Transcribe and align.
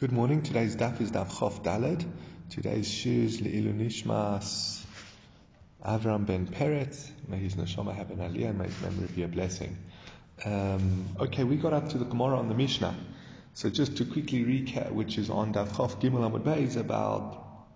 Good 0.00 0.12
morning. 0.12 0.40
Today's 0.40 0.76
daf 0.76 0.98
is 1.02 1.10
daf 1.10 1.28
Chof 1.28 1.62
Daled. 1.62 2.06
Today's 2.48 2.90
shiz 2.90 3.42
le'ilu 3.42 3.74
nishmas 3.74 4.82
Avram 5.84 6.24
ben 6.24 6.46
Peretz. 6.46 7.10
May 7.28 7.36
his 7.36 7.54
neshama 7.54 7.94
have 7.94 8.10
an 8.10 8.20
aliyah 8.20 8.56
may 8.56 8.64
his 8.64 8.80
memory 8.80 9.08
be 9.14 9.24
a 9.24 9.28
blessing. 9.28 9.76
Um, 10.46 11.04
okay, 11.20 11.44
we 11.44 11.56
got 11.56 11.74
up 11.74 11.90
to 11.90 11.98
the 11.98 12.06
Gemara 12.06 12.38
on 12.38 12.48
the 12.48 12.54
Mishnah. 12.54 12.96
So 13.52 13.68
just 13.68 13.98
to 13.98 14.06
quickly 14.06 14.42
recap, 14.42 14.90
which 14.90 15.18
is 15.18 15.28
on 15.28 15.52
daf 15.52 15.68
Chof 15.68 16.00
Gimel 16.00 16.30
Amud 16.30 16.44
Beis, 16.44 16.78
about 16.78 17.66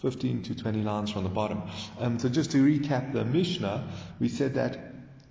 15 0.00 0.42
to 0.42 0.54
20 0.54 0.82
lines 0.82 1.10
from 1.10 1.22
the 1.22 1.30
bottom. 1.30 1.62
Um, 1.98 2.18
so 2.18 2.28
just 2.28 2.50
to 2.50 2.58
recap 2.58 3.14
the 3.14 3.24
Mishnah, 3.24 3.88
we 4.20 4.28
said 4.28 4.56
that 4.56 4.78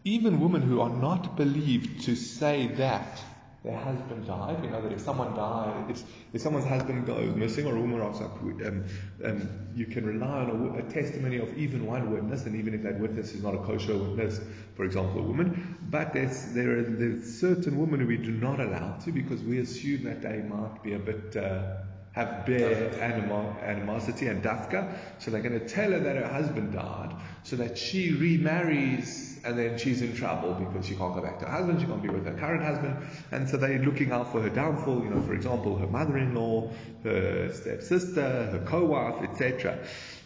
even 0.04 0.40
women 0.40 0.64
who 0.64 0.82
are 0.82 0.90
not 0.90 1.36
believed 1.36 2.06
to 2.06 2.16
say 2.16 2.66
that 2.78 3.22
their 3.64 3.78
husband 3.78 4.28
died. 4.28 4.62
We 4.62 4.68
know 4.68 4.82
that 4.82 4.92
if 4.92 5.00
someone 5.00 5.34
dies, 5.36 5.90
if, 5.90 6.04
if 6.34 6.42
someone's 6.42 6.66
husband 6.66 7.06
goes 7.06 7.34
missing 7.34 7.66
or 7.66 7.78
a 7.78 7.80
woman 7.80 8.00
rocks 8.00 8.20
up, 8.20 8.42
um, 8.42 8.84
um, 9.24 9.50
you 9.74 9.86
can 9.86 10.06
rely 10.06 10.42
on 10.42 10.76
a, 10.76 10.80
a, 10.80 10.92
testimony 10.92 11.38
of 11.38 11.58
even 11.58 11.86
one 11.86 12.12
witness, 12.12 12.46
and 12.46 12.58
even 12.58 12.74
if 12.74 12.84
that 12.84 13.00
witness 13.00 13.34
is 13.34 13.42
not 13.42 13.56
a 13.56 13.60
kosher 13.60 13.98
witness, 13.98 14.42
for 14.76 14.84
example, 14.84 15.22
a 15.22 15.24
woman. 15.24 15.78
But 15.90 16.14
there's, 16.14 16.52
there 16.54 16.78
are 16.78 17.22
certain 17.24 17.78
women 17.78 18.02
who 18.02 18.08
we 18.08 18.18
do 18.18 18.32
not 18.32 18.60
allow 18.60 18.98
to 19.06 19.12
because 19.14 19.42
we 19.42 19.60
assume 19.60 20.04
that 20.04 20.22
they 20.22 20.42
might 20.42 20.84
be 20.84 20.94
a 20.94 21.00
bit. 21.00 21.36
Uh, 21.36 21.78
have 22.14 22.46
bare 22.46 22.94
animo- 23.02 23.58
animosity 23.64 24.28
and 24.28 24.44
dafka, 24.44 24.96
so 25.18 25.32
they're 25.32 25.42
going 25.42 25.60
to 25.60 25.68
tell 25.68 25.90
her 25.90 26.00
that 26.00 26.16
her 26.16 26.28
husband 26.28 26.72
died, 26.72 27.12
so 27.42 27.56
that 27.56 27.76
she 27.76 28.12
remarries 28.12 29.33
and 29.44 29.58
then 29.58 29.78
she's 29.78 30.02
in 30.02 30.16
trouble 30.16 30.54
because 30.54 30.86
she 30.86 30.96
can't 30.96 31.14
go 31.14 31.22
back 31.22 31.40
to 31.40 31.46
her 31.46 31.52
husband, 31.52 31.82
she 31.82 31.86
can't 31.86 32.02
be 32.02 32.10
with 32.10 32.26
her 32.26 32.34
current 32.34 32.64
husband, 32.64 32.96
and 33.32 33.50
so 33.50 33.58
they're 33.58 33.80
looking 33.80 34.12
out 34.12 34.32
for 34.32 34.42
her 34.42 34.50
downfall, 34.50 35.04
you 35.04 35.10
know, 35.10 35.22
for 35.22 35.34
example, 35.34 35.78
her 35.78 35.88
mother-in-law, 35.88 36.70
her 37.04 37.52
stepsister, 37.54 38.22
her 38.22 38.64
co-wife, 38.66 39.22
etc. 39.24 39.78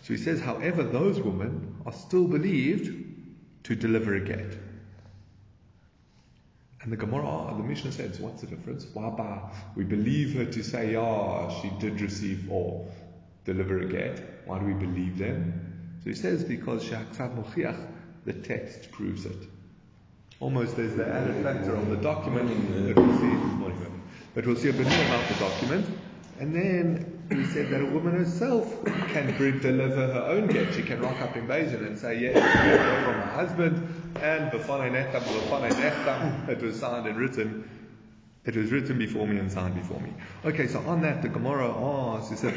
So 0.04 0.14
he 0.14 0.18
says, 0.18 0.40
however, 0.40 0.84
those 0.84 1.20
women 1.20 1.76
are 1.86 1.94
still 1.94 2.28
believed 2.28 3.06
to 3.64 3.76
deliver 3.76 4.16
a 4.16 4.22
get. 4.22 4.58
And 6.82 6.92
the 6.94 6.98
Gemara, 6.98 7.54
the 7.58 7.64
Mishnah 7.64 7.92
says, 7.92 8.20
what's 8.20 8.42
the 8.42 8.48
difference? 8.48 8.86
Waba, 8.86 9.52
we 9.76 9.84
believe 9.84 10.36
her 10.36 10.46
to 10.46 10.64
say, 10.64 10.94
yeah, 10.94 11.50
she 11.62 11.70
did 11.80 12.00
receive 12.00 12.50
or 12.50 12.88
deliver 13.44 13.80
a 13.80 13.86
get. 13.88 14.44
Why 14.46 14.60
do 14.60 14.66
we 14.66 14.74
believe 14.74 15.18
them? 15.18 16.00
So 16.04 16.12
he 16.12 16.16
says, 16.16 16.44
because 16.46 16.84
the 18.28 18.34
text 18.34 18.92
proves 18.92 19.26
it. 19.26 19.48
Almost 20.42 20.76
there's 20.76 20.96
the 20.96 21.08
added 21.08 21.42
factor 21.44 21.74
of 21.74 21.90
the 21.90 21.96
document 21.96 22.50
that 22.86 22.96
we'll 22.96 23.18
see, 23.20 23.36
but 24.36 24.46
we'll 24.46 24.58
see 24.58 24.68
a 24.70 24.74
bit 24.74 24.86
more 24.86 25.06
about 25.06 25.28
the 25.30 25.36
document. 25.36 25.88
And 26.40 26.54
then 26.54 27.24
he 27.30 27.46
said 27.46 27.72
that 27.72 27.82
a 27.82 27.86
woman 27.86 28.14
herself 28.14 28.84
can 29.08 29.36
deliver 29.38 30.08
her 30.08 30.26
own 30.28 30.48
get. 30.48 30.74
She 30.74 30.84
can 30.84 31.00
rock 31.00 31.20
up 31.22 31.38
in 31.38 31.48
Beis 31.48 31.72
Din 31.72 31.86
and 31.86 31.98
say, 31.98 32.20
yes, 32.20 32.36
yeah, 32.36 33.06
from 33.06 33.16
her 33.16 33.32
husband, 33.32 33.82
and 34.22 34.54
it 36.50 36.62
was 36.62 36.80
signed 36.80 37.08
and 37.08 37.18
written 37.18 37.70
it 38.56 38.56
was 38.56 38.72
written 38.72 38.98
before 38.98 39.28
me 39.28 39.38
and 39.38 39.52
signed 39.52 39.76
before 39.76 40.00
me. 40.00 40.14
Okay, 40.46 40.68
so 40.68 40.80
on 40.82 41.02
that, 41.02 41.22
the 41.22 41.28
Gemara 41.28 41.70
asks, 41.70 42.32
it 42.32 42.38
says, 42.38 42.56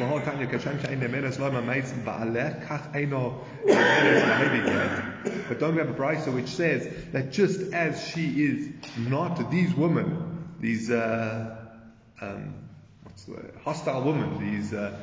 But 5.49 5.59
don't 5.59 5.75
we 5.75 5.81
have 5.81 5.91
a 5.91 5.95
brisa 5.95 6.33
which 6.35 6.49
says 6.49 6.89
that 7.13 7.33
just 7.33 7.73
as 7.73 8.07
she 8.09 8.45
is 8.45 8.69
not 8.97 9.51
these 9.51 9.75
women, 9.75 10.49
these 10.61 10.91
uh, 10.91 11.57
um, 12.21 12.55
the 13.27 13.59
hostile 13.65 14.03
women, 14.03 14.39
these 14.39 14.73
uh, 14.73 14.97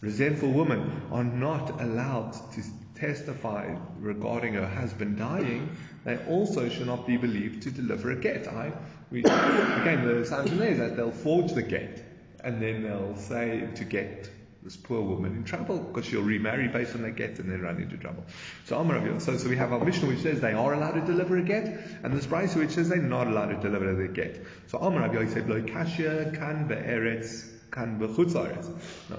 resentful 0.00 0.52
women 0.52 1.02
are 1.10 1.24
not 1.24 1.80
allowed 1.80 2.32
to 2.52 2.62
testify 2.94 3.74
regarding 3.98 4.54
her 4.54 4.66
husband 4.66 5.18
dying, 5.18 5.76
they 6.04 6.16
also 6.26 6.68
should 6.68 6.86
not 6.86 7.06
be 7.06 7.16
believed 7.16 7.62
to 7.62 7.70
deliver 7.70 8.10
a 8.10 8.16
get. 8.16 8.48
I, 8.48 8.72
we, 9.10 9.20
again, 9.20 10.04
the 10.04 10.20
is 10.20 10.78
that 10.78 10.96
they'll 10.96 11.10
forge 11.10 11.52
the 11.52 11.62
get 11.62 12.04
and 12.44 12.62
then 12.62 12.82
they'll 12.82 13.16
say 13.16 13.68
to 13.74 13.84
get 13.84 14.30
this 14.62 14.76
poor 14.76 15.00
woman 15.00 15.34
in 15.36 15.44
trouble 15.44 15.78
because 15.78 16.04
she'll 16.04 16.22
remarry 16.22 16.68
based 16.68 16.94
on 16.94 17.02
the 17.02 17.10
get 17.10 17.38
and 17.38 17.50
then 17.50 17.62
run 17.62 17.80
into 17.80 17.96
trouble. 17.96 18.24
So, 18.66 18.76
so, 19.18 19.36
so 19.36 19.48
we 19.48 19.56
have 19.56 19.72
our 19.72 19.84
Mishnah 19.84 20.08
which 20.08 20.20
says 20.20 20.40
they 20.40 20.52
are 20.52 20.74
allowed 20.74 20.92
to 20.92 21.00
deliver 21.00 21.38
a 21.38 21.42
get, 21.42 21.64
and 22.02 22.12
this 22.12 22.26
brisa 22.26 22.56
which 22.56 22.72
says 22.72 22.88
they're 22.88 22.98
not 22.98 23.28
allowed 23.28 23.46
to 23.46 23.56
deliver 23.56 23.94
the 23.94 24.08
get. 24.08 24.44
So 24.66 24.78
Amar 24.78 25.08
Rabbi 25.08 25.26
said, 25.28 25.48
"Lo 25.48 25.62
kasha 25.62 26.32
kan 26.34 26.66
be'eretz 26.68 27.48
kan 27.70 27.98
be'chutz 27.98 28.34
No. 29.08 29.18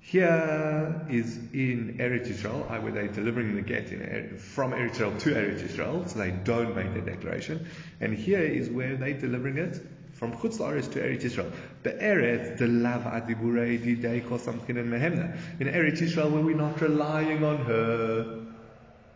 Here 0.00 1.04
is 1.10 1.36
in 1.52 1.98
Eretz 2.00 2.26
Israel, 2.28 2.62
where 2.62 2.90
they're 2.90 3.08
delivering 3.08 3.54
the 3.54 3.62
get 3.62 3.92
in, 3.92 4.38
from 4.38 4.72
Eretz 4.72 4.92
Israel 4.92 5.16
to 5.18 5.30
Eretz 5.30 5.62
Israel, 5.62 6.08
so 6.08 6.18
they 6.18 6.30
don't 6.30 6.74
make 6.74 6.94
the 6.94 7.00
declaration. 7.02 7.68
And 8.00 8.14
here 8.14 8.40
is 8.40 8.70
where 8.70 8.96
they're 8.96 9.20
delivering 9.20 9.58
it 9.58 9.78
from 10.14 10.32
Chutz 10.32 10.58
La'aretz 10.58 10.90
to 10.92 11.00
Eretz 11.00 11.22
Israel. 11.22 11.52
Be'eretz 11.82 12.58
the 12.58 12.66
lav 12.66 13.02
adiburei 13.04 13.78
didei 13.78 14.26
kosamchin 14.26 14.78
and 14.78 14.92
mehemna. 14.92 15.38
In 15.60 15.68
Eretz 15.68 16.02
Israel, 16.02 16.30
where 16.30 16.42
we're 16.42 16.56
not 16.56 16.80
relying 16.80 17.44
on 17.44 17.58
her 17.64 18.46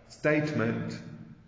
statement, 0.09 0.99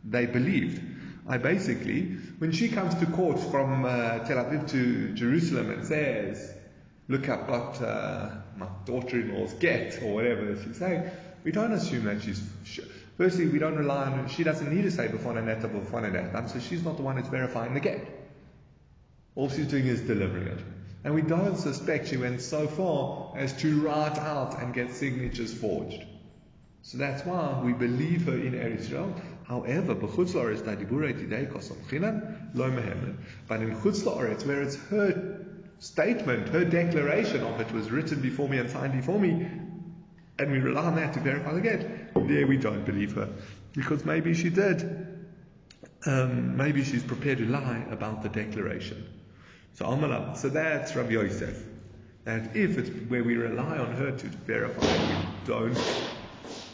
they 0.05 0.27
believed. 0.27 0.83
I 1.29 1.39
basically, 1.39 2.03
when 2.39 2.53
she 2.53 2.69
comes 2.69 2.95
to 2.97 3.07
court 3.07 3.39
from 3.39 3.85
uh, 3.85 4.21
Tel 4.21 4.45
Aviv 4.45 4.71
to 4.71 5.13
Jerusalem 5.15 5.71
and 5.71 5.87
says, 5.87 6.55
look, 7.09 7.29
I've 7.29 7.49
uh, 7.83 8.31
my 8.57 8.67
daughter-in-law's 8.85 9.55
get, 9.55 10.03
or 10.03 10.15
whatever 10.15 10.57
she's 10.63 10.77
saying, 10.79 11.11
we 11.45 11.53
don't 11.53 11.73
assume 11.73 12.05
that 12.05 12.23
she's. 12.23 12.43
Firstly, 13.17 13.47
we 13.47 13.59
don't 13.59 13.77
rely 13.77 14.05
on. 14.05 14.29
She 14.29 14.45
doesn't 14.45 14.71
need 14.73 14.83
to 14.83 14.91
say 14.91 15.09
before 15.09 15.41
neta 15.41 15.69
before 15.69 16.03
neta, 16.03 16.49
so 16.49 16.59
she's 16.59 16.83
not 16.85 16.97
the 16.97 17.03
one 17.03 17.17
who's 17.17 17.29
verifying 17.29 17.73
the 17.75 17.81
get. 17.81 18.01
All 19.37 19.49
she's 19.49 19.67
doing 19.67 19.87
is 19.87 20.01
delivering 20.01 20.49
it. 20.49 20.59
And 21.05 21.15
we 21.15 21.23
don't 21.23 21.57
suspect 21.57 22.09
she 22.09 22.17
went 22.17 22.41
so 22.41 22.67
far 22.67 23.33
as 23.37 23.53
to 23.61 23.81
write 23.81 24.19
out 24.19 24.61
and 24.61 24.75
get 24.75 24.93
signatures 24.93 25.55
forged. 25.55 26.05
So 26.83 26.99
that's 26.99 27.25
why 27.25 27.61
we 27.63 27.73
believe 27.73 28.27
her 28.27 28.35
in 28.35 28.53
Eretz 28.53 28.81
Israel. 28.81 29.15
However. 29.45 29.95
But 29.95 30.11
in 30.11 30.19
chutz 33.77 34.03
la'aretz, 34.03 34.47
where 34.47 34.63
it's 34.63 34.77
her 34.77 35.46
statement, 35.79 36.49
her 36.49 36.65
declaration 36.65 37.43
of 37.43 37.61
it 37.61 37.71
was 37.73 37.91
written 37.91 38.21
before 38.21 38.49
me 38.49 38.59
and 38.59 38.71
signed 38.71 38.93
before 38.93 39.19
me, 39.19 39.49
and 40.39 40.53
we 40.53 40.59
rely 40.59 40.85
on 40.85 40.97
that 40.97 41.15
to 41.15 41.21
verify 41.21 41.55
the 41.55 41.61
get, 41.61 42.15
there 42.15 42.47
we 42.47 42.57
don't 42.57 42.85
believe 42.85 43.15
her. 43.15 43.29
Because 43.73 44.05
maybe 44.05 44.35
she 44.35 44.51
did. 44.51 45.07
Um, 46.07 46.57
maybe 46.57 46.85
she's 46.85 47.03
prepared 47.03 47.39
to 47.39 47.47
lie 47.47 47.85
about 47.91 48.23
the 48.23 48.29
declaration. 48.29 49.07
So 49.75 49.87
Amala, 49.87 50.37
so 50.37 50.49
that's 50.49 50.95
Rabbi 50.95 51.11
Yosef. 51.11 51.63
That 52.25 52.57
if 52.57 52.79
it's 52.79 52.91
where 53.09 53.23
we 53.23 53.37
rely 53.37 53.79
on 53.79 53.93
her 53.93 54.13
to 54.13 54.27
verify, 54.27 54.81
we 54.81 55.27
don't 55.47 55.79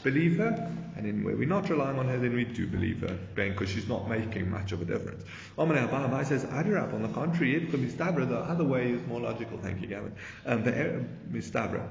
believe 0.02 0.38
her, 0.38 0.76
and 1.06 1.24
where 1.24 1.36
we're 1.36 1.48
not 1.48 1.68
relying 1.68 1.98
on 1.98 2.08
her, 2.08 2.18
then 2.18 2.34
we 2.34 2.44
do 2.44 2.66
believe 2.66 3.00
her, 3.00 3.18
because 3.34 3.68
she's 3.68 3.88
not 3.88 4.08
making 4.08 4.50
much 4.50 4.72
of 4.72 4.82
a 4.82 4.84
difference. 4.84 5.24
Amalei 5.58 5.88
Abai 5.88 6.24
says, 6.26 6.44
Adirab, 6.44 6.94
on 6.94 7.02
the 7.02 7.08
contrary, 7.08 7.56
it 7.56 7.70
could 7.70 7.80
be 7.82 7.88
mistabra, 7.88 8.28
the 8.28 8.38
other 8.38 8.64
way 8.64 8.92
is 8.92 9.06
more 9.06 9.20
logical, 9.20 9.58
thank 9.58 9.80
you, 9.80 9.88
Gavin. 9.88 10.14
Um, 10.46 10.64
the 10.64 11.04
mistabra. 11.30 11.88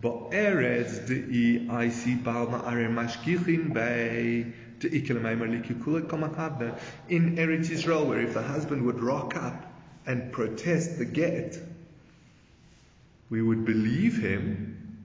Ba'eretz 0.00 1.06
de'i 1.06 1.66
aisi 1.68 2.22
bal 2.22 2.46
ma'are 2.46 2.88
mashkichin 2.92 3.72
bei 3.72 4.52
in 7.08 7.36
Eretz 7.36 7.70
Israel, 7.70 8.04
where 8.04 8.20
if 8.20 8.34
the 8.34 8.42
husband 8.42 8.84
would 8.84 9.00
rock 9.00 9.36
up 9.36 9.72
and 10.06 10.32
protest 10.32 10.98
the 10.98 11.04
get, 11.04 11.58
we 13.30 13.40
would 13.40 13.64
believe 13.64 14.18
him 14.18 14.98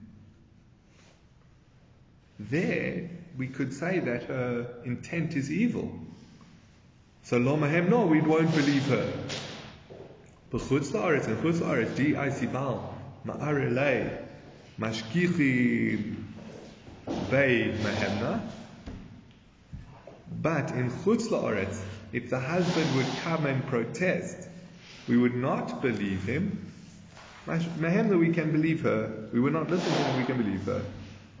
there 2.38 3.08
we 3.40 3.46
could 3.48 3.72
say 3.72 4.00
that 4.00 4.24
her 4.24 4.66
intent 4.84 5.34
is 5.34 5.50
evil. 5.50 5.90
So 7.22 7.38
Lomahem, 7.38 7.88
no, 7.88 8.04
we 8.04 8.20
won't 8.20 8.54
believe 8.54 8.86
her. 8.88 9.10
B'chutz 10.52 10.92
and 11.26 11.38
chutz 11.38 11.60
la'aretz, 11.60 12.82
ma'arelei, 13.24 14.26
mashkichi 14.78 16.16
bei 17.30 17.72
mehemna. 17.82 18.42
But 20.42 20.72
in 20.72 20.90
chutz 20.90 21.28
la'aretz, 21.28 21.80
if 22.12 22.28
the 22.28 22.38
husband 22.38 22.94
would 22.94 23.08
come 23.22 23.46
and 23.46 23.66
protest, 23.68 24.50
we 25.08 25.16
would 25.16 25.34
not 25.34 25.80
believe 25.80 26.24
him. 26.24 26.70
Mehemna, 27.46 28.18
we 28.18 28.34
can 28.34 28.52
believe 28.52 28.82
her. 28.82 29.30
We 29.32 29.40
would 29.40 29.54
not 29.54 29.70
listen 29.70 29.90
to 29.90 29.98
him, 29.98 30.20
we 30.20 30.26
can 30.26 30.36
believe 30.36 30.64
her. 30.64 30.82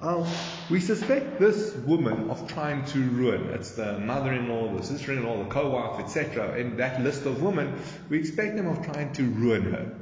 Oh, 0.00 0.26
we 0.70 0.78
suspect 0.78 1.40
this 1.40 1.74
woman 1.74 2.30
of 2.30 2.46
trying 2.46 2.84
to 2.84 3.00
ruin. 3.00 3.50
It's 3.50 3.72
the 3.72 3.98
mother-in-law, 3.98 4.76
the 4.76 4.84
sister-in-law, 4.84 5.42
the 5.42 5.50
co-wife, 5.50 6.00
etc. 6.00 6.56
In 6.58 6.76
that 6.76 7.02
list 7.02 7.26
of 7.26 7.42
women, 7.42 7.74
we 8.08 8.20
expect 8.20 8.56
them 8.56 8.68
of 8.68 8.84
trying 8.84 9.12
to 9.14 9.24
ruin 9.24 9.72
her. 9.72 9.92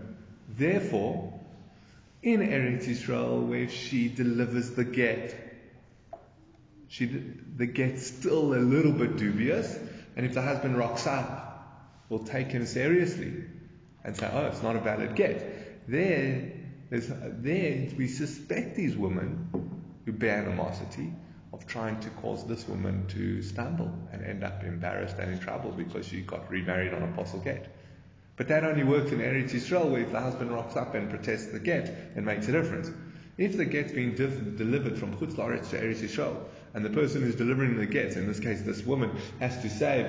Therefore, 0.50 1.41
in 2.23 2.41
Eretz 2.41 2.87
Israel, 2.87 3.41
where 3.41 3.69
she 3.69 4.09
delivers 4.09 4.73
the 4.73 4.85
get, 4.85 5.35
she, 6.88 7.06
the 7.56 7.67
get's 7.67 8.06
still 8.06 8.53
a 8.53 8.61
little 8.61 8.93
bit 8.93 9.17
dubious, 9.17 9.79
and 10.17 10.26
if 10.26 10.35
the 10.35 10.43
husband 10.43 10.76
rocks 10.76 11.06
up, 11.06 11.94
we'll 12.11 12.25
take 12.25 12.49
him 12.49 12.67
seriously 12.67 13.32
and 14.05 14.14
say, 14.17 14.29
oh, 14.31 14.47
it's 14.47 14.62
not 14.62 14.76
a 14.76 14.81
valid 14.81 15.14
get. 15.14 15.88
There, 15.88 16.53
there 16.91 17.88
we 17.97 18.09
suspect 18.09 18.76
these 18.76 18.97
women 18.97 19.77
who 20.08 20.12
bear 20.12 20.38
animosity 20.38 21.12
of 21.52 21.66
trying 21.66 22.00
to 22.00 22.08
cause 22.22 22.46
this 22.46 22.66
woman 22.66 23.06
to 23.08 23.43
stumble 23.43 23.93
and 24.10 24.25
end 24.25 24.43
up 24.43 24.64
embarrassed 24.64 25.16
and 25.19 25.31
in 25.31 25.38
trouble 25.38 25.70
because 25.70 26.06
she 26.06 26.22
got 26.22 26.50
remarried 26.50 26.94
on 26.94 27.02
a 27.02 27.06
pasul 27.08 27.40
get. 27.40 27.76
But 28.37 28.49
that 28.49 28.64
only 28.64 28.84
works 28.84 29.12
in 29.12 29.19
Eretz 29.19 29.50
Yisrael 29.50 29.90
where 29.90 30.00
if 30.00 30.10
the 30.10 30.20
husband 30.20 30.50
rocks 30.50 30.76
up 30.76 30.94
and 30.94 31.10
protests 31.10 31.49
the 31.49 31.58
get, 31.58 31.88
it 32.16 32.22
makes 32.22 32.49
a 32.49 32.52
difference. 32.52 32.90
If 33.37 33.58
the 33.58 33.66
get's 33.66 33.93
being 33.93 34.14
diff- 34.14 34.56
delivered 34.56 34.96
from 34.96 35.14
Chutz 35.19 35.34
La'aretz 35.34 35.69
to 35.70 35.76
Eretz 35.78 36.00
Yisrael, 36.00 36.37
and 36.72 36.82
the 36.82 36.90
person 36.90 37.20
who's 37.20 37.37
delivering 37.37 37.76
the 37.76 37.84
get, 37.84 38.16
in 38.16 38.26
this 38.26 38.40
case 38.40 38.62
this 38.62 38.87
woman, 38.87 39.11
has 39.40 39.61
to 39.61 39.69
say, 39.69 40.00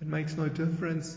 it 0.00 0.06
makes 0.06 0.36
no 0.36 0.48
difference 0.50 1.16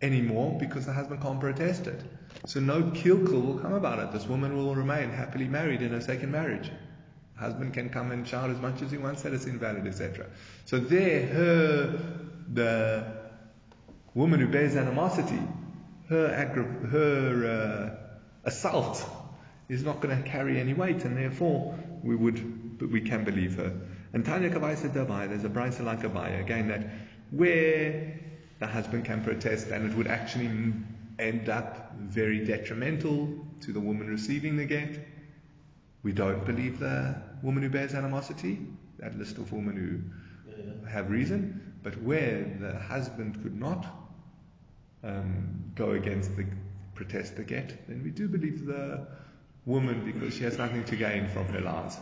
anymore 0.00 0.56
because 0.60 0.86
the 0.86 0.92
husband 0.92 1.22
can't 1.22 1.40
protest 1.40 1.88
it. 1.88 2.00
So 2.46 2.60
no 2.60 2.82
kilkul 2.82 3.44
will 3.44 3.58
come 3.58 3.72
about 3.72 3.98
it. 3.98 4.12
This 4.12 4.26
woman 4.26 4.56
will 4.56 4.74
remain 4.74 5.10
happily 5.10 5.48
married 5.48 5.82
in 5.82 5.90
her 5.90 6.00
second 6.00 6.30
marriage. 6.30 6.70
Husband 7.36 7.74
can 7.74 7.88
come 7.88 8.12
and 8.12 8.26
shout 8.26 8.50
as 8.50 8.58
much 8.60 8.82
as 8.82 8.90
he 8.90 8.98
wants 8.98 9.22
that 9.22 9.32
it's 9.32 9.46
invalid, 9.46 9.86
etc. 9.86 10.26
So 10.66 10.78
there, 10.78 11.26
her, 11.26 12.00
the 12.52 13.04
woman 14.14 14.40
who 14.40 14.48
bears 14.48 14.76
animosity, 14.76 15.40
her, 16.08 16.28
aggra- 16.28 16.90
her 16.90 17.96
uh, 17.96 18.48
assault 18.48 19.04
is 19.68 19.82
not 19.82 20.00
going 20.00 20.22
to 20.22 20.28
carry 20.28 20.60
any 20.60 20.74
weight, 20.74 21.04
and 21.04 21.16
therefore 21.16 21.76
we 22.02 22.14
would, 22.14 22.78
but 22.78 22.90
we 22.90 23.00
can 23.00 23.24
believe 23.24 23.56
her. 23.56 23.72
And 24.12 24.24
Tanya 24.24 24.50
Kavaisa 24.50 24.90
Dabai, 24.90 25.28
there's 25.28 25.44
a 25.44 25.48
brisa 25.48 25.84
like 25.84 26.02
Abai, 26.02 26.40
again, 26.40 26.68
that 26.68 26.88
where 27.30 28.20
the 28.60 28.66
husband 28.66 29.04
can 29.04 29.24
protest 29.24 29.68
and 29.68 29.90
it 29.90 29.96
would 29.96 30.06
actually 30.06 30.48
end 31.18 31.48
up 31.48 31.92
very 31.96 32.44
detrimental 32.44 33.28
to 33.60 33.72
the 33.72 33.80
woman 33.80 34.08
receiving 34.08 34.56
the 34.56 34.64
get. 34.64 35.06
We 36.02 36.12
don't 36.12 36.44
believe 36.44 36.78
the 36.78 37.16
woman 37.42 37.62
who 37.62 37.68
bears 37.68 37.94
animosity, 37.94 38.66
that 38.98 39.18
list 39.18 39.38
of 39.38 39.52
women 39.52 39.76
who 39.76 40.88
have 40.88 41.10
reason, 41.10 41.74
but 41.82 42.00
where 42.02 42.44
the 42.60 42.78
husband 42.78 43.42
could 43.42 43.58
not 43.58 43.86
um, 45.02 45.72
go 45.74 45.92
against 45.92 46.36
the 46.36 46.46
protest 46.94 47.36
the 47.36 47.42
get, 47.42 47.86
then 47.88 48.02
we 48.02 48.10
do 48.10 48.28
believe 48.28 48.66
the 48.66 49.06
woman 49.66 50.04
because 50.04 50.34
she 50.34 50.44
has 50.44 50.58
nothing 50.58 50.84
to 50.84 50.96
gain 50.96 51.28
from 51.28 51.46
her 51.48 51.60
lies. 51.60 51.98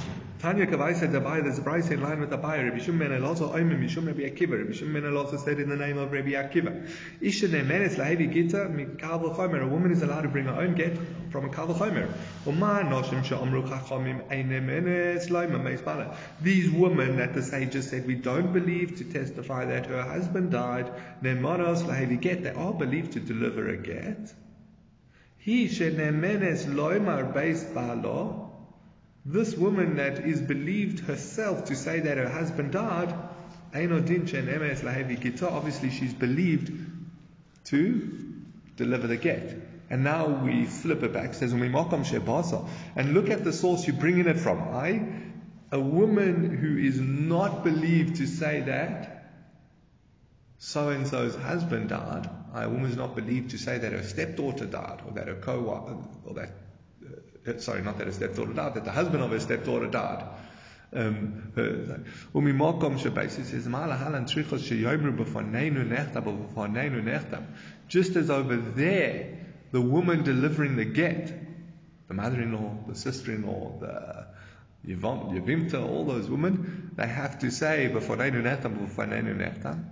Tanya 0.38 0.68
Kavaisa 0.68 1.10
Dabai, 1.12 1.42
there's 1.42 1.58
a 1.58 1.62
brisa 1.62 1.90
in 1.90 2.00
line 2.00 2.20
with 2.20 2.30
the 2.30 2.36
buyer. 2.36 2.66
Rabbi 2.66 2.78
Shimon 2.78 3.24
also 3.24 3.52
Oimim 3.52 3.82
Mishum 3.82 4.06
Rabbi 4.06 4.20
Akiva. 4.20 4.56
Rabbi 4.56 4.72
Shimon 4.72 5.16
also 5.16 5.36
said 5.36 5.58
in 5.58 5.68
the 5.68 5.74
name 5.74 5.98
of 5.98 6.12
Rabbi 6.12 6.30
Akiva. 6.30 6.88
Isha 7.20 7.48
Nemenes 7.48 7.96
Lahevi 7.96 8.32
Gita 8.32 8.58
Mikal 8.70 9.34
Chomer. 9.34 9.64
A 9.64 9.66
woman 9.66 9.90
is 9.90 10.00
allowed 10.02 10.22
to 10.22 10.28
bring 10.28 10.44
her 10.44 10.54
own 10.54 10.76
get 10.76 10.96
from 11.30 11.46
a 11.46 11.48
Kal 11.48 11.66
Chomer. 11.74 12.08
Uma 12.46 12.84
Noshim 12.84 13.24
Sha'amru 13.24 13.68
Chachamim 13.68 14.22
Einemenes 14.28 15.26
Loima 15.28 15.60
Meisbala. 15.60 16.14
These 16.40 16.70
women 16.70 17.16
that 17.16 17.34
the 17.34 17.42
sages 17.42 17.90
said 17.90 18.06
we 18.06 18.14
don't 18.14 18.52
believe 18.52 18.96
to 18.98 19.04
testify 19.04 19.64
that 19.64 19.86
her 19.86 20.02
husband 20.02 20.52
died. 20.52 20.88
Nemanos 21.20 21.82
Lahevi 21.82 22.20
Get. 22.20 22.44
They 22.44 22.50
are 22.50 22.72
believed 22.72 23.14
to 23.14 23.20
deliver 23.20 23.70
a 23.70 23.76
get. 23.76 24.32
He 25.38 25.66
Shenemenes 25.66 26.66
Loimar 26.66 27.32
Beis 27.32 27.64
Balo. 27.74 28.47
This 29.24 29.56
woman 29.56 29.96
that 29.96 30.26
is 30.26 30.40
believed 30.40 31.00
herself 31.00 31.66
to 31.66 31.76
say 31.76 32.00
that 32.00 32.18
her 32.18 32.28
husband 32.28 32.72
died, 32.72 33.14
obviously 35.50 35.90
she's 35.90 36.14
believed 36.14 36.72
to 37.64 38.34
deliver 38.76 39.06
the 39.06 39.16
get. 39.16 39.56
And 39.90 40.04
now 40.04 40.44
we 40.44 40.66
flip 40.66 41.02
it 41.02 41.12
back, 41.12 41.34
says 41.34 41.52
and 41.52 43.14
look 43.14 43.30
at 43.30 43.44
the 43.44 43.52
source 43.52 43.86
you're 43.86 43.96
bringing 43.96 44.26
it 44.26 44.38
from. 44.38 44.60
I, 44.60 45.02
a 45.72 45.80
woman 45.80 46.56
who 46.56 46.76
is 46.78 46.98
not 47.00 47.64
believed 47.64 48.16
to 48.16 48.26
say 48.26 48.60
that 48.62 49.14
so 50.58 50.88
and 50.88 51.06
so's 51.06 51.36
husband 51.36 51.88
died, 51.90 52.28
a 52.52 52.68
woman 52.68 52.90
is 52.90 52.96
not 52.96 53.14
believed 53.14 53.50
to 53.50 53.58
say 53.58 53.78
that 53.78 53.92
her 53.92 54.02
stepdaughter 54.02 54.66
died, 54.66 55.02
or 55.06 55.12
that 55.12 55.28
her 55.28 55.36
co-wife, 55.36 55.96
or 56.24 56.34
that 56.34 56.50
sorry, 57.57 57.81
not 57.81 57.97
that 57.97 58.07
her 58.07 58.13
stepdaughter 58.13 58.53
died, 58.53 58.75
that 58.75 58.85
the 58.85 58.91
husband 58.91 59.23
of 59.23 59.31
her 59.31 59.39
stepdaughter 59.39 59.87
died. 59.87 60.25
Um, 60.95 61.51
וממקום 62.35 62.99
says, 62.99 63.67
just 67.87 68.15
as 68.15 68.29
over 68.29 68.55
there, 68.55 69.37
the 69.71 69.81
woman 69.81 70.23
delivering 70.23 70.75
the 70.75 70.85
get, 70.85 71.33
the 72.07 72.13
mother-in-law, 72.13 72.85
the 72.87 72.95
sister-in-law, 72.95 73.79
the 73.79 74.27
Yevimta, 74.85 75.81
all 75.83 76.05
those 76.05 76.29
women, 76.29 76.91
they 76.95 77.07
have 77.07 77.39
to 77.39 77.49
say, 77.49 77.89
b'fonenu 77.91 78.43
nechtam, 78.43 78.77
b'fonenu 78.77 79.35
nechtam, 79.35 79.85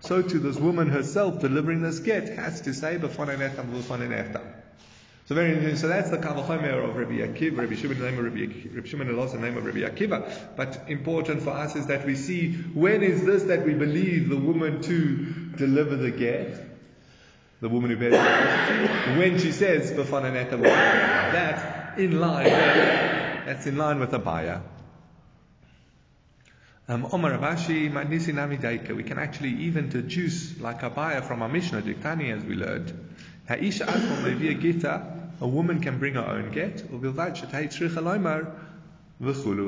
so 0.00 0.22
to 0.22 0.38
this 0.38 0.56
woman 0.56 0.88
herself 0.88 1.40
delivering 1.40 1.82
this 1.82 1.98
get 1.98 2.28
has 2.28 2.60
to 2.60 2.72
say 2.72 2.96
so 5.30 5.36
very 5.36 5.52
interesting. 5.52 5.76
So 5.76 5.86
that's 5.86 6.10
the 6.10 6.18
Kavachomer 6.18 6.88
of 6.88 6.96
Rabbi 6.96 7.18
Akiva, 7.18 7.58
Rabbi 7.58 7.76
Shimon, 7.76 8.00
the 8.00 8.10
name 8.10 8.18
of 8.18 8.24
Rabbi, 8.24 8.46
Rabbi 8.74 8.88
Shimon, 8.88 9.08
and 9.08 9.16
the 9.16 9.38
name 9.38 9.56
of 9.56 9.64
Rabbi 9.64 9.78
Akiva. 9.78 10.56
But 10.56 10.86
important 10.88 11.42
for 11.42 11.50
us 11.50 11.76
is 11.76 11.86
that 11.86 12.04
we 12.04 12.16
see 12.16 12.52
when 12.52 13.04
is 13.04 13.24
this 13.24 13.44
that 13.44 13.64
we 13.64 13.74
believe 13.74 14.28
the 14.28 14.36
woman 14.36 14.82
to 14.82 15.16
deliver 15.56 15.94
the 15.94 16.10
get, 16.10 16.60
the 17.60 17.68
woman 17.68 17.90
who 17.90 17.96
bears 17.96 18.14
the 18.14 19.18
when 19.20 19.38
she 19.38 19.52
says 19.52 19.92
that's 21.32 21.98
in 22.00 22.18
line. 22.18 22.46
That's 22.46 23.66
in 23.66 23.76
line 23.76 24.00
with 24.00 24.10
the 24.10 24.18
buyer. 24.18 24.62
Um, 26.90 27.06
Omar 27.12 27.38
Abashi, 27.38 27.88
Madnisi 27.88 28.34
Nami 28.34 28.56
We 28.92 29.04
can 29.04 29.16
actually 29.16 29.50
even 29.62 29.88
deduce, 29.90 30.58
like 30.58 30.80
Abai 30.80 31.22
from 31.24 31.40
our 31.40 31.48
Mishnah, 31.48 31.82
Diktani, 31.82 32.36
as 32.36 32.42
we 32.42 32.56
learned. 32.56 32.92
Ha'isha 33.46 33.86
Asma 33.86 34.26
a 34.26 34.54
Gita, 34.54 35.30
a 35.40 35.46
woman 35.46 35.80
can 35.80 36.00
bring 36.00 36.14
her 36.14 36.26
own 36.26 36.50
get, 36.50 36.82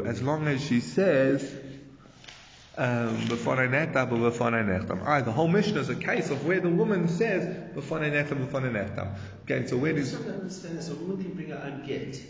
as 0.09 0.23
long 0.23 0.49
as 0.49 0.65
she 0.65 0.81
says, 0.81 1.55
um, 2.77 3.27
the 3.29 3.37
whole 5.33 5.47
mission 5.47 5.77
is 5.77 5.89
a 5.91 5.95
case 5.95 6.31
of 6.31 6.45
where 6.45 6.59
the 6.59 6.71
woman 6.71 7.07
says, 7.07 7.57
Okay, 7.79 9.67
so 9.69 9.77
where 9.77 9.93
does. 9.93 10.13
I 10.13 10.19
don't 10.19 10.41
understand 10.41 10.77
this. 10.77 10.89
A 10.89 10.97
woman 10.97 11.23
can 11.23 11.35
bring 11.35 11.51
her 11.51 11.63
own 11.65 11.87
get. 11.87 12.21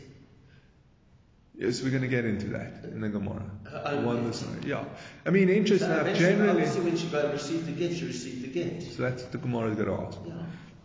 Yes, 1.55 1.83
we're 1.83 1.91
going 1.91 2.03
to 2.03 2.09
get 2.09 2.25
into 2.25 2.47
that 2.49 2.85
in 2.85 3.01
the 3.01 3.11
Gemara. 3.11 3.43
Uh, 3.71 3.97
One 4.03 4.25
this 4.27 4.45
yeah. 4.65 4.85
I 5.27 5.31
mean, 5.31 5.51
interesting 5.51 5.89
So 5.89 6.01
enough, 6.01 6.17
generally. 6.17 6.51
obviously, 6.51 6.81
when 6.83 6.97
she 6.97 7.09
go 7.09 7.21
and 7.25 7.33
receive 7.33 7.67
the 7.67 7.73
gift, 7.73 7.99
she 7.99 8.07
received 8.07 8.43
the 8.43 8.49
gift. 8.49 8.97
So 8.97 9.03
that's 9.03 9.25
the 9.25 9.39
Gemara 9.39 9.71
is 9.71 9.77
going 9.77 9.89
to 9.89 10.03
ask. 10.07 10.19
Yeah. 10.27 10.35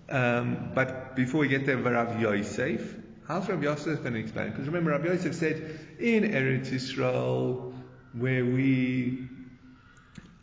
Um, 0.09 0.71
but 0.74 1.15
before 1.15 1.39
we 1.41 1.47
get 1.47 1.65
there, 1.65 1.77
Rav 1.77 2.19
Yosef, 2.21 2.95
how's 3.27 3.47
Rav 3.47 3.63
Yosef 3.63 4.01
going 4.01 4.13
to 4.13 4.19
explain? 4.19 4.50
Because 4.51 4.67
remember, 4.67 4.91
Rav 4.91 5.05
Yosef 5.05 5.36
said 5.36 5.79
in 6.00 6.24
Eretz 6.24 6.71
Israel, 6.71 7.74
where 8.13 8.45
we 8.45 9.27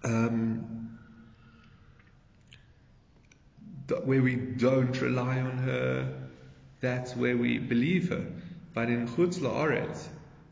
um, 0.05 0.99
where 4.05 4.23
we 4.23 4.37
don't 4.37 4.99
rely 5.01 5.41
on 5.41 5.59
her, 5.59 6.13
that's 6.81 7.15
where 7.15 7.37
we 7.37 7.59
believe 7.59 8.09
her. 8.09 8.25
But 8.73 8.89
in 8.89 9.09
Chutz 9.09 9.39
La'aretz, 9.39 10.07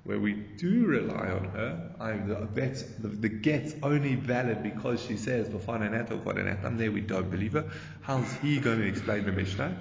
where 0.04 0.18
we 0.18 0.32
do 0.32 0.86
rely 0.86 1.28
on 1.28 1.44
her, 1.50 1.90
I, 2.00 2.12
the, 2.12 2.48
that's, 2.54 2.82
the, 2.82 3.08
the 3.08 3.28
get's 3.28 3.74
only 3.82 4.16
valid 4.16 4.62
because 4.62 5.00
she 5.02 5.16
says, 5.16 5.48
I'm 5.68 6.76
there 6.76 6.90
we 6.90 7.00
don't 7.00 7.30
believe 7.30 7.52
her. 7.52 7.70
How's 8.02 8.32
he 8.34 8.58
going 8.58 8.80
to 8.80 8.86
explain 8.86 9.24
the 9.24 9.32
Mishnah? 9.32 9.76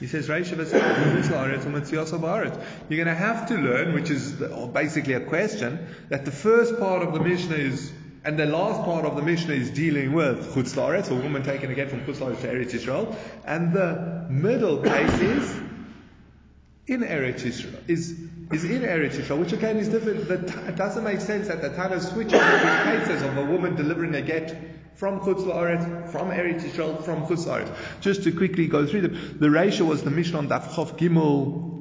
He 0.00 0.06
says, 0.06 0.28
You're 0.28 0.40
going 0.40 0.66
to 3.06 3.14
have 3.14 3.48
to 3.48 3.54
learn, 3.54 3.94
which 3.94 4.10
is 4.10 4.32
basically 4.72 5.14
a 5.14 5.20
question, 5.20 5.86
that 6.08 6.24
the 6.24 6.30
first 6.30 6.78
part 6.78 7.02
of 7.02 7.12
the 7.14 7.20
Mishnah 7.20 7.56
is 7.56 7.92
And 8.26 8.36
the 8.36 8.46
last 8.46 8.84
part 8.84 9.04
of 9.04 9.14
the 9.14 9.22
Mishnah 9.22 9.54
is 9.54 9.70
dealing 9.70 10.12
with 10.12 10.52
Chutz 10.52 10.74
La'aretz, 10.74 11.12
a 11.12 11.14
woman 11.14 11.44
taken 11.44 11.70
again 11.70 11.88
from 11.88 12.00
Chutz 12.00 12.16
La'aretz 12.16 12.40
to 12.40 12.48
Eretz 12.48 12.72
Yisrael. 12.72 13.14
And 13.44 13.72
the 13.72 14.26
middle 14.28 14.82
case 14.82 15.20
is 15.20 15.60
in 16.86 17.00
Eretz 17.00 17.42
Yisrael, 17.42 17.78
is, 17.88 18.10
is 18.52 18.64
in 18.64 18.82
Eretz 18.82 19.16
Yisrael, 19.16 19.40
which 19.40 19.52
again 19.52 19.76
is 19.76 19.88
different. 19.88 20.30
It 20.30 20.76
doesn't 20.76 21.02
make 21.02 21.20
sense 21.20 21.48
that 21.48 21.60
the 21.60 21.70
Tana 21.70 22.00
switches 22.00 22.40
between 22.40 22.98
cases 22.98 23.22
of 23.22 23.36
a 23.36 23.44
woman 23.44 23.74
delivering 23.74 24.14
a 24.14 24.22
get 24.22 24.56
from 24.94 25.20
Chutz 25.20 25.44
La'aretz, 25.44 26.10
from 26.10 26.30
Eretz 26.30 26.62
Yisrael, 26.62 27.04
from 27.04 27.26
Chutz 27.26 27.46
La'aretz. 27.46 27.74
Just 28.00 28.22
to 28.22 28.32
quickly 28.32 28.66
go 28.68 28.86
through 28.86 29.02
them, 29.02 29.36
the 29.38 29.48
reisha 29.48 29.84
was 29.86 30.02
the 30.02 30.10
Mishnah 30.10 30.38
on 30.38 30.48
Daf 30.48 30.68
Chof 30.68 30.96
Gimel, 30.96 31.74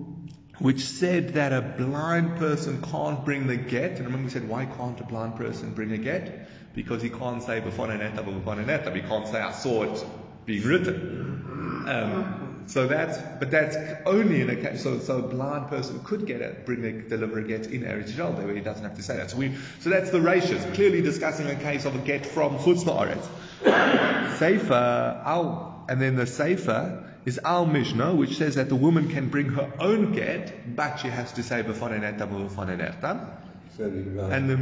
which 0.59 0.81
said 0.81 1.35
that 1.35 1.53
a 1.53 1.62
blind 1.62 2.38
person 2.38 2.81
can't 2.81 3.24
bring 3.24 3.45
the 3.47 3.57
get. 3.57 3.91
And 3.97 4.05
remember 4.05 4.25
we 4.25 4.31
said, 4.31 4.47
why 4.50 4.65
can't 4.65 5.00
a 5.00 5.03
blind 5.03 5.35
person 5.35 5.74
bring 5.74 5.91
a 5.91 5.97
get? 5.97 6.50
Because 6.74 7.01
he 7.01 7.09
can't 7.09 7.43
say 7.43 7.62
b'fonaneta 7.62 8.25
b'fonaneta. 8.25 8.93
He 8.95 9.01
can't 9.01 9.27
say, 9.27 9.39
I 9.39 9.51
saw 9.51 9.83
it 9.83 10.05
being 10.45 10.63
written. 10.63 11.85
Um, 11.88 12.45
so 12.67 12.88
that's, 12.88 13.17
but 13.39 13.51
that's 13.51 13.75
only 14.05 14.41
in 14.41 14.50
a 14.50 14.55
case, 14.55 14.84
so, 14.84 15.00
so 15.00 15.19
a 15.19 15.22
blind 15.22 15.67
person 15.67 16.01
could 16.03 16.25
get 16.25 16.41
it, 16.41 16.65
bring 16.65 16.84
a, 16.84 16.91
deliver 17.01 17.39
a 17.39 17.43
get 17.43 17.67
in 17.67 17.81
Eretz 17.81 18.12
Yisrael, 18.12 18.36
where 18.36 18.53
he 18.53 18.62
doesn't 18.62 18.84
have 18.84 18.95
to 18.95 19.03
say 19.03 19.17
that. 19.17 19.31
So 19.31 19.38
we, 19.38 19.55
so 19.79 19.89
that's 19.89 20.10
the 20.10 20.22
ratios. 20.22 20.63
Clearly 20.74 21.01
discussing 21.01 21.48
a 21.48 21.55
case 21.55 21.86
of 21.86 21.95
a 21.95 22.00
get 22.00 22.25
from 22.25 22.57
Chutz 22.57 22.84
La'aretz. 22.84 24.38
Sefer, 24.38 25.22
al, 25.25 25.86
and 25.88 26.01
then 26.01 26.15
the 26.15 26.25
Sefer, 26.25 27.03
is 27.25 27.39
Al 27.43 27.65
Mishnah, 27.65 28.13
which 28.13 28.38
says 28.38 28.55
that 28.55 28.69
the 28.69 28.75
woman 28.75 29.10
can 29.10 29.29
bring 29.29 29.50
her 29.50 29.72
own 29.79 30.12
get, 30.13 30.75
but 30.75 30.98
she 30.98 31.07
has 31.07 31.31
to 31.34 31.43
say 31.43 31.63
b'foneneta 31.63 32.19
b'foneneta. 32.19 33.31
Sorry, 33.75 34.01
Ram. 34.03 34.31
And 34.31 34.50
the, 34.50 34.55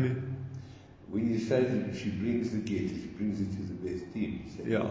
when 1.10 1.29
you 1.29 1.39
say 1.39 1.63
that 1.63 1.95
she 1.95 2.10
brings 2.10 2.51
the 2.51 2.57
gift, 2.57 2.95
she 2.95 3.07
brings 3.07 3.39
it 3.39 3.51
to 3.51 3.62
the 3.62 3.74
Beis 3.74 4.13
Din. 4.13 4.51
Yeah, 4.65 4.88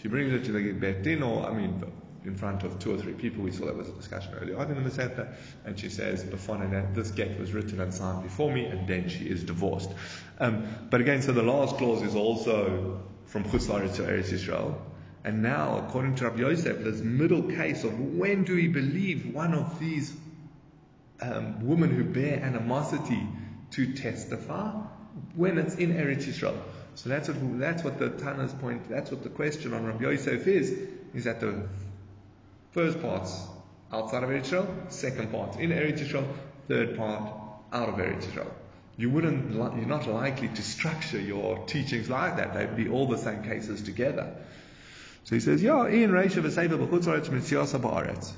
she 0.00 0.08
brings 0.08 0.32
it 0.32 0.44
to 0.44 0.52
the 0.52 0.72
Bet 0.72 1.02
Din, 1.02 1.22
or 1.22 1.44
I 1.44 1.52
mean, 1.52 1.82
in 2.24 2.34
front 2.34 2.62
of 2.62 2.78
two 2.78 2.94
or 2.94 2.98
three 2.98 3.12
people. 3.12 3.42
We 3.42 3.52
saw 3.52 3.66
that 3.66 3.76
was 3.76 3.88
a 3.88 3.92
discussion 3.92 4.34
earlier 4.40 4.58
on 4.58 4.70
in 4.70 4.82
the 4.82 4.90
Masechta, 4.90 5.32
and 5.64 5.78
she 5.78 5.88
says 5.88 6.24
this 6.24 7.10
get 7.12 7.38
was 7.38 7.52
written 7.52 7.80
and 7.80 7.92
signed 7.92 8.22
before 8.22 8.52
me, 8.52 8.64
and 8.64 8.86
then 8.86 9.08
she 9.08 9.24
is 9.26 9.44
divorced. 9.44 9.90
Um, 10.38 10.66
but 10.90 11.00
again, 11.00 11.22
so 11.22 11.32
the 11.32 11.42
last 11.42 11.76
clause 11.76 12.02
is 12.02 12.14
also 12.14 13.00
from 13.26 13.44
Chutz 13.44 13.66
to 13.96 14.02
Eretz 14.02 14.30
Yisrael. 14.30 14.74
And 15.24 15.42
now, 15.42 15.84
according 15.86 16.14
to 16.16 16.24
Rabbi 16.24 16.40
Yosef, 16.40 16.82
this 16.84 17.00
middle 17.00 17.42
case 17.42 17.84
of 17.84 17.98
when 17.98 18.44
do 18.44 18.54
we 18.54 18.68
believe 18.68 19.34
one 19.34 19.52
of 19.52 19.78
these 19.78 20.14
um, 21.20 21.66
women 21.66 21.90
who 21.90 22.04
bear 22.04 22.40
animosity 22.40 23.26
to 23.72 23.92
testify 23.92 24.70
when 25.34 25.58
it's 25.58 25.74
in 25.74 25.92
Eretz 25.92 26.24
Yisrael. 26.24 26.56
So 26.94 27.08
that's 27.08 27.28
what 27.28 27.58
that's 27.58 27.84
what 27.84 27.98
the 27.98 28.10
Tana's 28.10 28.52
point. 28.54 28.88
That's 28.88 29.10
what 29.10 29.22
the 29.22 29.28
question 29.28 29.74
on 29.74 29.84
Rabbi 29.84 30.02
Yosef 30.02 30.46
is. 30.46 30.76
Is 31.14 31.24
that 31.24 31.40
the 31.40 31.68
first 32.72 33.00
part 33.00 33.28
outside 33.92 34.22
of 34.22 34.30
Eretz 34.30 34.50
Yisrael, 34.50 34.92
second 34.92 35.32
part 35.32 35.58
in 35.58 35.70
Eretz 35.70 36.00
Yisrael, 36.00 36.26
third 36.68 36.96
part 36.96 37.32
out 37.72 37.88
of 37.88 37.94
Eretz 37.96 38.24
Yisrael. 38.24 38.50
You 38.96 39.10
wouldn't, 39.10 39.54
you're 39.54 39.86
not 39.86 40.08
likely 40.08 40.48
to 40.48 40.62
structure 40.62 41.20
your 41.20 41.64
teachings 41.66 42.10
like 42.10 42.36
that. 42.38 42.54
They'd 42.54 42.76
be 42.76 42.88
all 42.88 43.06
the 43.06 43.18
same 43.18 43.44
cases 43.44 43.82
together. 43.82 44.34
So 45.24 45.36
he 45.36 45.40
says, 45.40 45.62
yeah, 45.62 45.86
in 45.86 46.10
Reisha 46.10 46.42
v'Seiva 46.42 46.76
b'chutz 46.78 47.04
haaretz 47.04 47.28
mitziyasa 47.28 47.80
ba'aretz. 47.80 48.32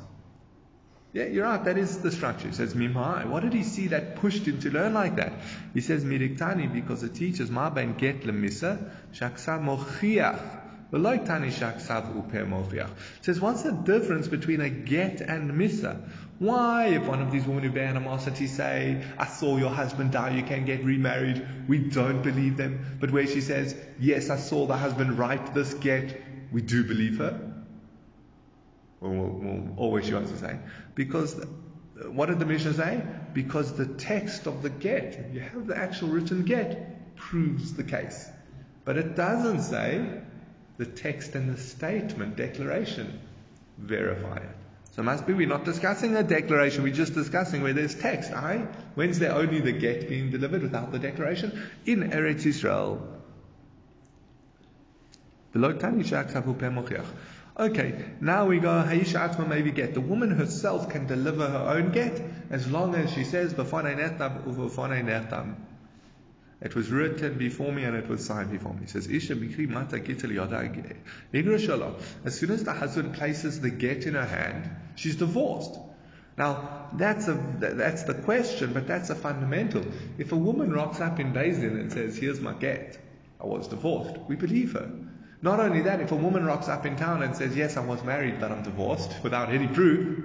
Yeah, 1.12 1.24
you're 1.24 1.44
right, 1.44 1.64
that 1.64 1.76
is 1.76 1.98
the 1.98 2.12
structure. 2.12 2.48
He 2.48 2.54
says, 2.54 2.74
Mimai. 2.74 3.26
What 3.26 3.42
did 3.42 3.52
he 3.52 3.64
see 3.64 3.88
that 3.88 4.16
pushed 4.16 4.46
him 4.46 4.60
to 4.60 4.70
learn 4.70 4.94
like 4.94 5.16
that? 5.16 5.32
He 5.74 5.80
says, 5.80 6.04
Miriktani, 6.04 6.72
because 6.72 7.00
the 7.00 7.08
teachers, 7.08 7.50
Ma 7.50 7.68
ben 7.70 7.94
get 7.94 8.22
lemisa, 8.22 8.92
shaksa 9.12 9.60
mochiach. 9.60 10.59
V'loi 10.92 11.24
tani 11.24 11.48
shaksav 11.48 12.14
uper 12.14 12.46
mochiach. 12.48 12.90
Says, 13.20 13.40
what's 13.40 13.62
the 13.62 13.72
difference 13.72 14.26
between 14.26 14.60
a 14.60 14.68
get 14.68 15.20
and 15.20 15.52
misa? 15.52 16.08
Why, 16.40 16.86
if 16.86 17.06
one 17.06 17.20
of 17.20 17.30
these 17.30 17.44
women 17.44 17.64
who 17.64 17.70
bear 17.70 17.86
animosity 17.86 18.46
say, 18.46 19.04
I 19.18 19.26
saw 19.26 19.58
your 19.58 19.70
husband 19.70 20.12
die, 20.12 20.36
you 20.36 20.42
can 20.42 20.64
get 20.64 20.82
remarried, 20.82 21.46
we 21.68 21.78
don't 21.78 22.22
believe 22.22 22.56
them. 22.56 22.96
But 22.98 23.10
where 23.10 23.26
she 23.26 23.40
says, 23.40 23.76
yes, 24.00 24.30
I 24.30 24.36
saw 24.36 24.66
the 24.66 24.76
husband 24.76 25.18
write 25.18 25.54
this 25.54 25.74
get, 25.74 26.20
we 26.50 26.62
do 26.62 26.82
believe 26.82 27.18
her. 27.18 27.38
Or, 29.00 29.12
or 29.76 29.92
where 29.92 30.02
she 30.02 30.14
wants 30.14 30.32
to 30.32 30.38
say. 30.38 30.58
Because, 30.94 31.38
uh, 31.38 31.44
what 32.10 32.30
did 32.30 32.38
the 32.38 32.46
Mishnah 32.46 32.74
say? 32.74 33.02
Because 33.32 33.74
the 33.74 33.86
text 33.86 34.46
of 34.46 34.62
the 34.62 34.70
get, 34.70 35.32
you 35.32 35.40
have 35.40 35.66
the 35.66 35.76
actual 35.76 36.08
written 36.08 36.44
get, 36.44 37.16
proves 37.16 37.74
the 37.74 37.84
case. 37.84 38.28
But 38.84 38.96
it 38.96 39.14
doesn't 39.14 39.60
say 39.60 40.22
the 40.80 40.86
text 40.86 41.34
and 41.34 41.54
the 41.54 41.60
statement, 41.60 42.36
declaration, 42.36 43.20
verify 43.76 44.36
it. 44.36 44.56
So 44.96 45.02
must 45.02 45.26
be 45.26 45.34
we're 45.34 45.46
not 45.46 45.66
discussing 45.66 46.16
a 46.16 46.22
declaration, 46.22 46.82
we're 46.82 46.94
just 46.94 47.12
discussing 47.12 47.62
where 47.62 47.74
there's 47.74 47.94
text. 47.94 48.32
Aye? 48.32 48.66
When's 48.94 49.18
there 49.18 49.32
only 49.32 49.60
the 49.60 49.72
get 49.72 50.08
being 50.08 50.30
delivered 50.30 50.62
without 50.62 50.90
the 50.90 50.98
declaration? 50.98 51.68
In 51.84 52.10
Eretz 52.10 52.46
Pemochiach. 56.54 57.04
Okay, 57.58 58.02
now 58.22 58.46
we 58.46 58.58
go 58.58 58.70
Atma 59.14 59.46
maybe 59.46 59.70
get. 59.72 59.92
The 59.92 60.00
woman 60.00 60.30
herself 60.30 60.88
can 60.88 61.06
deliver 61.06 61.46
her 61.46 61.76
own 61.76 61.92
get 61.92 62.22
as 62.48 62.66
long 62.70 62.94
as 62.94 63.12
she 63.12 63.24
says 63.24 63.52
It 66.60 66.74
was 66.74 66.90
written 66.90 67.38
before 67.38 67.72
me 67.72 67.84
and 67.84 67.96
it 67.96 68.06
was 68.06 68.24
signed 68.24 68.50
before 68.50 68.74
me. 68.74 68.80
He 68.82 68.86
says, 68.86 69.06
Isha 69.06 69.34
mikri 69.34 69.66
mata 69.66 69.98
gitel 69.98 70.34
yada 70.34 70.70
As 72.24 72.38
soon 72.38 72.50
as 72.50 72.64
the 72.64 72.72
husband 72.72 73.14
places 73.14 73.60
the 73.60 73.70
get 73.70 74.04
in 74.04 74.14
her 74.14 74.26
hand, 74.26 74.68
she's 74.94 75.16
divorced. 75.16 75.78
Now, 76.36 76.88
that's 76.94 77.28
a, 77.28 77.34
that's 77.58 78.04
the 78.04 78.14
question, 78.14 78.72
but 78.72 78.86
that's 78.86 79.10
a 79.10 79.14
fundamental. 79.14 79.84
If 80.18 80.32
a 80.32 80.36
woman 80.36 80.72
rocks 80.72 81.00
up 81.00 81.18
in 81.18 81.32
Din 81.32 81.78
and 81.78 81.92
says, 81.92 82.16
here's 82.16 82.40
my 82.40 82.52
get, 82.52 82.98
I 83.40 83.46
was 83.46 83.68
divorced, 83.68 84.18
we 84.28 84.36
believe 84.36 84.72
her. 84.72 84.90
Not 85.42 85.60
only 85.60 85.80
that, 85.82 86.00
if 86.00 86.12
a 86.12 86.16
woman 86.16 86.44
rocks 86.44 86.68
up 86.68 86.84
in 86.84 86.96
town 86.96 87.22
and 87.22 87.34
says, 87.34 87.56
yes, 87.56 87.78
I 87.78 87.80
was 87.80 88.04
married, 88.04 88.38
but 88.38 88.52
I'm 88.52 88.62
divorced, 88.62 89.10
without 89.22 89.50
any 89.50 89.66
proof, 89.66 90.18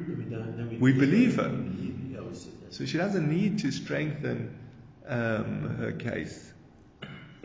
we 0.79 0.91
believe 0.91 1.37
her. 1.37 1.65
So 2.69 2.85
she 2.85 2.97
doesn't 2.97 3.29
need 3.29 3.59
to 3.59 3.71
strengthen 3.71 4.53
um, 5.07 5.77
her 5.79 5.91
case. 5.91 6.53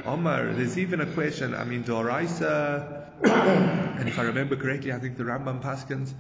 Omar, 0.05 0.53
there's 0.55 0.79
even 0.79 1.01
a 1.01 1.07
question, 1.07 1.55
I 1.55 1.65
mean, 1.65 1.85
Doraisa, 1.85 3.07
and 3.99 4.09
if 4.09 4.19
I 4.19 4.23
remember 4.23 4.57
correctly, 4.57 4.93
I 4.93 4.99
think 4.99 5.17
the 5.17 5.25
Rambam 5.25 5.63
Paskins, 5.63 6.13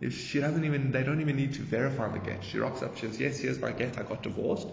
if 0.00 0.16
she 0.16 0.40
doesn't 0.40 0.64
even, 0.64 0.92
they 0.92 1.02
don't 1.02 1.20
even 1.20 1.36
need 1.36 1.54
to 1.54 1.62
verify 1.62 2.08
the 2.08 2.20
get. 2.20 2.44
She 2.44 2.58
rocks 2.58 2.82
up, 2.82 2.96
she 2.96 3.06
says, 3.06 3.20
yes, 3.20 3.38
here's 3.38 3.58
my 3.58 3.72
get, 3.72 3.98
I 3.98 4.02
got 4.02 4.22
divorced. 4.22 4.68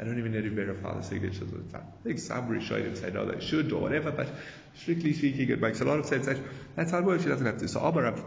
I 0.00 0.04
don't 0.04 0.18
even 0.18 0.32
need 0.32 0.44
to 0.44 0.50
verify 0.50 0.94
the 0.94 1.02
signatures. 1.02 1.50
I 1.74 1.80
think 2.02 2.18
some 2.18 2.48
Rishonim 2.48 2.96
say 2.96 3.10
no, 3.10 3.26
they 3.26 3.44
should 3.44 3.70
or 3.70 3.82
whatever, 3.82 4.10
but 4.10 4.28
strictly 4.74 5.12
speaking, 5.12 5.50
it 5.50 5.60
makes 5.60 5.80
a 5.80 5.84
lot 5.84 5.98
of 5.98 6.06
sense. 6.06 6.28
That's 6.76 6.90
how 6.90 6.98
it 6.98 7.04
works. 7.04 7.22
She 7.22 7.28
doesn't 7.28 7.46
have 7.46 7.58
to. 7.58 7.68
So 7.68 7.80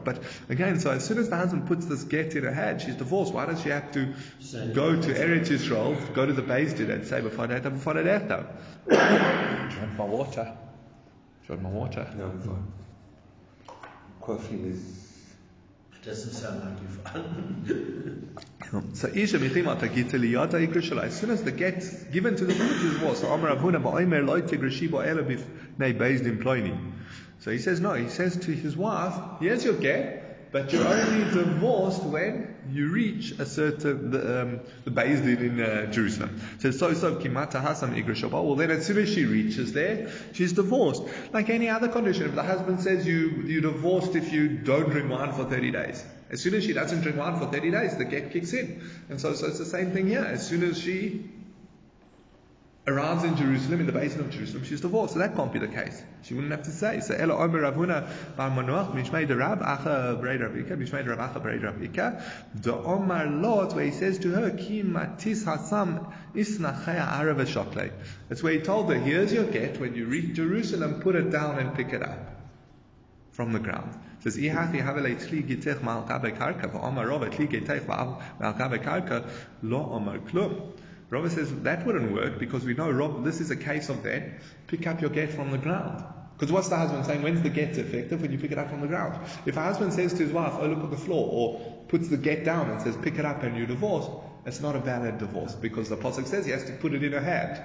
But 0.04 0.22
again, 0.50 0.80
so 0.80 0.92
as 0.92 1.06
soon 1.06 1.18
as 1.18 1.30
the 1.30 1.38
husband 1.38 1.68
puts 1.68 1.86
this 1.86 2.04
get 2.04 2.36
in 2.36 2.44
her 2.44 2.54
hand, 2.54 2.82
she's 2.82 2.96
divorced. 2.96 3.34
Why 3.34 3.46
does 3.46 3.62
she 3.62 3.70
have 3.70 3.92
to 3.94 4.14
go 4.74 4.96
to 5.00 5.14
Eretz 5.14 5.48
Yisrael, 5.48 6.14
go 6.14 6.26
to 6.26 6.34
the 6.34 6.42
Beis 6.42 6.76
Din 6.76 6.92
and 6.92 7.08
say, 7.08 7.22
before 7.22 7.48
that, 7.48 7.64
before 7.64 7.94
that, 7.94 8.30
Do 8.88 8.96
you 8.96 8.98
want 8.98 9.98
my 9.98 10.06
water? 10.06 10.54
Do 11.48 11.54
you 11.54 11.60
want 11.60 11.62
my 11.64 11.70
water? 11.70 12.08
No, 12.18 12.26
I'm 12.26 12.42
fine. 12.42 12.74
Coughing 14.22 14.72
is. 14.72 15.13
Doesn't 16.06 16.34
sound 16.34 16.60
like 16.60 16.82
you're 16.82 16.90
fun. 16.90 18.36
So 18.94 19.08
Isha 19.08 19.38
Michima 19.38 19.80
Tagita 19.80 20.14
Liyata 20.14 20.68
Ikrishala. 20.68 21.04
As 21.04 21.18
soon 21.18 21.30
as 21.30 21.44
the 21.44 21.52
get's 21.52 21.94
given 22.06 22.36
to 22.36 22.46
the 22.46 22.54
she's 22.54 22.94
divorced. 22.94 23.22
So 23.22 23.32
Amar 23.32 23.56
Avuna 23.56 23.82
Ba'omer 23.82 24.26
Loy 24.26 24.42
Tigrishi 24.42 24.90
Ba'ela 24.90 25.26
Bif 25.26 25.46
Nei 25.78 25.94
Beis 25.94 26.24
Din 26.24 26.40
Ploini. 26.40 26.76
So 27.40 27.52
he 27.52 27.58
says 27.60 27.80
no. 27.80 27.94
He 27.94 28.10
says 28.10 28.36
to 28.38 28.52
his 28.52 28.76
wife, 28.76 29.14
"Here's 29.40 29.64
your 29.64 29.76
get, 29.76 30.23
but 30.54 30.72
you're 30.72 30.88
only 30.88 31.26
divorced 31.34 32.04
when 32.04 32.56
you 32.72 32.88
reach 32.90 33.32
a 33.40 33.46
certain 33.46 34.12
the, 34.12 34.42
um, 34.42 34.60
the 34.86 34.92
Beis 34.92 35.22
Din 35.22 35.60
in 35.60 35.60
uh, 35.60 35.92
Jerusalem." 35.92 36.40
So 36.60 36.72
so 36.72 36.94
so 36.94 37.16
Kimata 37.16 37.62
Hasam 37.62 38.02
Igrishaba. 38.02 38.42
Well, 38.42 38.56
then 38.56 38.72
as 38.72 38.86
soon 38.86 39.00
as 39.00 39.10
she 39.10 39.26
reaches 39.26 39.74
there, 39.74 40.10
she's 40.32 40.54
divorced. 40.54 41.04
Like 41.34 41.50
any 41.50 41.68
other 41.68 41.90
condition, 41.90 42.28
if 42.28 42.36
the 42.36 42.44
husband 42.44 42.80
says 42.80 43.06
you 43.06 43.44
you 43.46 43.60
divorced 43.60 44.16
if 44.16 44.32
you 44.32 44.48
don't 44.48 44.90
drink 44.90 45.12
wine 45.12 45.34
for 45.34 45.44
30 45.44 45.72
days. 45.72 46.06
As 46.30 46.42
soon 46.42 46.54
as 46.54 46.64
she 46.64 46.74
doesn't 46.74 47.02
drink 47.02 47.18
wine 47.18 47.40
for 47.40 47.46
30 47.48 47.72
days, 47.72 47.98
the 47.98 48.06
get 48.06 48.32
kicks 48.32 48.54
in. 48.54 48.82
And 49.10 49.20
so, 49.22 49.34
so 49.34 49.48
it's 49.48 49.60
the 49.60 49.66
same 49.66 49.92
thing 49.92 50.08
here. 50.08 50.24
As 50.24 50.48
soon 50.48 50.64
as 50.64 50.80
she 50.80 51.30
arrives 52.86 53.24
in 53.24 53.38
Jerusalem, 53.38 53.80
in 53.80 53.86
the 53.86 53.94
Beis 53.94 54.12
Din 54.12 54.20
of 54.20 54.30
Jerusalem, 54.30 54.66
she's 54.66 54.82
divorced. 54.82 55.14
So 55.14 55.20
that 55.20 55.36
can't 55.36 55.54
be 55.54 55.60
the 55.60 55.70
case. 55.70 56.04
She 56.24 56.34
wouldn't 56.34 56.52
have 56.52 56.64
to 56.64 56.72
say. 56.72 57.00
So 57.00 57.16
Ela 57.16 57.36
Omer 57.36 57.62
Ravuna 57.62 58.10
Bar 58.36 58.52
Manuach 58.52 58.94
Mishmei 58.94 59.26
de 59.26 59.36
Rab 59.36 59.62
Acha 59.62 60.20
Brei 60.20 60.38
Rabika 60.38 60.72
Mishmei 60.72 61.04
de 61.04 61.16
Rab 61.16 61.20
Acha 61.20 61.42
Brei 61.42 61.60
Rabika 61.60 62.22
the 62.56 62.74
Omar 62.74 63.28
Lot 63.28 63.74
where 63.74 63.86
he 63.86 63.92
says 63.92 64.20
to 64.20 64.32
her 64.32 64.50
Ki 64.52 64.84
Matis 64.84 65.46
Hasam 65.46 66.14
Isnachaya 66.36 67.08
Arav 67.08 67.40
Shoklei. 67.46 67.92
That's 68.28 68.44
where 68.44 68.54
he 68.54 68.60
told 68.60 68.92
her, 68.92 69.00
here's 69.00 69.32
your 69.32 69.46
get. 69.46 69.80
When 69.80 69.96
you 69.96 70.06
reach 70.06 70.36
Jerusalem, 70.36 71.00
put 71.00 71.16
it 71.16 71.32
down 71.32 71.60
and 71.60 71.74
pick 71.74 71.94
it 71.94 72.04
up 72.04 72.20
from 73.32 73.54
the 73.54 73.60
ground. 73.60 73.98
It 74.18 74.24
says, 74.24 74.38
"Ihachi 74.38 74.82
havelei 74.82 75.16
tli 75.16 75.44
gitech 75.44 75.80
ma'al 75.80 76.08
kabe 76.08 76.38
karka, 76.38 76.68
v'omar 76.70 77.08
rova 77.08 77.30
tli 77.30 77.48
gitech 77.48 77.86
ma'al 77.86 78.58
kabe 78.58 78.84
karka, 78.84 79.26
lo 79.62 79.90
omar 79.92 80.18
klum." 80.20 80.74
Rava 81.14 81.30
says 81.30 81.54
that 81.62 81.86
wouldn't 81.86 82.12
work 82.12 82.40
because 82.40 82.66
we 82.66 82.74
know 82.74 82.90
Rob, 82.90 83.24
this 83.24 83.40
is 83.40 83.52
a 83.52 83.56
case 83.56 83.90
of 83.90 84.02
that. 84.02 84.24
Pick 84.66 84.88
up 84.88 85.00
your 85.00 85.12
get 85.12 85.32
from 85.32 85.52
the 85.52 85.60
ground. 85.60 86.04
Because 86.36 86.52
what's 86.52 86.70
the 86.70 86.76
husband 86.76 87.06
saying? 87.06 87.22
When's 87.22 87.44
the 87.44 87.52
get 87.52 87.78
effective? 87.78 88.20
When 88.20 88.32
you 88.32 88.40
pick 88.40 88.52
it 88.52 88.58
up 88.58 88.72
from 88.72 88.82
the 88.82 88.88
ground. 88.88 89.20
If 89.46 89.56
a 89.56 89.62
husband 89.62 89.94
says 89.94 90.14
to 90.14 90.24
his 90.24 90.32
wife, 90.32 90.54
"Oh, 90.58 90.66
look 90.66 90.84
at 90.84 90.90
the 90.90 90.98
floor," 90.98 91.30
or 91.32 91.86
puts 91.88 92.08
the 92.10 92.18
get 92.18 92.44
down 92.44 92.72
and 92.72 92.82
says, 92.82 92.98
"Pick 92.98 93.20
it 93.20 93.26
up," 93.26 93.44
and 93.44 93.56
you 93.56 93.68
divorce, 93.68 94.08
it's 94.48 94.60
not 94.60 94.76
a 94.76 94.80
valid 94.80 95.20
divorce 95.20 95.54
because 95.54 95.88
the 95.88 95.98
pasuk 95.98 96.26
says 96.26 96.46
he 96.46 96.52
has 96.52 96.64
to 96.64 96.72
put 96.74 96.96
it 96.96 97.04
in 97.04 97.12
her 97.12 97.22
hand 97.22 97.62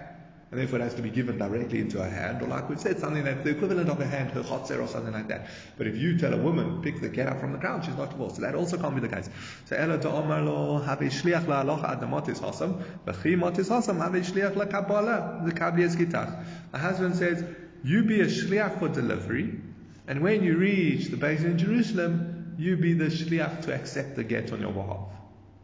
and 0.50 0.59
therefore 0.59 0.78
it 0.78 0.83
has 0.83 0.95
to 0.95 1.02
be 1.02 1.11
given 1.11 1.37
directly 1.37 1.78
into 1.78 2.02
her 2.02 2.09
hand, 2.09 2.40
or 2.40 2.47
like 2.47 2.69
we've 2.71 2.81
said, 2.81 2.99
something 2.99 3.23
that's 3.23 3.45
the 3.45 3.50
equivalent 3.50 3.90
of 3.90 4.00
a 4.00 4.07
hand, 4.07 4.31
her 4.31 4.43
chotzer 4.43 4.81
or 4.83 4.88
something 4.88 5.12
like 5.12 5.28
that. 5.28 5.47
But 5.76 5.87
if 5.87 5.97
you 5.97 6.17
tell 6.17 6.33
a 6.33 6.38
woman, 6.38 6.81
pick 6.81 7.00
the 7.00 7.09
get 7.11 7.26
up 7.26 7.40
from 7.40 7.52
the 7.52 7.59
ground, 7.59 7.85
she's 7.85 7.97
not 7.97 8.11
divorced. 8.11 8.37
So 8.37 8.43
that 8.43 8.55
also 8.55 8.78
can't 8.78 8.95
be 8.95 9.02
the 9.02 9.14
case. 9.14 9.28
So 9.67 9.76
ela 9.76 9.99
to 9.99 10.11
omar 10.11 10.40
lo 10.40 10.78
have 10.78 11.00
shliach 11.00 11.47
la 11.47 11.62
aloha 11.62 11.97
adamotis 11.97 12.40
hasam, 12.40 12.83
v'chi 13.07 13.38
motis 13.38 13.69
hasam 13.69 13.99
have 13.99 14.12
shliach 14.12 14.57
la 14.57 14.64
kabbalah, 14.64 15.43
the 15.45 15.52
kablias 15.52 15.97
gitach. 15.97 16.45
The 16.73 16.78
husband 16.78 17.17
says, 17.17 17.45
you 17.85 18.05
be 18.05 18.23
a 18.23 18.26
shliach 18.26 18.78
for 18.78 18.88
delivery, 18.88 19.61
and 20.07 20.23
when 20.23 20.43
you 20.43 20.57
reach 20.57 21.09
the 21.09 21.19
Beis 21.19 21.43
Din 21.43 21.59
Jerusalem, 21.59 22.55
you 22.59 22.76
be 22.78 22.95
the 22.95 23.07
shliach 23.07 23.62
to 23.64 23.75
accept 23.75 24.17
the 24.17 24.25
get 24.25 24.50
on 24.52 24.61
your 24.61 24.73
behalf. 24.73 25.09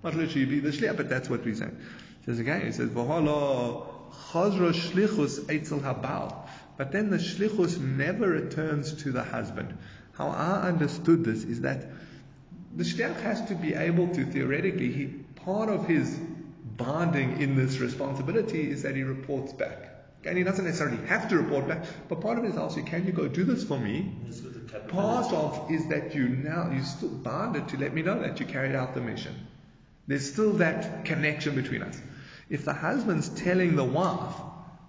Not 0.02 0.14
literally 0.14 0.40
you 0.42 0.46
be 0.46 0.60
the 0.60 0.70
shliach, 0.70 0.98
but 0.98 1.08
that's 1.08 1.30
what 1.30 1.42
we're 1.42 1.54
saying. 1.54 1.76
He 2.20 2.26
says 2.26 2.38
again, 2.38 2.66
he 2.66 2.72
says, 2.72 2.90
v'halo 2.90 3.93
Chazra 4.30 4.72
shlichus 4.72 5.40
eitzel 5.46 5.80
habal. 5.80 6.34
But 6.76 6.92
then 6.92 7.10
the 7.10 7.18
shlichus 7.18 7.78
never 7.78 8.28
returns 8.28 8.92
to 9.02 9.12
the 9.12 9.22
husband. 9.22 9.76
How 10.12 10.28
I 10.28 10.68
understood 10.68 11.24
this 11.24 11.44
is 11.44 11.60
that 11.62 11.86
the 12.76 12.84
shliach 12.84 13.20
has 13.20 13.44
to 13.46 13.54
be 13.54 13.74
able 13.74 14.08
to 14.14 14.24
theoretically, 14.24 14.90
he, 14.92 15.06
part 15.44 15.68
of 15.68 15.86
his 15.86 16.18
bonding 16.76 17.40
in 17.40 17.54
this 17.54 17.78
responsibility 17.78 18.68
is 18.70 18.82
that 18.82 18.96
he 18.96 19.02
reports 19.02 19.52
back. 19.52 19.90
And 20.24 20.38
he 20.38 20.42
doesn't 20.42 20.64
necessarily 20.64 21.04
have 21.06 21.28
to 21.28 21.36
report 21.36 21.68
back, 21.68 21.84
but 22.08 22.20
part 22.20 22.38
of 22.38 22.44
it 22.44 22.48
is 22.48 22.56
also, 22.56 22.82
can 22.82 23.06
you 23.06 23.12
go 23.12 23.28
do 23.28 23.44
this 23.44 23.62
for 23.62 23.78
me? 23.78 24.10
The 24.26 24.78
Part 24.80 25.32
of 25.32 25.70
is 25.70 25.86
that 25.88 26.14
you 26.14 26.28
now 26.28 26.70
you 26.72 26.82
still 26.82 27.10
bonded 27.10 27.68
to 27.68 27.76
let 27.76 27.94
me 27.94 28.02
know 28.02 28.18
that 28.20 28.40
you 28.40 28.46
carried 28.46 28.74
out 28.74 28.94
the 28.94 29.00
mission. 29.00 29.46
There's 30.06 30.32
still 30.32 30.54
that 30.54 31.04
connection 31.04 31.54
between 31.54 31.82
us. 31.82 32.00
If 32.48 32.64
the 32.64 32.74
husband's 32.74 33.28
telling 33.28 33.76
the 33.76 33.84
wife, 33.84 34.34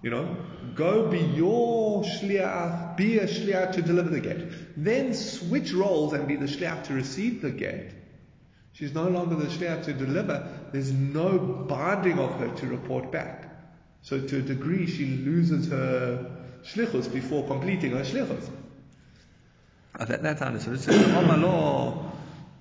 you 0.02 0.10
know, 0.10 0.36
go 0.74 1.08
be 1.08 1.18
your 1.18 2.02
shliach, 2.04 2.96
be 2.96 3.18
a 3.18 3.26
shliach 3.26 3.72
to 3.72 3.82
deliver 3.82 4.10
the 4.10 4.20
get, 4.20 4.82
then 4.82 5.14
switch 5.14 5.72
roles 5.72 6.12
and 6.12 6.28
be 6.28 6.36
the 6.36 6.46
shliach 6.46 6.84
to 6.84 6.94
receive 6.94 7.42
the 7.42 7.50
get. 7.50 7.92
She's 8.72 8.92
no 8.92 9.08
longer 9.08 9.36
the 9.36 9.46
shliach 9.46 9.84
to 9.86 9.94
deliver. 9.94 10.68
There's 10.72 10.92
no 10.92 11.38
binding 11.38 12.18
of 12.18 12.38
her 12.38 12.48
to 12.56 12.66
report 12.66 13.10
back. 13.10 13.50
So 14.02 14.20
to 14.20 14.38
a 14.38 14.42
degree, 14.42 14.86
she 14.86 15.06
loses 15.06 15.68
her 15.70 16.30
shlichus 16.62 17.12
before 17.12 17.46
completing 17.46 17.92
her 17.92 18.02
shlichus. 18.02 18.48
Uh, 19.98 20.04
that, 20.04 20.22
that's 20.22 20.42
understood. 20.42 20.78
"Oh, 20.88 21.36
law." 21.38 22.12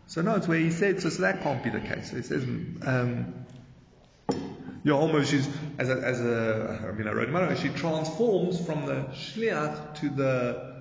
So 0.08 0.22
no, 0.22 0.36
it's 0.36 0.48
where 0.48 0.60
he 0.60 0.72
said, 0.72 1.02
so, 1.02 1.10
so 1.10 1.22
that 1.24 1.42
can't 1.42 1.64
be 1.64 1.70
the 1.70 1.82
case. 1.82 2.12
So 2.12 2.18
he 2.18 2.24
says, 2.24 2.44
um, 2.44 3.46
yeah, 4.86 4.94
almost 4.94 5.32
she's, 5.32 5.50
as 5.80 5.90
a, 5.90 5.96
as 5.96 6.22
a, 6.22 6.86
I 6.88 6.92
mean, 6.92 7.08
I 7.08 7.12
wrote 7.12 7.58
she 7.58 7.70
transforms 7.70 8.64
from 8.64 8.86
the 8.86 9.08
shliach 9.14 9.96
to 9.96 10.10
the 10.10 10.76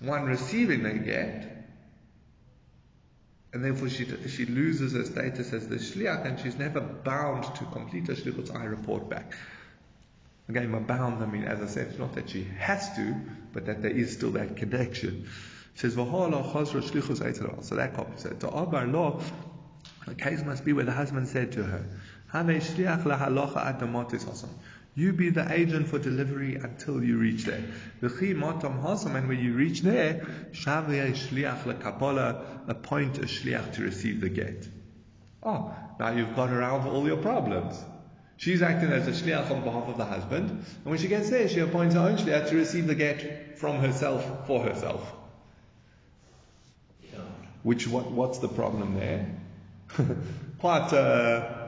one 0.00 0.24
receiving 0.24 0.82
the 0.82 0.94
get, 0.94 1.66
and 3.52 3.62
therefore 3.62 3.90
she, 3.90 4.06
she 4.28 4.46
loses 4.46 4.94
her 4.94 5.04
status 5.04 5.52
as 5.52 5.68
the 5.68 5.76
shliach, 5.76 6.24
and 6.24 6.40
she's 6.40 6.56
never 6.56 6.80
bound 6.80 7.54
to 7.56 7.66
complete 7.66 8.06
her 8.06 8.14
shlichut, 8.14 8.58
I 8.58 8.64
report 8.64 9.10
back. 9.10 9.34
Again, 10.48 10.72
by 10.72 10.78
bound, 10.78 11.22
I 11.22 11.26
mean, 11.26 11.44
as 11.44 11.60
I 11.60 11.66
said, 11.66 11.88
it's 11.88 11.98
not 11.98 12.14
that 12.14 12.30
she 12.30 12.44
has 12.58 12.96
to, 12.96 13.14
but 13.52 13.66
that 13.66 13.82
there 13.82 13.90
is 13.90 14.10
still 14.14 14.30
that 14.30 14.56
connection. 14.56 15.28
It 15.74 15.80
says. 15.80 15.92
So 15.96 16.06
that 16.06 17.94
copy 17.94 18.12
said, 18.16 18.40
"To 18.40 18.46
abar 18.46 18.90
lo." 18.90 19.20
The 20.06 20.14
case 20.14 20.42
must 20.42 20.64
be 20.64 20.72
where 20.72 20.84
the 20.84 20.92
husband 20.92 21.28
said 21.28 21.52
to 21.52 21.62
her, 21.62 21.84
"Have 22.32 22.46
shliach 22.46 23.02
lahalocha 23.02 23.78
adamotis 23.78 24.24
hasam." 24.24 24.48
You 24.94 25.12
be 25.12 25.30
the 25.30 25.50
agent 25.52 25.88
for 25.88 25.98
delivery 25.98 26.56
until 26.56 27.02
you 27.02 27.16
reach 27.16 27.44
there. 27.44 27.62
V'chi 28.02 28.34
matam 28.34 28.82
hasam, 28.82 29.14
and 29.14 29.28
when 29.28 29.38
you 29.38 29.54
reach 29.54 29.82
there, 29.82 30.26
shavei 30.52 31.12
shliach 31.12 31.62
lekabbalah, 31.62 32.68
appoint 32.68 33.18
a 33.18 33.22
shliach 33.22 33.74
to 33.74 33.82
receive 33.82 34.20
the 34.20 34.28
get. 34.28 34.68
Oh, 35.42 35.74
now 35.98 36.10
you've 36.10 36.34
got 36.34 36.50
around 36.50 36.88
all 36.88 37.06
your 37.06 37.18
problems. 37.18 37.82
She's 38.36 38.62
acting 38.62 38.90
as 38.90 39.06
a 39.06 39.12
shliach 39.12 39.50
on 39.50 39.62
behalf 39.62 39.88
of 39.88 39.96
the 39.96 40.04
husband, 40.04 40.50
and 40.50 40.84
when 40.84 40.98
she 40.98 41.08
gets 41.08 41.30
there, 41.30 41.48
she 41.48 41.60
appoints 41.60 41.94
her 41.94 42.00
own 42.00 42.16
shliach 42.16 42.48
to 42.48 42.56
receive 42.56 42.86
the 42.86 42.94
get 42.96 43.58
from 43.58 43.78
herself 43.78 44.46
for 44.46 44.62
herself. 44.62 45.12
Yeah. 47.02 47.20
Which 47.62 47.86
what 47.86 48.10
what's 48.10 48.38
the 48.38 48.48
problem 48.48 48.98
there? 48.98 49.30
Quite. 50.58 50.92
Uh, 50.92 51.59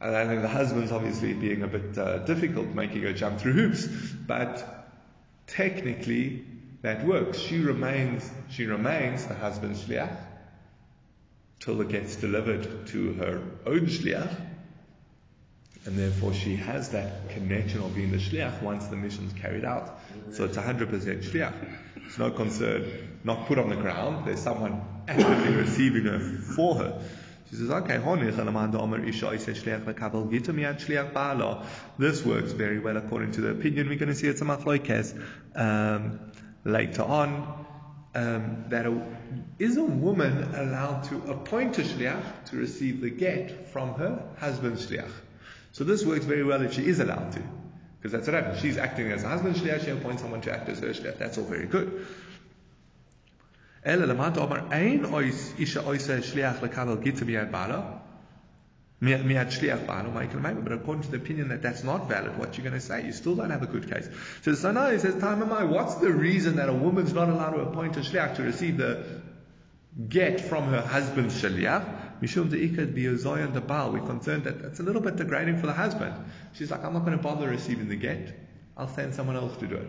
and 0.00 0.16
I 0.16 0.26
think 0.26 0.42
the 0.42 0.48
husband's 0.48 0.92
obviously 0.92 1.34
being 1.34 1.62
a 1.62 1.66
bit 1.66 1.98
uh, 1.98 2.18
difficult, 2.18 2.68
making 2.68 3.02
her 3.02 3.12
jump 3.12 3.38
through 3.38 3.52
hoops, 3.52 3.86
but 3.86 4.88
technically 5.46 6.44
that 6.82 7.04
works. 7.04 7.38
She 7.38 7.58
remains 7.58 8.28
she 8.48 8.66
remains 8.66 9.26
the 9.26 9.34
husband's 9.34 9.82
shliach 9.84 10.16
till 11.60 11.80
it 11.82 11.88
gets 11.88 12.16
delivered 12.16 12.86
to 12.88 13.12
her 13.14 13.42
own 13.66 13.80
shliach, 13.80 14.34
and 15.84 15.98
therefore 15.98 16.32
she 16.32 16.56
has 16.56 16.88
that 16.90 17.28
connection 17.30 17.82
of 17.82 17.94
being 17.94 18.10
the 18.10 18.16
shliach 18.16 18.62
once 18.62 18.86
the 18.86 18.96
mission's 18.96 19.34
carried 19.34 19.66
out. 19.66 20.00
So 20.32 20.44
it's 20.44 20.56
100% 20.56 20.88
shliach. 21.24 21.54
It's 22.06 22.18
no 22.18 22.30
concern, 22.30 23.18
not 23.22 23.46
put 23.46 23.58
on 23.58 23.68
the 23.68 23.76
ground. 23.76 24.26
There's 24.26 24.40
someone 24.40 24.82
actively 25.06 25.54
receiving 25.54 26.04
her 26.04 26.18
for 26.18 26.76
her. 26.76 27.02
She 27.50 27.56
says, 27.56 27.70
okay. 27.70 27.98
This 31.98 32.24
works 32.24 32.52
very 32.52 32.78
well 32.78 32.96
according 32.96 33.32
to 33.32 33.40
the 33.40 33.50
opinion. 33.50 33.88
We're 33.88 33.98
going 33.98 34.08
to 34.08 34.14
see 34.14 34.28
it's 34.28 34.40
a 34.40 34.44
machloikes 34.44 35.20
um, 35.56 36.20
later 36.64 37.02
on. 37.02 37.66
Um, 38.12 38.64
that 38.70 38.86
a, 38.86 39.06
is 39.60 39.76
a 39.76 39.84
woman 39.84 40.52
allowed 40.54 41.04
to 41.04 41.16
appoint 41.30 41.78
a 41.78 41.82
shliach 41.82 42.46
to 42.46 42.56
receive 42.56 43.00
the 43.00 43.10
get 43.10 43.68
from 43.68 43.94
her 43.94 44.24
husband's 44.38 44.86
shliach? 44.86 45.12
So 45.70 45.84
this 45.84 46.04
works 46.04 46.24
very 46.24 46.42
well 46.42 46.60
if 46.62 46.74
she 46.74 46.84
is 46.84 46.98
allowed 46.98 47.30
to, 47.32 47.42
because 47.98 48.10
that's 48.10 48.26
what 48.26 48.34
happens. 48.34 48.60
She's 48.60 48.78
acting 48.78 49.12
as 49.12 49.22
a 49.22 49.28
husband's 49.28 49.60
shliach. 49.60 49.84
She 49.84 49.90
appoints 49.90 50.22
someone 50.22 50.40
to 50.40 50.52
act 50.52 50.68
as 50.68 50.80
her 50.80 50.88
shliach. 50.88 51.18
That's 51.18 51.38
all 51.38 51.44
very 51.44 51.66
good. 51.66 52.04
אלא 53.85 54.05
למטה 54.05 54.39
אומר, 54.39 54.59
אין 54.71 55.05
אישה 55.57 55.79
עושה 55.79 56.21
שליח 56.21 56.63
לקבל 56.63 56.97
גיטה 57.01 57.25
מיד 57.25 57.51
בעלה, 57.51 57.81
מיד 59.01 59.51
שליח 59.51 59.79
בעלה, 59.85 60.09
מה 60.09 60.23
יקרה 60.23 60.41
But 60.63 60.71
according 60.71 61.03
to 61.03 61.11
the 61.11 61.17
opinion 61.17 61.49
that 61.49 61.61
that's 61.61 61.83
not 61.83 62.09
valid, 62.09 62.37
what 62.37 62.57
you're 62.57 62.67
going 62.67 62.79
to 62.79 62.85
say, 62.85 63.05
you 63.05 63.11
still 63.11 63.35
don't 63.35 63.51
have 63.51 63.61
a 63.61 63.67
good 63.67 63.89
case. 63.91 64.09
So, 64.41 64.53
so 64.53 64.71
now 64.71 64.89
he 64.89 64.97
says, 64.97 65.21
time 65.21 65.41
am 65.43 65.53
I, 65.53 65.63
what's 65.63 65.95
the 65.95 66.11
reason 66.11 66.55
that 66.55 66.69
a 66.69 66.73
woman's 66.73 67.13
not 67.13 67.29
allowed 67.29 67.51
to 67.51 67.61
appoint 67.61 67.97
a 67.97 67.99
shliach 67.99 68.37
to 68.37 68.43
receive 68.43 68.77
the 68.77 69.21
get 70.09 70.41
from 70.41 70.65
her 70.69 70.81
husband's 70.81 71.39
shliach? 71.41 71.85
Mishum 72.21 72.49
de'ikat 72.49 72.93
biyozoyan 72.93 73.53
the 73.53 73.61
Baal. 73.61 73.91
We're 73.91 73.99
concerned 73.99 74.45
that 74.45 74.55
it's 74.61 74.79
a 74.79 74.83
little 74.83 75.01
bit 75.01 75.17
degrading 75.17 75.59
for 75.59 75.67
the 75.67 75.73
husband. 75.73 76.13
She's 76.53 76.71
like, 76.71 76.83
I'm 76.83 76.93
not 76.93 77.05
going 77.05 77.17
to 77.17 77.21
bother 77.21 77.49
receiving 77.49 77.89
the 77.89 77.97
get. 77.97 78.33
I'll 78.77 78.87
send 78.87 79.15
someone 79.15 79.35
else 79.35 79.55
to 79.57 79.67
do 79.67 79.75
it. 79.75 79.87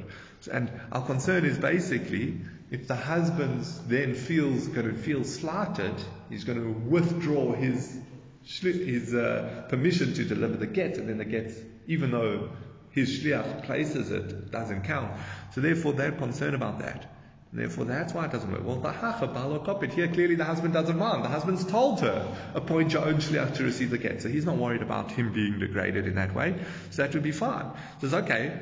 And 0.53 0.71
our 0.93 1.05
concern 1.05 1.45
is 1.45 1.59
basically, 1.59 2.41
if 2.72 2.88
the 2.88 2.96
husband 2.96 3.66
then 3.88 4.16
feels 4.16 4.68
going 4.68 4.88
to 4.88 4.98
feel 4.98 5.26
slighted, 5.26 5.94
he's 6.30 6.46
going 6.46 6.58
to 6.58 6.90
withdraw 6.90 7.54
his 7.54 8.00
his 8.44 9.14
uh, 9.14 9.66
permission 9.70 10.14
to 10.16 10.24
deliver 10.24 10.58
the 10.58 10.66
get, 10.66 10.98
and 10.98 11.08
then 11.08 11.18
the 11.18 11.26
get, 11.26 11.52
even 11.86 12.10
though 12.10 12.50
his 12.90 13.20
shliach 13.20 13.66
places 13.66 14.10
it, 14.10 14.52
doesn't 14.52 14.84
count. 14.84 15.12
So 15.54 15.62
therefore, 15.62 15.94
they're 15.94 16.12
concerned 16.12 16.56
about 16.56 16.80
that. 16.80 17.14
And 17.52 17.60
therefore, 17.60 17.86
that's 17.86 18.14
why 18.14 18.26
it 18.26 18.32
doesn't 18.32 18.50
work. 18.50 18.64
Well, 18.64 18.80
the 18.80 18.92
hacha 18.92 19.28
balokopit 19.28 19.94
here 19.94 20.08
clearly 20.08 20.36
the 20.36 20.46
husband 20.46 20.74
doesn't 20.74 20.98
mind. 20.98 21.26
The 21.26 21.30
husband's 21.30 21.66
told 21.66 22.00
her 22.00 22.36
appoint 22.56 22.94
your 22.94 23.06
own 23.06 23.16
shliach 23.16 23.56
to 23.58 23.64
receive 23.64 23.90
the 23.90 23.98
get, 23.98 24.22
so 24.22 24.30
he's 24.30 24.46
not 24.46 24.56
worried 24.56 24.82
about 24.82 25.12
him 25.12 25.34
being 25.34 25.60
degraded 25.60 26.08
in 26.08 26.16
that 26.16 26.34
way. 26.34 26.56
So 26.92 27.04
that 27.04 27.14
would 27.14 27.24
be 27.24 27.34
fine. 27.34 27.72
Says 28.00 28.14
okay. 28.14 28.58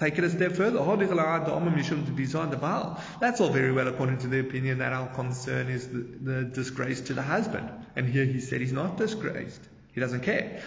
Take 0.00 0.16
it 0.16 0.24
a 0.24 0.30
step 0.30 0.52
further. 0.52 0.78
That's 3.20 3.40
all 3.40 3.50
very 3.50 3.70
well 3.70 3.86
according 3.86 4.16
to 4.18 4.28
the 4.28 4.40
opinion 4.40 4.78
that 4.78 4.94
our 4.94 5.08
concern 5.08 5.68
is 5.68 5.88
the, 5.88 5.98
the 5.98 6.44
disgrace 6.44 7.02
to 7.02 7.12
the 7.12 7.20
husband. 7.20 7.68
And 7.96 8.08
here 8.08 8.24
he 8.24 8.40
said 8.40 8.62
he's 8.62 8.72
not 8.72 8.96
disgraced. 8.96 9.60
He 9.92 10.00
doesn't 10.00 10.22
care. 10.22 10.62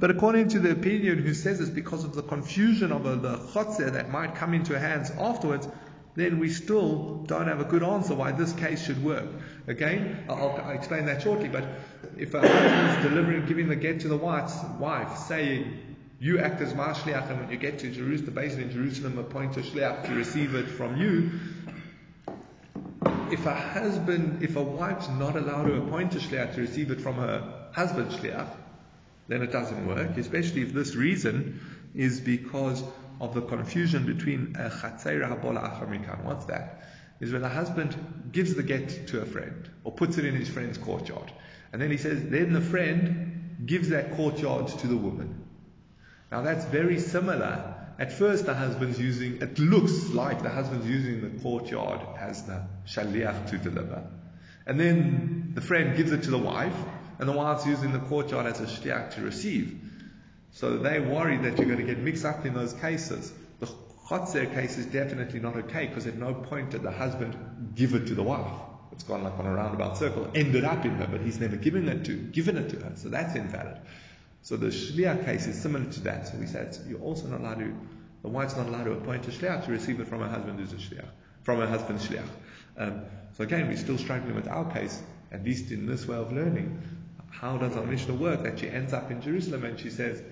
But 0.00 0.10
according 0.10 0.48
to 0.48 0.58
the 0.58 0.70
opinion 0.72 1.18
who 1.18 1.34
says 1.34 1.60
it's 1.60 1.70
because 1.70 2.02
of 2.02 2.14
the 2.16 2.22
confusion 2.22 2.90
of 2.90 3.04
the 3.04 3.38
chotzer 3.52 3.92
that 3.92 4.10
might 4.10 4.34
come 4.34 4.54
into 4.54 4.76
hands 4.76 5.12
afterwards, 5.12 5.68
then 6.16 6.38
we 6.38 6.48
still 6.48 7.22
don't 7.26 7.46
have 7.46 7.60
a 7.60 7.64
good 7.64 7.82
answer 7.82 8.14
why 8.14 8.32
this 8.32 8.54
case 8.54 8.84
should 8.84 9.04
work. 9.04 9.28
Again, 9.66 10.24
I'll, 10.28 10.58
I'll 10.64 10.70
explain 10.70 11.04
that 11.06 11.22
shortly, 11.22 11.48
but 11.48 11.64
if 12.18 12.34
a 12.34 12.40
husband 12.40 13.04
is 13.04 13.10
delivering, 13.10 13.46
giving 13.46 13.68
the 13.68 13.76
get 13.76 14.00
to 14.00 14.08
the 14.08 14.16
wife, 14.16 15.18
saying, 15.18 15.78
you 16.18 16.38
act 16.38 16.62
as 16.62 16.74
my 16.74 16.88
shliach, 16.88 17.30
and 17.30 17.40
when 17.40 17.50
you 17.50 17.58
get 17.58 17.78
to 17.80 17.90
Jerusalem, 17.90 18.34
the 18.34 18.40
Beis 18.40 18.56
Din 18.56 18.70
Jerusalem 18.70 19.18
appoint 19.18 19.56
a 19.56 19.60
shliach 19.60 20.06
to 20.06 20.14
receive 20.14 20.54
it 20.54 20.66
from 20.66 20.96
you, 20.96 21.30
if 23.30 23.44
a 23.44 23.54
husband, 23.54 24.42
if 24.42 24.56
a 24.56 24.62
wife's 24.62 25.08
not 25.08 25.36
allowed 25.36 25.64
to 25.66 25.74
appoint 25.74 26.14
a 26.14 26.18
shliach 26.18 26.54
to 26.54 26.60
receive 26.62 26.90
it 26.90 27.00
from 27.00 27.16
her 27.16 27.68
husband's 27.72 28.16
shliach, 28.16 28.48
then 29.28 29.42
it 29.42 29.52
doesn't 29.52 29.86
work, 29.86 30.16
especially 30.16 30.62
if 30.62 30.72
this 30.72 30.94
reason 30.94 31.60
is 31.94 32.20
because 32.20 32.82
of 33.20 33.34
the 33.34 33.42
confusion 33.42 34.06
between 34.06 34.54
a 34.56 34.70
chatzeira 34.70 35.28
habola 35.28 35.62
achar 35.62 35.88
mikan. 35.88 36.24
What's 36.24 36.46
that? 36.46 36.84
Is 37.20 37.32
when 37.32 37.42
the 37.42 37.48
husband 37.48 37.96
gives 38.30 38.54
the 38.54 38.62
get 38.62 39.08
to 39.08 39.22
a 39.22 39.26
friend 39.26 39.68
or 39.84 39.92
puts 39.92 40.18
it 40.18 40.24
in 40.24 40.34
his 40.34 40.48
friend's 40.48 40.78
courtyard. 40.78 41.32
And 41.76 41.82
then 41.82 41.90
he 41.90 41.98
says, 41.98 42.24
then 42.30 42.54
the 42.54 42.62
friend 42.62 43.58
gives 43.66 43.90
that 43.90 44.16
courtyard 44.16 44.68
to 44.68 44.86
the 44.86 44.96
woman. 44.96 45.44
Now 46.32 46.40
that's 46.40 46.64
very 46.64 46.98
similar. 46.98 47.74
At 47.98 48.14
first 48.14 48.46
the 48.46 48.54
husband's 48.54 48.98
using, 48.98 49.42
it 49.42 49.58
looks 49.58 50.08
like 50.08 50.42
the 50.42 50.48
husband's 50.48 50.86
using 50.86 51.20
the 51.20 51.38
courtyard 51.42 52.00
as 52.18 52.44
the 52.44 52.62
shaliach 52.86 53.50
to 53.50 53.58
deliver. 53.58 54.02
And 54.64 54.80
then 54.80 55.52
the 55.54 55.60
friend 55.60 55.94
gives 55.98 56.12
it 56.12 56.22
to 56.22 56.30
the 56.30 56.38
wife, 56.38 56.72
and 57.18 57.28
the 57.28 57.34
wife's 57.34 57.66
using 57.66 57.92
the 57.92 57.98
courtyard 57.98 58.46
as 58.46 58.58
a 58.58 58.64
shliach 58.64 59.16
to 59.16 59.20
receive. 59.20 59.78
So 60.52 60.78
they 60.78 60.98
worry 60.98 61.36
that 61.36 61.58
you're 61.58 61.66
going 61.66 61.86
to 61.86 61.94
get 61.94 61.98
mixed 61.98 62.24
up 62.24 62.46
in 62.46 62.54
those 62.54 62.72
cases. 62.72 63.30
The 63.60 63.68
chotzer 64.08 64.50
case 64.54 64.78
is 64.78 64.86
definitely 64.86 65.40
not 65.40 65.56
okay 65.56 65.88
because 65.88 66.06
at 66.06 66.16
no 66.16 66.32
point 66.32 66.70
did 66.70 66.82
the 66.82 66.90
husband 66.90 67.74
give 67.74 67.92
it 67.92 68.06
to 68.06 68.14
the 68.14 68.22
wife. 68.22 68.65
It's 68.96 69.04
gone 69.04 69.22
like 69.22 69.38
on 69.38 69.46
a 69.46 69.54
roundabout 69.54 69.96
circle, 69.96 70.28
ended 70.34 70.64
up 70.64 70.84
in 70.84 70.96
her, 70.96 71.06
but 71.06 71.20
he's 71.20 71.38
never 71.38 71.56
given 71.56 71.88
it 71.88 72.04
to 72.06 72.16
given 72.16 72.56
it 72.56 72.70
to 72.70 72.76
her. 72.80 72.92
So 72.96 73.08
that's 73.08 73.36
invalid. 73.36 73.78
So 74.42 74.56
the 74.56 74.68
shliach 74.68 75.24
case 75.24 75.46
is 75.46 75.60
similar 75.60 75.84
to 75.84 76.00
that. 76.00 76.28
So 76.28 76.38
we 76.38 76.46
said 76.46 76.76
you're 76.88 77.00
also 77.00 77.26
not 77.26 77.40
allowed 77.40 77.58
to, 77.58 77.74
the 78.22 78.28
wife's 78.28 78.56
not 78.56 78.66
allowed 78.66 78.84
to 78.84 78.92
appoint 78.92 79.28
a 79.28 79.30
shliach 79.30 79.66
to 79.66 79.70
receive 79.70 80.00
it 80.00 80.08
from 80.08 80.20
her 80.22 80.28
husband 80.28 80.58
who's 80.58 80.72
a 80.72 80.76
shliach, 80.76 81.08
from 81.42 81.60
her 81.60 81.66
husband's 81.66 82.08
shliach. 82.08 82.28
Um, 82.78 83.02
so 83.36 83.44
again, 83.44 83.68
we're 83.68 83.76
still 83.76 83.98
struggling 83.98 84.34
with 84.34 84.48
our 84.48 84.70
case, 84.72 85.02
at 85.30 85.44
least 85.44 85.70
in 85.70 85.86
this 85.86 86.08
way 86.08 86.16
of 86.16 86.32
learning. 86.32 86.80
How 87.30 87.58
does 87.58 87.76
our 87.76 87.84
Mishnah 87.84 88.14
work? 88.14 88.42
That 88.44 88.58
she 88.58 88.70
ends 88.70 88.94
up 88.94 89.10
in 89.10 89.20
Jerusalem 89.20 89.64
and 89.64 89.78
she 89.78 89.90
says, 89.90 90.22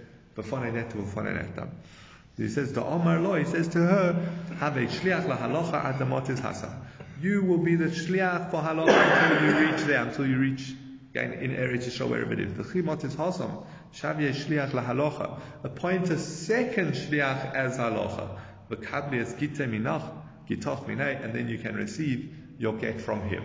he 2.37 2.49
says 2.49 2.73
to 2.73 2.85
Omar 2.85 3.21
Lo, 3.21 3.35
he 3.35 3.45
says 3.45 3.69
to 3.69 3.79
her, 3.79 4.33
Have 4.59 4.77
a 4.77 4.87
shliach 4.87 5.29
la 5.29 5.37
halacha 5.37 5.75
ad 5.75 5.97
hasa. 5.99 6.75
You 7.21 7.43
will 7.43 7.59
be 7.59 7.77
the 7.77 7.87
shliach 7.87 8.51
for 8.51 8.61
halacha 8.61 9.33
until 9.33 9.49
you 9.49 9.71
reach 9.71 9.83
there, 9.85 10.03
until 10.03 10.27
you 10.27 10.39
reach 10.39 10.75
again 11.11 11.33
in 11.35 11.53
Eretz 11.53 11.87
Yisrael 11.87 12.11
wherever 12.11 12.33
it 12.33 12.41
is. 12.41 12.55
The 12.55 12.65
chimot 12.65 13.05
is 13.05 13.15
hasam. 13.15 13.65
Shavye 13.95 14.31
shliach 14.31 14.73
la 14.73 14.83
halacha. 14.85 15.41
Appoint 15.63 16.11
a 16.11 16.19
second 16.19 16.93
shliach 16.93 17.55
as 17.55 17.79
halacha. 17.79 18.39
V'kabli 18.71 19.21
es 19.21 19.35
gite 19.35 19.69
minach, 19.69 20.11
gitoch 20.49 20.87
minay, 20.87 21.23
and 21.25 21.35
then 21.35 21.49
you 21.49 21.59
can 21.59 21.77
receive 21.77 22.35
your 22.59 22.75
get 22.75 23.01
from 23.01 23.23
him. 23.23 23.45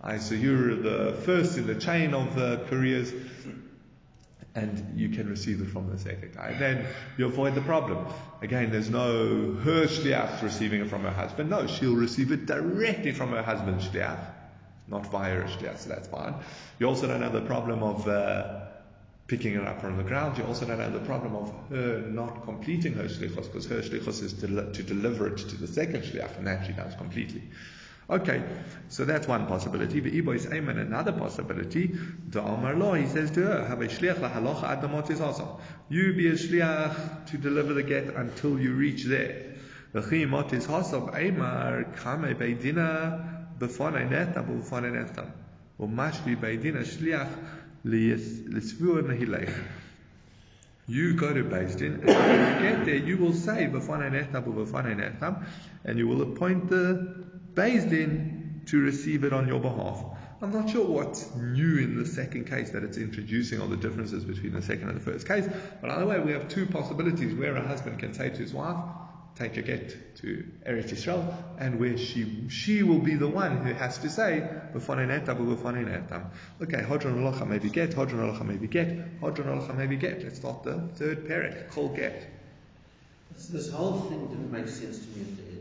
I 0.00 0.18
so 0.18 0.34
you're 0.34 0.74
the 0.76 1.14
first 1.24 1.56
in 1.58 1.66
the 1.66 1.76
chain 1.76 2.14
of 2.14 2.34
the 2.34 2.64
careers 2.68 3.12
and 4.54 4.98
you 4.98 5.08
can 5.08 5.28
receive 5.28 5.60
it 5.62 5.68
from 5.68 5.90
the 5.90 5.98
second 5.98 6.34
guy. 6.34 6.54
Then 6.58 6.86
you 7.16 7.26
avoid 7.26 7.54
the 7.54 7.62
problem. 7.62 8.06
Again, 8.42 8.70
there's 8.70 8.90
no 8.90 9.54
her 9.54 9.86
shliach 9.86 10.42
receiving 10.42 10.82
it 10.82 10.88
from 10.88 11.02
her 11.02 11.10
husband. 11.10 11.48
No, 11.50 11.66
she'll 11.66 11.96
receive 11.96 12.32
it 12.32 12.46
directly 12.46 13.12
from 13.12 13.30
her 13.30 13.42
husband's 13.42 13.88
shliach, 13.88 14.18
not 14.88 15.10
via 15.10 15.34
her 15.34 15.44
shliach, 15.44 15.78
so 15.78 15.88
that's 15.88 16.08
fine. 16.08 16.34
You 16.78 16.86
also 16.86 17.06
don't 17.06 17.22
have 17.22 17.32
the 17.32 17.42
problem 17.42 17.82
of 17.82 18.06
uh, 18.06 18.60
picking 19.26 19.54
it 19.54 19.66
up 19.66 19.80
from 19.80 19.96
the 19.96 20.02
ground. 20.02 20.36
You 20.36 20.44
also 20.44 20.66
don't 20.66 20.80
have 20.80 20.92
the 20.92 21.00
problem 21.00 21.34
of 21.34 21.54
her 21.70 22.00
not 22.00 22.44
completing 22.44 22.92
her 22.94 23.04
shlichos, 23.04 23.46
because 23.46 23.66
her 23.66 23.80
shlichos 23.80 24.22
is 24.22 24.34
to, 24.34 24.72
to 24.72 24.82
deliver 24.82 25.28
it 25.28 25.38
to 25.38 25.56
the 25.56 25.66
second 25.66 26.02
shliach, 26.02 26.36
and 26.36 26.46
that 26.46 26.66
she 26.66 26.72
does 26.72 26.94
completely. 26.96 27.42
Okay, 28.10 28.42
so 28.88 29.04
that's 29.04 29.28
one 29.28 29.46
possibility. 29.46 30.00
The 30.00 30.18
Ibo 30.18 30.32
is 30.32 30.46
Ayman, 30.46 30.80
another 30.80 31.12
possibility. 31.12 31.96
The 32.28 32.42
Amar 32.42 32.74
Law, 32.74 32.94
he 32.94 33.06
says 33.06 33.30
to 33.32 33.42
her, 33.42 33.64
Have 33.64 33.80
a 33.80 33.86
shliach 33.86 34.20
la 34.20 34.28
halacha 34.28 34.80
adamot 34.80 35.10
is 35.10 35.20
also. 35.20 35.60
You 35.88 36.12
be 36.12 36.26
a 36.28 36.32
shliach 36.32 37.30
to 37.30 37.38
deliver 37.38 37.74
the 37.74 37.84
get 37.84 38.14
until 38.14 38.58
you 38.58 38.74
reach 38.74 39.04
there. 39.04 39.54
The 39.92 40.00
chimot 40.00 40.52
is 40.52 40.66
hasab 40.66 41.14
Aymar 41.14 41.96
kame 42.02 42.34
beidina 42.34 43.58
b'fonei 43.58 44.10
netam 44.10 44.46
b'fonei 44.46 44.90
netam. 44.90 45.30
Umashli 45.80 46.36
beidina 46.36 46.82
shliach 46.82 47.30
lisvur 47.84 49.02
nehilech. 49.02 49.54
You 50.88 51.14
go 51.14 51.32
to 51.32 51.42
Din, 51.44 51.92
and 51.94 52.04
when 52.04 52.64
you 52.64 52.70
get 52.70 52.84
there, 52.84 52.96
you 52.96 53.16
will 53.16 53.32
say, 53.32 53.68
B'fonei 53.72 54.10
netam 54.10 54.42
b'fonei 54.44 54.96
netam, 54.96 55.46
and 55.84 55.98
you 55.98 56.08
will 56.08 56.22
appoint 56.22 56.68
the 56.68 57.24
Din 57.54 58.62
to 58.66 58.80
receive 58.80 59.24
it 59.24 59.32
on 59.32 59.48
your 59.48 59.60
behalf. 59.60 60.04
I'm 60.40 60.52
not 60.52 60.70
sure 60.70 60.84
what's 60.84 61.32
new 61.36 61.78
in 61.78 61.96
the 61.96 62.06
second 62.06 62.46
case 62.46 62.70
that 62.70 62.82
it's 62.82 62.96
introducing 62.96 63.60
all 63.60 63.68
the 63.68 63.76
differences 63.76 64.24
between 64.24 64.52
the 64.52 64.62
second 64.62 64.88
and 64.88 64.96
the 64.96 65.04
first 65.04 65.28
case. 65.28 65.48
But 65.80 65.90
either 65.90 66.06
way, 66.06 66.18
we 66.18 66.32
have 66.32 66.48
two 66.48 66.66
possibilities 66.66 67.32
where 67.34 67.54
a 67.54 67.66
husband 67.66 68.00
can 68.00 68.12
say 68.12 68.30
to 68.30 68.36
his 68.36 68.52
wife, 68.52 68.76
take 69.36 69.54
your 69.54 69.64
get 69.64 70.16
to 70.16 70.44
Eretz 70.66 70.90
Yisrael, 70.90 71.32
and 71.58 71.78
where 71.78 71.96
she 71.96 72.48
she 72.48 72.82
will 72.82 72.98
be 72.98 73.14
the 73.14 73.28
one 73.28 73.58
who 73.58 73.72
has 73.72 73.98
to 73.98 74.10
say, 74.10 74.48
Okay, 74.74 74.82
Hodron 76.82 77.14
Alocha 77.16 77.46
maybe 77.46 77.70
get, 77.70 77.90
Hodron 77.90 78.20
Alocha 78.20 78.44
maybe 78.44 78.66
get, 78.66 79.20
Hodron 79.20 79.46
Alocha 79.46 79.76
maybe 79.76 79.96
get. 79.96 80.22
Let's 80.24 80.38
start 80.38 80.64
the 80.64 80.80
third 80.96 81.26
parak, 81.28 81.70
call 81.70 81.88
get. 81.90 82.28
This 83.50 83.70
whole 83.70 84.00
thing 84.02 84.26
didn't 84.26 84.52
make 84.52 84.68
sense 84.68 84.98
to 84.98 85.06
me. 85.18 85.51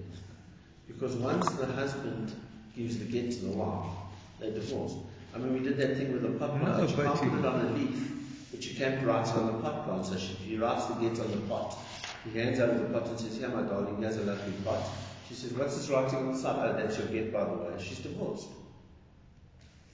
Because 0.94 1.16
once 1.16 1.50
the 1.52 1.66
husband 1.66 2.34
gives 2.76 2.98
the 2.98 3.06
get 3.06 3.32
to 3.32 3.46
the 3.46 3.52
wife, 3.52 3.92
they 4.40 4.52
divorce. 4.52 4.94
I 5.34 5.38
mean, 5.38 5.54
we 5.54 5.60
did 5.60 5.78
that 5.78 5.98
thing 5.98 6.12
with 6.12 6.24
the 6.24 6.30
pot 6.38 6.60
plant. 6.60 6.90
You 6.90 6.96
can't 6.96 7.16
put 7.18 7.40
it 7.40 7.46
on 7.46 7.66
a 7.66 7.70
leaf, 7.72 8.12
but 8.52 8.66
you 8.66 8.76
can't 8.76 9.06
write 9.06 9.28
it 9.28 9.36
on 9.36 9.48
the 9.48 9.60
pot 9.60 9.86
plant. 9.86 10.06
So 10.06 10.18
she, 10.18 10.34
he 10.34 10.58
writes 10.58 10.86
the 10.86 10.96
get 10.96 11.20
on 11.20 11.32
the 11.32 11.38
pot. 11.48 11.78
He 12.26 12.38
hands 12.38 12.60
over 12.60 12.78
the 12.78 13.00
pot 13.00 13.08
and 13.08 13.20
says, 13.20 13.38
Here, 13.38 13.50
my 13.50 13.62
darling, 13.64 14.02
here's 14.02 14.18
a 14.18 14.24
lovely 14.24 14.54
pot. 14.66 14.84
She 15.28 15.36
says, 15.36 15.54
What's 15.54 15.78
this 15.78 15.90
writing 15.90 16.20
on 16.20 16.34
the 16.34 16.38
side? 16.38 16.58
Oh, 16.60 16.78
that's 16.78 16.98
your 16.98 17.08
get, 17.08 17.32
by 17.32 17.46
the 17.46 17.54
way. 17.54 17.74
She's 17.80 18.00
divorced. 18.00 18.48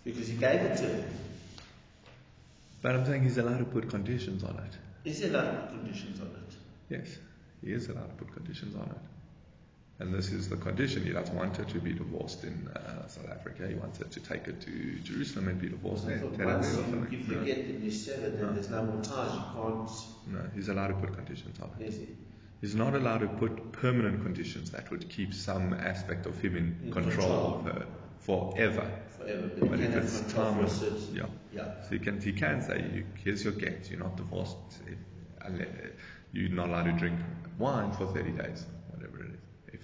Because 0.03 0.27
he 0.27 0.35
gave 0.35 0.61
it 0.61 0.77
to 0.77 0.83
her. 0.83 1.03
But 2.81 2.95
I'm 2.95 3.05
saying 3.05 3.23
he's 3.23 3.37
allowed 3.37 3.59
to 3.59 3.65
put 3.65 3.89
conditions 3.89 4.43
on 4.43 4.55
it. 4.55 5.09
Is 5.09 5.19
he 5.19 5.25
allowed 5.27 5.51
to 5.51 5.57
put 5.57 5.69
conditions 5.71 6.19
on 6.19 6.27
it? 6.27 6.55
Yes, 6.89 7.17
he 7.63 7.71
is 7.71 7.87
allowed 7.89 8.17
to 8.17 8.25
put 8.25 8.33
conditions 8.33 8.75
on 8.75 8.83
it. 8.83 9.16
And 9.99 10.13
this 10.13 10.31
is 10.31 10.47
the 10.47 10.57
condition. 10.57 11.03
He 11.03 11.11
doesn't 11.11 11.35
want 11.35 11.57
her 11.57 11.63
to 11.63 11.79
be 11.79 11.91
divorced 11.91 12.43
in 12.43 12.67
uh, 12.67 13.07
South 13.07 13.29
Africa. 13.29 13.67
He 13.67 13.73
wants 13.73 13.97
her 13.97 14.05
to 14.05 14.19
take 14.19 14.45
her 14.45 14.51
to 14.51 14.99
Jerusalem 14.99 15.47
and 15.47 15.59
be 15.59 15.69
divorced 15.69 16.05
there. 16.05 16.23
Once 16.23 16.77
you, 16.77 17.07
you 17.09 17.23
forget 17.23 17.67
no. 17.67 17.79
you 17.79 17.89
sever, 17.89 18.29
then 18.29 18.41
no. 18.41 18.53
there's 18.53 18.69
no 18.69 18.83
more 18.83 19.01
ties. 19.01 19.33
You 19.33 19.41
can't. 19.55 19.91
No, 20.27 20.49
he's 20.53 20.69
allowed 20.69 20.89
to 20.89 20.93
put 20.93 21.15
conditions 21.15 21.59
on 21.59 21.71
it. 21.79 22.09
He's 22.61 22.75
not 22.75 22.95
allowed 22.95 23.19
to 23.19 23.27
put 23.27 23.71
permanent 23.71 24.23
conditions 24.23 24.71
that 24.71 24.89
would 24.91 25.09
keep 25.09 25.33
some 25.33 25.73
aspect 25.73 26.25
of 26.25 26.39
him 26.41 26.55
in, 26.55 26.79
in 26.83 26.91
control, 26.91 27.11
control, 27.11 27.55
of 27.55 27.63
her 27.65 27.85
forever. 28.19 28.91
Forever, 29.17 29.51
but, 29.59 29.69
but 29.69 29.79
if 29.79 29.95
it's 29.95 30.33
timeless, 30.33 30.83
yeah. 31.13 31.25
yeah. 31.53 31.81
So 31.83 31.89
he 31.89 31.99
can 31.99 32.21
he 32.21 32.33
can 32.33 32.61
say, 32.61 33.03
"Here's 33.23 33.43
your 33.43 33.53
get. 33.53 33.89
You're 33.89 33.99
not 33.99 34.15
divorced. 34.15 34.57
You're 36.33 36.49
not 36.49 36.69
allowed 36.69 36.83
to 36.83 36.91
drink 36.93 37.19
wine 37.57 37.91
for 37.91 38.05
30 38.07 38.31
days." 38.31 38.65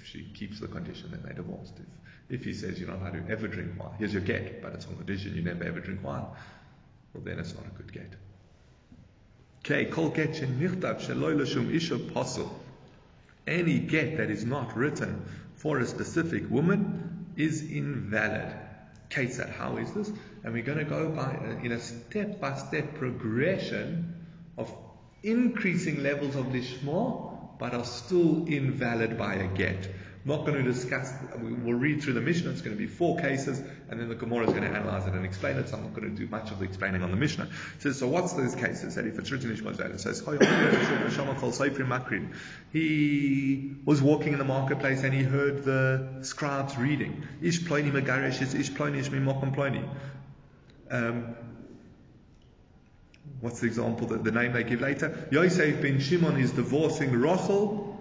She 0.06 0.23
keeps 0.34 0.60
the 0.60 0.67
condition, 0.67 1.12
then 1.12 1.21
they're 1.23 1.34
divorced. 1.34 1.73
If, 2.29 2.39
if 2.39 2.45
he 2.45 2.53
says 2.53 2.79
you're 2.79 2.89
not 2.89 3.01
allowed 3.01 3.27
to 3.27 3.32
ever 3.32 3.47
drink 3.47 3.79
wine, 3.79 3.95
here's 3.99 4.13
your 4.13 4.21
get, 4.21 4.62
but 4.62 4.73
it's 4.73 4.86
on 4.88 4.95
condition 4.95 5.36
you 5.36 5.41
never 5.41 5.63
ever 5.63 5.79
drink 5.79 6.03
wine, 6.03 6.25
well 7.13 7.23
then 7.23 7.39
it's 7.39 7.53
not 7.53 7.65
a 7.65 7.69
good 7.77 7.91
get. 7.91 8.13
Okay, 9.60 9.86
kol. 9.86 10.13
Any 13.45 13.79
get 13.79 14.17
that 14.17 14.29
is 14.29 14.45
not 14.45 14.75
written 14.75 15.25
for 15.56 15.79
a 15.79 15.86
specific 15.86 16.49
woman 16.49 17.27
is 17.36 17.62
invalid. 17.62 18.53
Kate 19.10 19.32
said, 19.32 19.49
how 19.49 19.77
is 19.77 19.91
this? 19.93 20.12
And 20.43 20.53
we're 20.53 20.63
going 20.63 20.79
to 20.79 20.86
go 20.86 21.10
by 21.10 21.36
uh, 21.36 21.63
in 21.63 21.71
a 21.71 21.79
step-by-step 21.79 22.95
progression 22.95 24.25
of 24.58 24.73
increasing 25.21 26.03
levels 26.03 26.36
of 26.36 26.47
lishma, 26.47 27.33
but 27.59 27.73
are 27.73 27.85
still 27.85 28.45
invalid 28.47 29.17
by 29.17 29.35
a 29.35 29.47
get 29.47 29.89
I'm 30.23 30.29
not 30.29 30.45
going 30.45 30.63
to 30.63 30.71
discuss, 30.71 31.11
we'll 31.37 31.77
read 31.77 32.01
through 32.01 32.13
the 32.13 32.21
Mishnah, 32.21 32.51
it's 32.51 32.61
going 32.61 32.77
to 32.77 32.81
be 32.81 32.87
four 32.87 33.19
cases, 33.19 33.61
and 33.89 33.99
then 33.99 34.07
the 34.07 34.15
Gemara 34.15 34.45
is 34.45 34.51
going 34.51 34.63
to 34.63 34.69
analyze 34.69 35.05
it 35.05 35.13
and 35.13 35.25
explain 35.25 35.57
it, 35.57 35.67
so 35.67 35.75
I'm 35.75 35.83
not 35.83 35.93
going 35.93 36.09
to 36.09 36.15
do 36.15 36.27
much 36.29 36.49
of 36.49 36.59
the 36.59 36.65
explaining 36.65 37.03
on 37.03 37.11
the 37.11 37.17
Mishnah. 37.17 37.49
So 37.79 38.07
what's 38.07 38.31
those 38.31 38.55
cases? 38.55 38.95
That 38.95 39.05
if 39.05 39.19
it's 39.19 39.31
written 39.31 39.49
in 39.49 39.57
Ishmael, 39.57 39.77
it 39.81 39.99
says, 39.99 40.25
he 42.71 43.75
was 43.83 44.01
walking 44.01 44.31
in 44.31 44.39
the 44.39 44.45
marketplace 44.45 45.03
and 45.03 45.13
he 45.13 45.23
heard 45.23 45.65
the 45.65 46.19
scribes 46.21 46.77
reading, 46.77 47.27
Ish 47.41 47.59
ploni 47.63 47.91
megaresh 47.91 48.41
is 48.41 48.53
Ish 48.53 48.71
ploni 48.71 48.99
ish 48.99 49.09
ploni. 49.09 49.89
Um, 50.89 51.35
What's 53.43 53.60
the 53.60 53.67
example, 53.67 54.08
the, 54.08 54.19
the 54.19 54.32
name 54.32 54.53
they 54.53 54.63
give 54.63 54.79
later? 54.79 55.27
Yosef 55.29 55.82
bin 55.82 55.99
Shimon 55.99 56.38
is 56.39 56.53
divorcing 56.53 57.12
Rachel, 57.12 57.99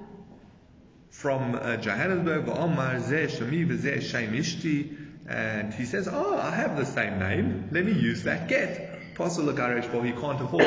from 1.10 1.56
uh, 1.56 1.78
Johannesburg, 1.78 2.48
and 5.28 5.74
he 5.74 5.84
says, 5.84 6.08
Oh, 6.10 6.38
I 6.38 6.50
have 6.52 6.76
the 6.76 6.86
same 6.86 7.18
name, 7.18 7.68
let 7.72 7.84
me 7.84 7.90
use 7.90 8.22
that 8.22 8.48
get. 8.48 8.88
Apostle 9.14 9.46
Lagaresh, 9.46 9.90
he 10.04 10.12
can't 10.12 10.40
afford 10.40 10.64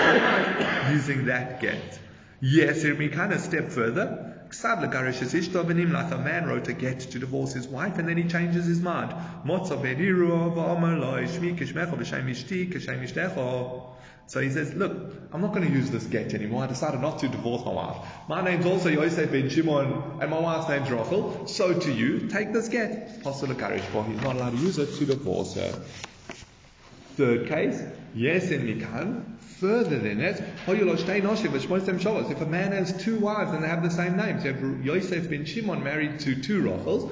using 0.92 1.28
that 1.28 1.62
get. 1.62 1.98
Yes, 2.42 2.84
we 2.84 3.08
kind 3.08 3.32
of 3.32 3.40
step 3.40 3.70
further. 3.70 4.34
Like 4.52 6.12
a 6.12 6.18
man 6.18 6.48
wrote 6.48 6.68
a 6.68 6.74
get 6.74 7.00
to 7.00 7.20
divorce 7.20 7.54
his 7.54 7.68
wife 7.68 7.98
and 7.98 8.10
then 8.10 8.18
he 8.18 8.26
changes 8.26 8.66
his 8.66 8.82
mind. 8.82 9.14
So 14.28 14.40
he 14.42 14.50
says, 14.50 14.74
look, 14.74 14.92
I'm 15.32 15.42
not 15.42 15.54
going 15.54 15.68
to 15.68 15.72
use 15.72 15.92
this 15.92 16.06
get 16.06 16.34
anymore. 16.34 16.64
I 16.64 16.68
decided 16.68 17.00
not 17.00 17.20
to 17.20 17.28
divorce 17.28 17.64
my 17.64 17.74
wife. 17.74 17.98
My 18.28 18.42
name's 18.44 18.66
also 18.66 18.90
Yosef 18.90 19.32
ben 19.32 19.50
Shimon, 19.50 20.20
and 20.20 20.32
my 20.32 20.40
wife's 20.40 20.68
name's 20.68 20.90
Rachel. 20.90 21.48
So 21.48 21.78
to 21.78 21.92
you, 21.92 22.28
take 22.28 22.52
this 22.52 22.68
get. 22.70 23.18
Apostle 23.22 23.54
for 23.54 24.04
he's 24.06 24.22
not 24.22 24.36
allowed 24.36 24.52
to 24.52 24.58
use 24.58 24.80
it 24.80 24.96
to 24.96 25.06
divorce 25.06 25.54
her. 25.54 25.80
Third 27.16 27.48
case, 27.48 27.82
yes, 28.14 28.50
and 28.52 28.68
Mikan. 28.68 29.38
Further 29.60 30.00
than 30.00 30.18
that, 30.18 30.42
if 30.68 32.42
a 32.42 32.46
man 32.46 32.72
has 32.74 33.04
two 33.04 33.20
wives 33.20 33.52
and 33.52 33.64
they 33.64 33.68
have 33.70 33.84
the 33.84 33.90
same 33.90 34.18
names, 34.18 34.44
you 34.44 34.52
have 34.54 34.86
Yosef 34.86 35.30
ben 35.30 35.46
Shimon 35.46 35.82
married 35.82 36.20
to 36.22 36.36
two 36.42 36.62
Rachels, 36.62 37.10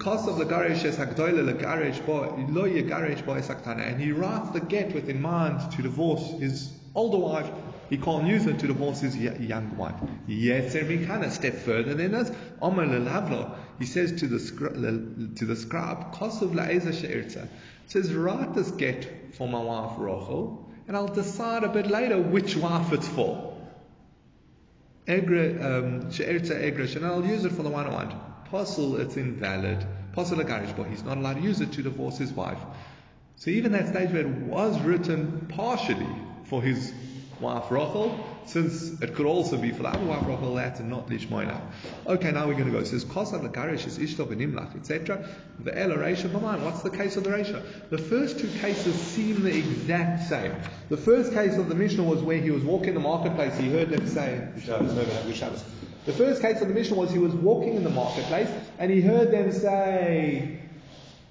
The 0.00 0.46
garesh 0.48 0.82
is 0.84 0.96
hagdoile 0.96 1.44
le 1.44 1.52
garesh 1.52 2.04
bo 2.06 2.34
lo 2.48 2.64
ye 2.64 2.82
garesh 2.82 3.22
bo 3.26 3.34
esaktana, 3.34 3.86
and 3.86 4.00
he 4.00 4.12
writes 4.12 4.48
the 4.48 4.60
get 4.60 4.94
with 4.94 5.10
in 5.10 5.20
mind 5.20 5.72
to 5.72 5.82
divorce 5.82 6.40
his 6.40 6.72
older 6.94 7.18
wife. 7.18 7.50
He 7.90 7.98
can't 7.98 8.26
use 8.26 8.46
it 8.46 8.58
to 8.60 8.66
divorce 8.66 9.00
his 9.00 9.14
young 9.14 9.76
wife. 9.76 9.94
Kind 10.26 11.24
of 11.24 11.32
step 11.32 11.54
further 11.54 11.92
than 11.92 12.12
this. 12.12 12.32
Omer 12.62 12.86
lelavlo, 12.86 13.54
he 13.78 13.84
says 13.84 14.18
to 14.20 14.26
the 14.26 14.38
to 15.36 15.44
the 15.44 15.54
scribe, 15.54 16.12
cost 16.12 16.40
of 16.40 16.54
laeza 16.54 16.94
she'irta, 16.94 17.46
says 17.86 18.14
write 18.14 18.54
this 18.54 18.70
get 18.70 19.34
for 19.34 19.48
my 19.48 19.60
wife 19.60 19.98
Rachel, 19.98 20.66
and 20.88 20.96
I'll 20.96 21.08
decide 21.08 21.62
a 21.62 21.68
bit 21.68 21.88
later 21.88 22.16
which 22.16 22.56
wife 22.56 22.90
it's 22.94 23.08
for. 23.08 23.54
Egre 25.06 25.62
um, 25.62 26.10
she'irta 26.10 26.96
and 26.96 27.04
I'll 27.04 27.26
use 27.26 27.44
it 27.44 27.52
for 27.52 27.62
the 27.62 27.68
one 27.68 27.86
I 27.86 27.90
want. 27.90 28.29
Apostle, 28.50 29.00
it's 29.00 29.16
invalid. 29.16 29.86
Apostle 30.12 30.40
a 30.40 30.44
garish 30.44 30.72
boy, 30.72 30.82
he's 30.82 31.04
not 31.04 31.16
allowed 31.16 31.34
to 31.34 31.40
use 31.40 31.60
it 31.60 31.70
to 31.70 31.82
divorce 31.82 32.18
his 32.18 32.32
wife. 32.32 32.58
So 33.36 33.52
even 33.52 33.70
that 33.70 33.86
stage 33.86 34.10
where 34.10 34.22
it 34.22 34.26
was 34.26 34.76
written 34.80 35.46
partially 35.50 36.08
for 36.46 36.60
his 36.60 36.92
wife 37.40 37.70
Rachel, 37.70 38.18
since 38.46 39.00
it 39.00 39.14
could 39.14 39.26
also 39.26 39.56
be 39.56 39.70
for 39.70 39.84
the 39.84 39.90
other 39.90 40.04
wife 40.04 40.26
Rachel, 40.26 40.56
that's 40.56 40.80
not 40.80 41.06
lishmoina. 41.06 41.60
Okay, 42.08 42.32
now 42.32 42.48
we're 42.48 42.54
going 42.54 42.64
to 42.64 42.72
go. 42.72 42.78
It 42.78 42.88
says 42.88 43.04
kosav 43.04 43.48
lekarish 43.48 43.86
is 43.86 44.00
ishtov 44.00 44.32
and 44.32 44.40
imlach, 44.40 44.74
etc. 44.74 45.28
The 45.60 45.78
el 45.78 45.90
mind. 46.40 46.64
What's 46.64 46.82
the 46.82 46.90
case 46.90 47.16
of 47.16 47.22
the 47.22 47.30
reisha? 47.30 47.62
The 47.90 47.98
first 47.98 48.40
two 48.40 48.50
cases 48.58 49.00
seem 49.00 49.44
the 49.44 49.56
exact 49.56 50.28
same. 50.28 50.56
The 50.88 50.96
first 50.96 51.32
case 51.32 51.56
of 51.56 51.68
the 51.68 51.76
Mishnah 51.76 52.02
was 52.02 52.20
where 52.20 52.38
he 52.38 52.50
was 52.50 52.64
walking 52.64 52.94
the 52.94 53.00
marketplace. 53.00 53.56
He 53.56 53.70
heard 53.70 53.90
them 53.90 54.08
say, 54.08 54.48
the 56.06 56.12
first 56.12 56.40
case 56.40 56.60
of 56.60 56.68
the 56.68 56.74
Mishnah 56.74 56.96
was 56.96 57.10
he 57.10 57.18
was 57.18 57.34
walking 57.34 57.74
in 57.74 57.84
the 57.84 57.90
marketplace 57.90 58.48
and 58.78 58.90
he 58.90 59.00
heard 59.00 59.30
them 59.30 59.52
say, 59.52 60.60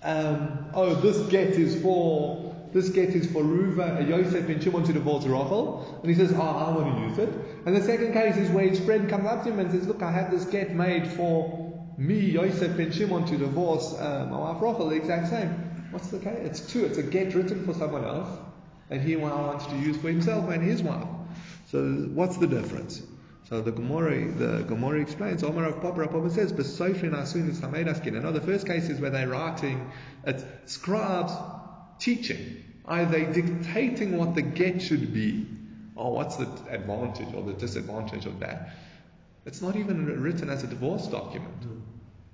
um, 0.04 0.70
"Oh, 0.74 0.96
this 0.96 1.18
get 1.30 1.50
is 1.50 1.82
for." 1.82 2.50
This 2.72 2.90
get 2.90 3.10
is 3.10 3.26
for 3.32 3.42
Ruva, 3.42 4.08
Yosef 4.08 4.46
ben 4.46 4.62
Shimon 4.62 4.84
to 4.84 4.94
divorce 4.94 5.26
Rachel. 5.26 6.00
And 6.04 6.10
he 6.12 6.16
says, 6.16 6.32
Oh, 6.34 6.40
I 6.40 6.70
want 6.70 6.96
to 6.96 7.02
use 7.02 7.18
it. 7.18 7.34
And 7.66 7.76
the 7.76 7.82
second 7.82 8.14
case 8.14 8.38
is 8.38 8.48
where 8.52 8.68
his 8.68 8.80
friend 8.80 9.10
comes 9.10 9.26
up 9.26 9.44
to 9.44 9.50
him 9.50 9.58
and 9.58 9.72
says, 9.72 9.88
Look, 9.88 10.04
I 10.04 10.12
have 10.12 10.30
this 10.30 10.46
get 10.46 10.76
made 10.76 11.08
for 11.08 11.84
me, 11.98 12.20
Yosef 12.20 12.78
ben 12.78 12.92
Shimon, 12.92 13.26
to 13.26 13.38
divorce 13.38 13.96
uh, 13.96 14.28
my 14.30 14.38
wife 14.38 14.62
Rachel. 14.62 14.90
The 14.90 14.98
exact 14.98 15.30
same. 15.30 15.50
What's 15.90 16.10
the 16.10 16.20
case? 16.20 16.38
It's 16.44 16.62
two. 16.62 16.86
It's 16.86 17.00
a 17.00 17.04
get 17.04 17.34
written 17.34 17.66
for 17.66 17.74
someone 17.74 18.06
else. 18.06 18.30
And 18.92 19.02
he 19.02 19.16
wants 19.16 19.66
to 19.66 19.76
use 19.78 19.98
for 19.98 20.10
himself 20.10 20.50
and 20.50 20.64
his 20.64 20.84
wife. 20.84 21.08
So 21.72 21.84
what's 22.14 22.38
the 22.38 22.48
difference? 22.48 23.02
So 23.50 23.62
the 23.62 23.72
Gemara, 23.72 24.32
the 24.32 24.64
Gemara 24.64 25.02
explains, 25.02 25.44
Omar 25.44 25.64
Rav 25.64 25.82
Papa, 25.82 26.08
Papa 26.08 26.30
says, 26.30 26.54
Besofrin 26.54 27.16
Asun 27.16 27.50
is 27.50 27.60
Hameidaskin. 27.60 28.16
I 28.16 28.22
know 28.22 28.32
the 28.32 28.42
first 28.42 28.68
case 28.68 28.90
is 28.90 29.00
where 29.00 29.10
they're 29.10 29.28
writing, 29.28 29.92
it's 30.24 30.44
scribes 30.72 31.34
teaching. 31.98 32.64
Are 32.86 33.06
they 33.06 33.26
dictating 33.26 34.18
what 34.18 34.36
the 34.36 34.44
get 34.44 34.84
should 34.84 35.14
be? 35.16 35.48
Or 35.96 36.14
what's 36.14 36.36
the 36.36 36.48
advantage 36.70 37.34
or 37.34 37.42
the 37.42 37.54
disadvantage 37.54 38.28
of 38.28 38.40
that? 38.40 38.76
It's 39.48 39.64
not 39.64 39.76
even 39.76 40.22
written 40.22 40.52
as 40.52 40.64
a 40.64 40.68
divorce 40.68 41.08
document. 41.08 41.64
Hmm. 41.64 41.80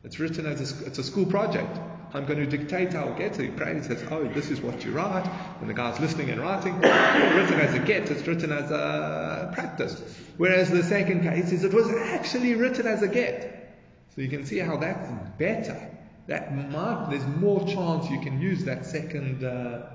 It's 0.03 0.19
written 0.19 0.45
as 0.45 0.81
a, 0.81 0.85
it's 0.85 0.99
a 0.99 1.03
school 1.03 1.25
project. 1.25 1.79
I'm 2.15 2.25
going 2.25 2.39
to 2.39 2.45
dictate 2.45 2.93
how 2.93 3.09
get 3.09 3.09
it 3.09 3.17
gets. 3.17 3.37
He 3.39 3.47
prays, 3.49 3.87
says, 3.87 4.01
oh, 4.09 4.23
this 4.29 4.49
is 4.49 4.61
what 4.61 4.85
you 4.85 4.91
write. 4.91 5.29
And 5.59 5.69
the 5.69 5.73
guy's 5.73 5.99
listening 5.99 6.29
and 6.29 6.39
writing. 6.39 6.79
It's 6.81 7.35
written 7.51 7.59
as 7.59 7.75
a 7.75 7.79
get, 7.79 8.09
it's 8.09 8.25
written 8.25 8.53
as 8.53 8.71
a 8.71 9.51
practice. 9.53 10.01
Whereas 10.37 10.71
the 10.71 10.81
second 10.81 11.23
case 11.23 11.51
is 11.51 11.65
it 11.65 11.73
was 11.73 11.89
actually 11.89 12.55
written 12.55 12.87
as 12.87 13.01
a 13.01 13.09
get. 13.09 13.77
So 14.15 14.21
you 14.21 14.29
can 14.29 14.45
see 14.45 14.59
how 14.59 14.77
that's 14.77 15.11
better. 15.37 15.91
That 16.27 16.55
might, 16.55 17.09
there's 17.09 17.25
more 17.25 17.67
chance 17.67 18.09
you 18.09 18.21
can 18.21 18.41
use 18.41 18.63
that 18.63 18.85
second, 18.85 19.43
uh, 19.43 19.87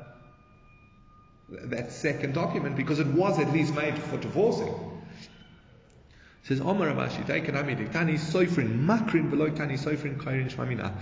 that 1.49 1.91
second 1.91 2.35
document 2.35 2.77
because 2.77 3.01
it 3.01 3.07
was 3.07 3.39
at 3.39 3.51
least 3.51 3.75
made 3.75 3.99
for 3.99 4.19
divorcing 4.19 4.90
says 6.43 6.61
Omar 6.61 6.89
Daikanami 6.89 7.93
Tani 7.93 8.15
Soifrin, 8.15 8.85
Makrin 8.85 9.31
below 9.31 9.51
Tani 9.51 9.75
Soifrin 9.75 10.17
Kairin 10.17 10.51
Shmamina. 10.51 10.93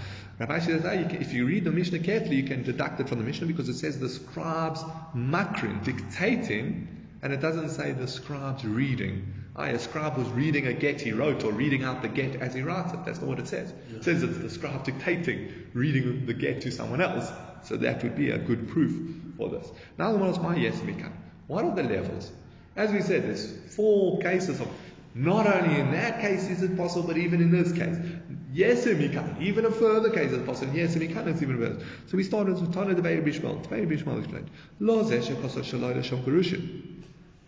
Ravashi 0.41 0.67
says, 0.67 0.85
ah, 0.85 0.91
if 0.91 1.33
you 1.33 1.47
read 1.47 1.65
the 1.65 1.71
Mishnah 1.71 2.01
carefully, 2.01 2.37
you 2.37 2.43
can 2.43 2.63
deduct 2.63 3.01
it 3.01 3.09
from 3.09 3.19
the 3.19 3.25
Mishnah 3.25 3.47
because 3.47 3.69
it 3.69 3.75
says 3.75 3.99
the 4.01 4.09
scribes 4.09 4.83
Makrin, 5.15 5.83
dictating, 5.85 6.89
and 7.23 7.33
it 7.33 7.41
doesn't 7.41 7.71
say 7.71 7.93
the 7.93 8.09
scribes 8.09 8.65
reading. 8.65 9.33
Ah, 9.57 9.65
a 9.65 9.79
scribe 9.79 10.17
was 10.17 10.29
reading 10.31 10.67
a 10.67 10.73
get 10.73 11.01
he 11.01 11.13
wrote 11.13 11.45
or 11.45 11.53
reading 11.53 11.85
out 11.85 12.03
the 12.03 12.09
get 12.09 12.37
as 12.37 12.55
he 12.55 12.63
writes 12.63 12.93
it. 12.93 13.05
That's 13.05 13.21
not 13.21 13.29
what 13.29 13.39
it 13.39 13.49
says. 13.49 13.73
It 13.95 14.05
says 14.05 14.23
it's 14.23 14.39
the 14.39 14.51
scribe 14.51 14.85
dictating, 14.85 15.53
reading 15.73 16.27
the 16.27 16.35
get 16.35 16.61
to 16.63 16.71
someone 16.71 17.01
else. 17.01 17.31
So 17.63 17.77
that 17.77 18.03
would 18.03 18.17
be 18.17 18.31
a 18.31 18.39
good 18.39 18.69
proof 18.69 19.17
for 19.37 19.49
this. 19.49 19.69
Now 19.99 20.13
the 20.13 20.19
one 20.19 20.31
is 20.31 20.39
my 20.39 20.57
yes 20.57 20.77
mikan. 20.81 21.13
What 21.47 21.65
are 21.65 21.75
the 21.75 21.83
levels? 21.83 22.31
As 22.77 22.93
we 22.93 23.03
said, 23.03 23.25
there's 23.25 23.57
four 23.75 24.21
cases 24.21 24.61
of 24.61 24.69
not 25.15 25.47
only 25.47 25.81
in 25.81 25.91
that 25.93 26.21
case 26.21 26.49
is 26.49 26.63
it 26.63 26.77
possible, 26.77 27.07
but 27.07 27.17
even 27.17 27.41
in 27.41 27.51
this 27.51 27.73
case. 27.73 27.97
Yes, 28.53 28.85
can. 28.85 29.37
Even 29.41 29.65
a 29.65 29.71
further 29.71 30.11
case 30.11 30.33
is 30.33 30.45
possible. 30.47 30.73
Yes, 30.75 30.97
we 30.97 31.07
can. 31.09 31.29
It's 31.29 31.43
even 31.43 31.59
worse. 31.59 31.83
So 32.07 32.17
we 32.17 32.23
started 32.23 32.61
with 32.61 32.73
Tana 32.73 32.95
the 32.95 33.03
Beir 33.03 33.21
Bishmal. 33.23 33.63
The 33.63 33.69
Beir 33.69 33.87
Bishmal 33.87 34.19
explained. 34.19 34.51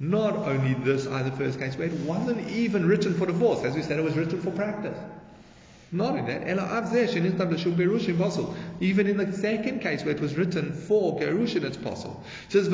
Not 0.02 0.34
only 0.36 0.74
this, 0.84 1.06
either 1.06 1.30
first 1.32 1.58
case 1.58 1.76
where 1.76 1.88
it 1.88 2.00
wasn't 2.00 2.48
even 2.48 2.86
written 2.86 3.14
for 3.14 3.26
divorce. 3.26 3.64
As 3.64 3.74
we 3.74 3.82
said, 3.82 3.98
it 3.98 4.02
was 4.02 4.16
written 4.16 4.40
for 4.40 4.50
practice. 4.50 4.96
Not 5.92 6.16
in 6.16 6.26
that. 6.26 6.42
Even 8.80 9.06
in 9.06 9.16
the 9.16 9.32
second 9.32 9.80
case 9.80 10.04
where 10.04 10.14
it 10.14 10.20
was 10.20 10.36
written 10.36 10.72
for 10.72 11.18
Gerushin, 11.18 11.64
it's 11.64 11.76
possible. 11.76 12.22
It 12.48 12.52
says, 12.52 12.68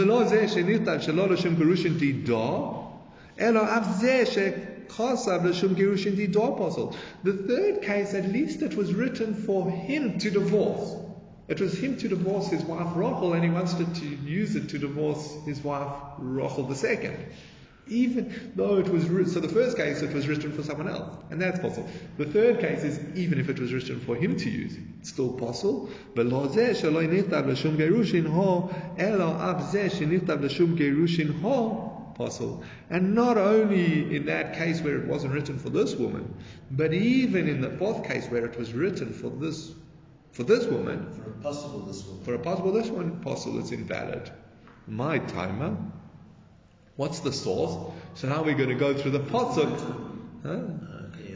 the 7.25 7.33
third 7.33 7.83
case, 7.83 8.15
at 8.15 8.29
least 8.29 8.63
it 8.63 8.75
was 8.75 8.95
written 8.95 9.35
for 9.35 9.71
him 9.71 10.19
to 10.19 10.31
divorce. 10.31 10.97
It 11.49 11.61
was 11.61 11.79
him 11.79 11.97
to 11.99 12.09
divorce 12.09 12.49
his 12.49 12.65
wife 12.65 12.97
Rachel, 12.97 13.35
and 13.35 13.45
he 13.45 13.51
wanted 13.51 13.95
to 13.95 14.07
use 14.07 14.57
it 14.57 14.69
to 14.71 14.79
divorce 14.79 15.37
his 15.45 15.63
wife 15.63 15.93
Rachel 16.19 16.69
II. 16.69 17.11
Even 17.89 18.53
though 18.57 18.79
it 18.79 18.89
was 18.89 19.05
so 19.33 19.39
the 19.39 19.49
first 19.49 19.77
case 19.77 20.03
it 20.03 20.13
was 20.13 20.27
written 20.27 20.51
for 20.51 20.65
someone 20.65 20.89
else, 20.89 21.17
and 21.31 21.41
that's 21.41 21.61
possible. 21.61 21.89
The 22.19 22.25
third 22.25 22.59
case 22.59 22.83
is 22.83 22.99
even 23.17 23.39
if 23.39 23.49
it 23.49 23.61
was 23.61 23.73
written 23.73 24.01
for 24.01 24.17
him 24.17 24.37
to 24.37 24.51
use, 24.51 24.77
it's 24.99 25.11
still 25.11 25.33
possible. 25.35 25.89
Possible. 32.17 32.65
And 32.89 33.15
not 33.15 33.37
only 33.37 34.17
in 34.17 34.25
that 34.27 34.55
case 34.55 34.81
where 34.81 34.97
it 34.97 35.07
wasn't 35.07 35.35
written 35.35 35.59
for 35.59 35.69
this 35.69 35.95
woman, 35.95 36.35
but 36.71 36.95
even 36.95 37.47
in 37.47 37.61
the 37.61 37.69
fourth 37.71 38.09
case 38.09 38.27
where 38.29 38.47
it 38.47 38.59
was 38.59 38.73
written 38.73 39.13
for 39.13 39.29
this 39.29 39.73
for 40.33 40.43
this 40.43 40.67
woman, 40.67 41.07
For 41.13 41.31
a 41.31 41.43
possible 41.43 41.81
this 41.81 42.05
woman. 42.05 42.25
for 42.25 42.35
a 42.35 42.39
possible 42.39 42.73
this 42.73 42.89
one 42.89 43.21
possible 43.21 43.59
it's 43.59 43.71
invalid. 43.71 44.31
My 44.87 45.19
timer. 45.19 45.77
What's 46.97 47.21
the 47.21 47.33
source? 47.33 47.93
So 48.15 48.29
now 48.29 48.43
we're 48.43 48.55
going 48.55 48.71
to 48.71 48.75
go 48.75 48.95
through 48.95 49.11
the 49.11 49.21
pasuk. 49.21 49.79
Huh? 50.43 50.51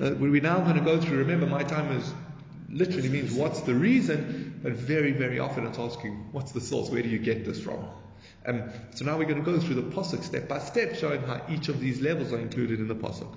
Uh, 0.02 0.14
we're 0.18 0.40
now 0.40 0.60
going 0.60 0.76
to 0.76 0.84
go 0.84 0.98
through. 0.98 1.18
Remember, 1.18 1.46
my 1.46 1.62
time 1.62 1.94
is 1.98 2.10
literally 2.70 3.10
means 3.10 3.34
what's 3.34 3.60
the 3.60 3.74
reason, 3.74 4.60
but 4.62 4.72
very, 4.72 5.12
very 5.12 5.38
often 5.38 5.66
it's 5.66 5.78
asking 5.78 6.28
what's 6.32 6.52
the 6.52 6.60
source. 6.60 6.88
Where 6.88 7.02
do 7.02 7.08
you 7.10 7.18
get 7.18 7.44
this 7.44 7.60
from? 7.60 7.84
Um, 8.46 8.70
so 8.94 9.04
now 9.04 9.18
we're 9.18 9.24
going 9.24 9.44
to 9.44 9.50
go 9.50 9.58
through 9.58 9.74
the 9.76 9.82
pasuk 9.82 10.22
step 10.22 10.48
by 10.48 10.58
step, 10.58 10.96
showing 10.96 11.22
how 11.22 11.42
each 11.50 11.68
of 11.68 11.78
these 11.78 12.00
levels 12.00 12.32
are 12.32 12.38
included 12.38 12.80
in 12.80 12.88
the 12.88 12.94
pasuk. 12.94 13.32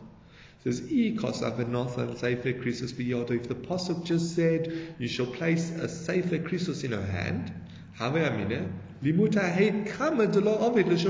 It 0.65 0.73
says, 0.73 0.81
"I 0.89 1.15
kosav 1.19 1.57
benothan 1.57 2.17
sefer 2.17 2.53
krisus 2.53 2.93
biyado." 2.93 3.31
If 3.31 3.49
the 3.49 3.55
pasuk 3.55 4.05
just 4.05 4.33
said, 4.33 4.71
"You 4.97 5.09
shall 5.09 5.25
place 5.25 5.71
a 5.71 5.89
sefer 5.89 6.37
krisus 6.37 6.85
in 6.85 6.93
her 6.93 7.05
hand," 7.05 7.51
have 7.95 8.15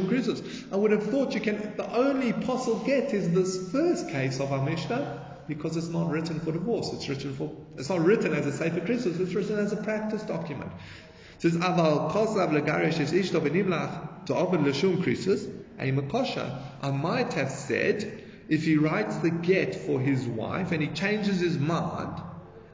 krisus. 0.07 0.65
I 0.71 0.75
would 0.75 0.89
have 0.89 1.03
thought 1.03 1.35
you 1.35 1.41
can. 1.41 1.73
The 1.77 1.95
only 1.95 2.33
possible 2.33 2.83
get 2.83 3.13
is 3.13 3.29
this 3.29 3.71
first 3.71 4.09
case 4.09 4.39
of 4.39 4.51
our 4.51 4.65
because 5.47 5.77
it's 5.77 5.89
not 5.89 6.09
written 6.09 6.39
for 6.39 6.51
divorce. 6.51 6.91
It's 6.93 7.07
written 7.07 7.35
for. 7.35 7.51
It's 7.77 7.89
not 7.89 7.99
written 8.03 8.33
as 8.33 8.47
a 8.47 8.51
sefer 8.51 8.79
krisus. 8.79 9.19
It's 9.19 9.35
written 9.35 9.59
as 9.59 9.71
a 9.71 9.77
practice 9.77 10.23
document. 10.23 10.71
Says, 11.43 11.57
"Aval 11.57 12.09
kosav 12.09 12.51
legarish 12.57 13.01
es 13.01 13.11
ishto 13.11 13.41
benimlach 13.41 14.25
to 14.27 14.33
ovid 14.33 14.61
l'shum 14.61 15.03
krisus." 15.03 15.45
I 15.77 16.91
might 16.91 17.33
have 17.33 17.51
said 17.51 18.23
if 18.47 18.63
he 18.63 18.77
writes 18.77 19.17
the 19.17 19.29
get 19.29 19.75
for 19.75 19.99
his 19.99 20.25
wife 20.25 20.71
and 20.71 20.81
he 20.81 20.87
changes 20.87 21.41
his 21.41 21.59
mind, 21.59 22.21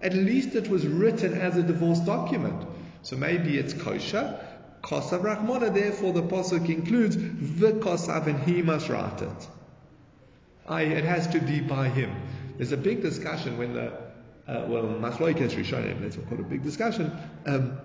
at 0.03 0.13
least 0.13 0.53
it 0.53 0.69
was 0.69 0.86
written 0.86 1.34
as 1.34 1.58
a 1.58 1.63
divorce 1.63 1.97
document. 2.01 2.63
So 3.01 3.17
maybe 3.17 3.58
it's 3.58 3.73
kosher. 3.73 4.39
Kosav 4.84 5.23
Rahmana, 5.23 5.73
therefore 5.73 6.13
the 6.13 6.21
Pasuk 6.21 6.69
includes 6.69 7.15
the 7.15 7.71
Kosav 7.71 8.27
and 8.27 8.39
he 8.43 8.62
must 8.62 8.88
write 8.88 9.23
it. 9.23 9.47
I, 10.67 10.84
it 10.84 11.05
has 11.05 11.25
to 11.29 11.39
be 11.39 11.60
by 11.60 11.89
him. 11.89 12.15
There's 12.58 12.71
a 12.71 12.77
big 12.77 13.01
discussion 13.01 13.58
when 13.58 13.73
the, 13.73 13.93
uh, 14.47 14.65
well, 14.67 14.84
Machloikas 14.84 15.55
Rishonim, 15.55 16.03
let's 16.03 16.17
call 16.17 16.38
it 16.38 16.41
a 16.41 16.43
big 16.43 16.62
discussion. 16.62 17.12
Um, 17.47 17.79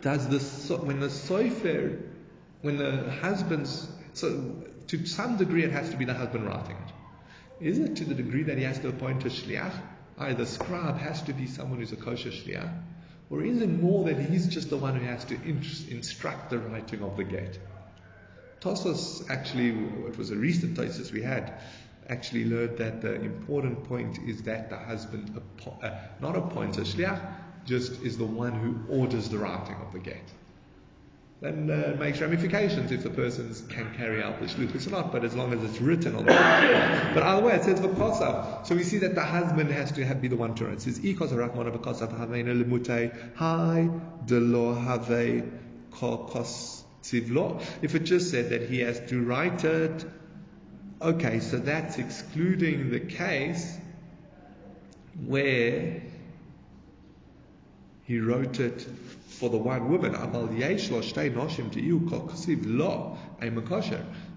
does 0.00 0.28
the, 0.28 0.76
when 0.76 1.00
the 1.00 1.08
Sofer, 1.08 2.00
when 2.62 2.78
the 2.78 3.10
husband's, 3.10 3.88
so 4.12 4.64
to 4.88 5.06
some 5.06 5.36
degree 5.36 5.64
it 5.64 5.72
has 5.72 5.90
to 5.90 5.96
be 5.96 6.04
the 6.04 6.14
husband 6.14 6.46
writing 6.46 6.76
it. 6.76 6.92
Is 7.60 7.78
it 7.78 7.96
to 7.96 8.04
the 8.04 8.14
degree 8.14 8.44
that 8.44 8.58
he 8.58 8.64
has 8.64 8.78
to 8.80 8.88
appoint 8.88 9.24
a 9.24 9.28
shliach? 9.28 9.72
Either 10.18 10.34
the 10.34 10.46
scribe 10.46 10.98
has 10.98 11.22
to 11.22 11.32
be 11.32 11.46
someone 11.46 11.78
who's 11.78 11.92
a 11.92 11.96
kosher 11.96 12.30
shliach, 12.30 12.82
or 13.30 13.42
is 13.42 13.60
it 13.60 13.68
more 13.68 14.04
that 14.04 14.18
he's 14.18 14.46
just 14.46 14.70
the 14.70 14.76
one 14.76 14.96
who 14.96 15.04
has 15.04 15.24
to 15.26 15.34
in- 15.34 15.64
instruct 15.90 16.50
the 16.50 16.58
writing 16.58 17.02
of 17.02 17.16
the 17.16 17.24
get? 17.24 17.58
Tosfos 18.60 19.28
actually, 19.30 19.70
it 19.70 20.18
was 20.18 20.30
a 20.30 20.36
recent 20.36 20.76
Tosfos 20.76 21.12
we 21.12 21.22
had, 21.22 21.60
actually 22.08 22.44
learned 22.44 22.78
that 22.78 23.02
the 23.02 23.14
important 23.14 23.84
point 23.84 24.18
is 24.26 24.42
that 24.42 24.70
the 24.70 24.76
husband 24.76 25.40
appo- 25.58 25.84
uh, 25.84 25.96
not 26.20 26.36
appoints 26.36 26.78
a 26.78 26.82
shliach, 26.82 27.20
just 27.68 28.02
is 28.02 28.18
the 28.18 28.24
one 28.24 28.52
who 28.52 28.98
orders 29.00 29.28
the 29.28 29.38
writing 29.38 29.76
of 29.86 29.92
the 29.92 29.98
gate. 29.98 30.30
Then 31.40 31.70
uh, 31.70 31.96
makes 31.96 32.20
ramifications 32.20 32.90
if 32.90 33.04
the 33.04 33.10
person 33.10 33.54
can 33.68 33.94
carry 33.94 34.20
out 34.20 34.40
the 34.40 34.46
shluchus 34.46 34.88
or 34.88 34.90
not, 34.90 35.12
but 35.12 35.24
as 35.24 35.36
long 35.36 35.52
as 35.52 35.62
it's 35.62 35.80
written 35.80 36.16
on 36.16 36.24
the 36.24 36.32
But 37.14 37.22
either 37.22 37.46
way, 37.46 37.52
it 37.54 37.62
says 37.62 37.78
v'kosav. 37.78 38.66
So 38.66 38.74
we 38.74 38.82
see 38.82 38.98
that 38.98 39.14
the 39.14 39.22
husband 39.22 39.70
has 39.70 39.92
to 39.92 40.04
have, 40.04 40.20
be 40.20 40.26
the 40.26 40.36
one 40.36 40.56
to 40.56 40.64
write. 40.64 40.78
It 40.78 40.80
says 40.80 40.98
ikos 40.98 41.28
harakmona 41.28 41.70
v'kosav 41.78 42.18
haveina 42.18 42.60
lemutei 42.60 43.36
hai 43.36 43.88
de 44.26 44.40
lo 44.40 44.74
have. 44.74 45.08
If 47.10 47.94
it 47.94 48.00
just 48.00 48.30
said 48.30 48.50
that 48.50 48.68
he 48.68 48.80
has 48.80 49.00
to 49.08 49.24
write 49.24 49.64
it, 49.64 50.04
okay, 51.00 51.40
so 51.40 51.58
that's 51.58 51.98
excluding 51.98 52.90
the 52.90 53.00
case 53.00 53.78
where 55.24 56.02
he 58.08 58.18
wrote 58.18 58.58
it 58.58 58.86
for 59.26 59.50
the 59.50 59.58
one 59.58 59.90
woman. 59.90 60.12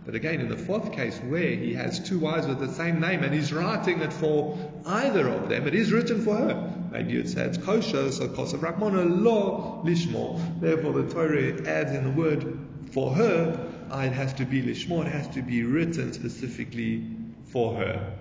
But 0.06 0.16
again, 0.16 0.42
in 0.42 0.50
the 0.50 0.58
fourth 0.58 0.92
case, 0.92 1.18
where 1.20 1.56
he 1.56 1.74
has 1.76 2.00
two 2.02 2.20
wives 2.20 2.48
with 2.48 2.60
the 2.60 2.68
same 2.68 3.00
name 3.00 3.24
and 3.24 3.34
he's 3.34 3.54
writing 3.54 4.02
it 4.02 4.12
for 4.12 4.58
either 4.86 5.30
of 5.30 5.48
them, 5.48 5.68
it 5.68 5.74
is 5.74 5.94
written 5.94 6.22
for 6.22 6.36
her. 6.36 6.74
Maybe 6.92 7.18
it 7.18 7.30
says 7.30 7.58
kosher, 7.60 8.12
so 8.12 8.28
kosav 8.28 8.60
Rahmana 8.60 9.24
lo 9.24 9.82
lishmo. 9.86 10.60
Therefore, 10.60 10.92
the 11.02 11.10
Torah 11.10 11.66
adds 11.66 11.94
in 11.94 12.04
the 12.04 12.12
word 12.12 12.60
for 12.92 13.14
her, 13.14 13.72
ah, 13.90 14.02
it 14.02 14.12
has 14.12 14.34
to 14.34 14.44
be 14.44 14.62
lishmo, 14.62 15.06
it 15.06 15.12
has 15.14 15.30
to 15.30 15.42
be 15.42 15.64
written 15.64 16.12
specifically 16.12 17.08
for 17.46 17.76
her. 17.76 18.18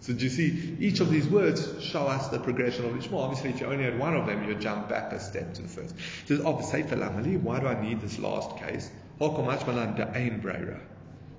So 0.00 0.12
do 0.12 0.22
you 0.22 0.30
see, 0.30 0.76
each 0.80 1.00
of 1.00 1.10
these 1.10 1.26
words 1.26 1.82
show 1.82 2.06
us 2.06 2.28
the 2.28 2.38
progression 2.38 2.84
of 2.84 2.92
Lishma. 2.92 3.14
Obviously, 3.14 3.50
if 3.50 3.60
you 3.60 3.66
only 3.66 3.84
had 3.84 3.98
one 3.98 4.14
of 4.14 4.26
them, 4.26 4.46
you'd 4.46 4.60
jump 4.60 4.88
back 4.88 5.12
a 5.12 5.18
step 5.20 5.54
to 5.54 5.62
the 5.62 5.68
first. 5.68 5.94
Says, 6.26 6.40
oh, 6.44 6.60
Sefer 6.60 6.96
Lamali, 6.96 7.40
why 7.40 7.58
do 7.60 7.66
I 7.66 7.80
need 7.80 8.00
this 8.02 8.18
last 8.18 8.56
case? 8.58 8.90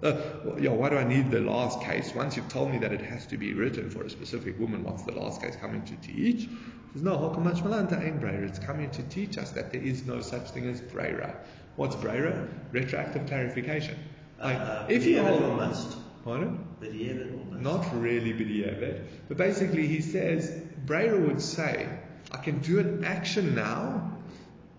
Uh, 0.04 0.14
yeah, 0.60 0.70
why 0.72 0.90
do 0.90 0.98
I 0.98 1.04
need 1.04 1.32
the 1.32 1.40
last 1.42 1.82
case? 1.82 2.14
Once 2.16 2.36
you've 2.36 2.50
told 2.50 2.72
me 2.72 2.78
that 2.80 2.92
it 2.92 3.02
has 3.02 3.26
to 3.28 3.38
be 3.38 3.54
written 3.54 3.90
for 3.90 4.04
a 4.04 4.10
specific 4.10 4.60
woman, 4.60 4.84
what's 4.84 5.04
the 5.04 5.12
last 5.14 5.42
case 5.42 5.56
coming 5.56 5.84
to 5.86 5.96
teach? 5.98 6.44
It 6.44 6.50
says, 6.94 7.02
no, 7.02 7.18
Hokamach 7.18 7.62
Malanta 7.62 8.00
Ein 8.00 8.20
Breira. 8.20 8.48
It's 8.48 8.60
coming 8.60 8.90
to 8.92 9.04
teach 9.04 9.38
us 9.38 9.52
that 9.52 9.72
there 9.72 9.82
is 9.82 10.06
no 10.06 10.22
such 10.22 10.50
thing 10.52 10.68
as 10.68 10.82
Breira. 10.82 11.36
What's 11.76 11.96
Breira? 11.96 12.48
Retroactive 12.72 13.28
clarification. 13.28 13.98
Like, 14.42 14.58
Uh, 14.58 14.86
if 14.90 15.06
you 15.06 15.22
hold. 15.22 15.58
must. 15.58 15.98
Pardon? 16.26 16.68
B'diavad 16.82 17.34
or 17.34 17.46
must. 17.52 17.62
Not 17.62 18.02
really 18.02 18.34
b'diavad, 18.34 19.04
but 19.28 19.38
basically 19.38 19.86
he 19.86 20.02
says, 20.02 20.52
Breira 20.86 21.24
would 21.28 21.40
say, 21.40 21.88
I 22.32 22.38
can 22.38 22.60
do 22.60 22.80
an 22.80 23.06
action 23.06 23.54
now, 23.54 24.18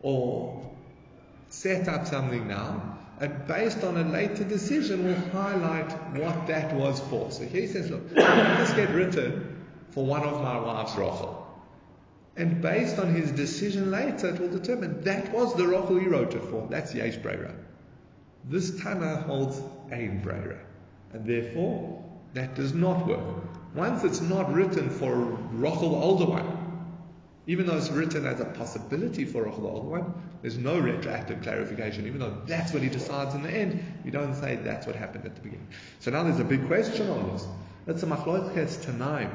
or 0.02 0.68
set 1.48 1.86
up 1.86 2.08
something 2.08 2.48
now, 2.48 2.98
and 3.20 3.46
based 3.46 3.84
on 3.84 3.96
a 3.96 4.02
later 4.02 4.42
decision 4.42 5.04
we'll 5.04 5.30
highlight 5.30 5.92
what 6.16 6.48
that 6.48 6.74
was 6.74 6.98
for. 7.08 7.30
So 7.30 7.44
here 7.44 7.62
he 7.62 7.68
says, 7.68 7.90
look, 7.90 8.02
let 8.12 8.58
this 8.58 8.72
get 8.72 8.90
written 8.90 9.64
for 9.90 10.04
one 10.04 10.24
of 10.24 10.42
my 10.42 10.58
wives, 10.58 10.96
Rachel. 10.96 11.44
And 12.36 12.60
based 12.60 12.98
on 12.98 13.14
his 13.14 13.30
decision 13.30 13.92
later, 13.92 14.30
it 14.30 14.40
will 14.40 14.50
determine 14.50 15.02
that 15.04 15.32
was 15.32 15.54
the 15.54 15.66
Rachel 15.66 15.98
he 15.98 16.08
wrote 16.08 16.34
it 16.34 16.42
for. 16.42 16.66
That's 16.68 16.92
Yesh 16.92 17.16
Breira. 17.18 17.54
This 18.44 18.82
Tana 18.82 19.22
holds 19.22 19.60
Ein 19.92 20.20
Breira. 20.22 20.65
And 21.16 21.24
therefore, 21.24 22.04
that 22.34 22.54
does 22.56 22.74
not 22.74 23.06
work. 23.06 23.74
Once 23.74 24.04
it's 24.04 24.20
not 24.20 24.52
written 24.52 24.90
for 24.90 25.14
Rachel 25.16 25.92
the 25.92 25.96
older 25.96 26.26
one, 26.26 26.92
even 27.46 27.64
though 27.64 27.78
it's 27.78 27.88
written 27.88 28.26
as 28.26 28.38
a 28.40 28.44
possibility 28.44 29.24
for 29.24 29.44
Rachel 29.44 29.62
the 29.62 29.68
older 29.68 29.88
one, 29.88 30.14
there's 30.42 30.58
no 30.58 30.78
retroactive 30.78 31.40
clarification. 31.40 32.06
Even 32.06 32.18
though 32.20 32.42
that's 32.44 32.74
what 32.74 32.82
he 32.82 32.90
decides 32.90 33.34
in 33.34 33.42
the 33.42 33.50
end, 33.50 33.82
you 34.04 34.10
don't 34.10 34.34
say 34.34 34.56
that's 34.56 34.86
what 34.86 34.94
happened 34.94 35.24
at 35.24 35.34
the 35.36 35.40
beginning. 35.40 35.68
So 36.00 36.10
now 36.10 36.22
there's 36.22 36.38
a 36.38 36.44
big 36.44 36.66
question 36.66 37.08
on 37.08 37.32
this. 37.32 37.46
That's 37.86 38.02
a 38.02 38.06
machloches 38.06 38.84
tanaim. 38.84 39.30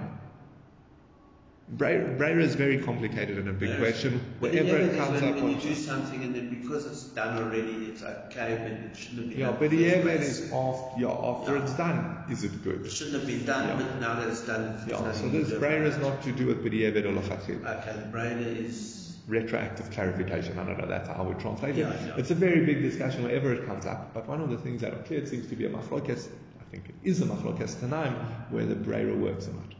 Breira 1.77 2.41
is 2.41 2.55
very 2.55 2.79
complicated 2.79 3.37
and 3.37 3.47
a 3.47 3.53
big 3.53 3.77
question. 3.79 4.19
B'diavad 4.41 4.89
it 4.93 4.97
comes 4.97 5.21
when, 5.21 5.33
up 5.33 5.35
when 5.41 5.51
you 5.51 5.55
do 5.55 5.73
something 5.73 6.21
and 6.21 6.35
then 6.35 6.49
because 6.49 6.85
it's 6.85 7.03
done 7.03 7.41
already, 7.41 7.85
it's 7.85 8.03
okay, 8.03 8.57
but 8.61 8.71
it 8.71 8.97
shouldn't 8.97 9.19
have 9.19 9.29
been 9.29 9.39
Yeah, 9.39 9.51
but 9.57 9.69
the 9.69 9.89
first 10.01 10.23
is 10.23 10.51
after, 10.51 10.99
yeah, 10.99 11.07
after 11.07 11.55
Yeah. 11.55 11.63
it's 11.63 11.73
done, 11.77 12.23
is 12.29 12.43
it 12.43 12.61
good? 12.63 12.85
It 12.85 12.91
shouldn't 12.91 13.15
have 13.15 13.25
been 13.25 13.45
done, 13.45 13.69
Yeah. 13.69 13.85
but 13.85 14.01
now 14.01 14.15
that 14.19 14.27
it's 14.27 14.45
done, 14.45 14.75
there's 14.75 14.89
Yeah, 14.89 14.97
so 15.13 15.29
this 15.29 15.47
can 15.47 15.49
do 15.49 15.59
prayer 15.59 15.83
about 15.85 15.93
is 15.93 15.97
not 15.99 16.21
to 16.23 16.31
do 16.33 16.47
with 16.47 16.61
B'diavad 16.61 17.05
or 17.05 17.13
Lachachil. 17.13 17.65
Okay, 17.65 17.93
the 17.95 18.17
Breira 18.17 18.65
is 18.65 18.97
Retroactive 19.27 19.91
clarification. 19.91 20.59
I 20.59 20.65
don't 20.65 20.77
know, 20.77 20.87
that's 20.87 21.07
how 21.07 21.23
we 21.23 21.35
translate 21.35 21.77
it. 21.77 21.87
Yeah. 21.87 22.15
It's 22.17 22.31
a 22.31 22.35
very 22.35 22.65
big 22.65 22.81
discussion 22.81 23.23
whenever 23.23 23.53
it 23.53 23.65
comes 23.65 23.85
up, 23.85 24.13
but 24.13 24.27
one 24.27 24.41
of 24.41 24.49
the 24.49 24.57
things 24.57 24.81
that 24.81 24.93
are 24.93 25.03
clear, 25.03 25.19
it 25.19 25.29
seems 25.29 25.47
to 25.47 25.55
be 25.55 25.65
a 25.67 25.69
machlokes, 25.69 26.27
I 26.59 26.63
think 26.69 26.89
it 26.89 26.95
is 27.03 27.21
a 27.21 27.25
machlokes 27.25 27.75
tanaim, 27.75 28.13
where 28.49 28.65
the 28.65 28.75
Breira 28.75 29.17
works 29.17 29.47
or 29.47 29.53
not. 29.53 29.70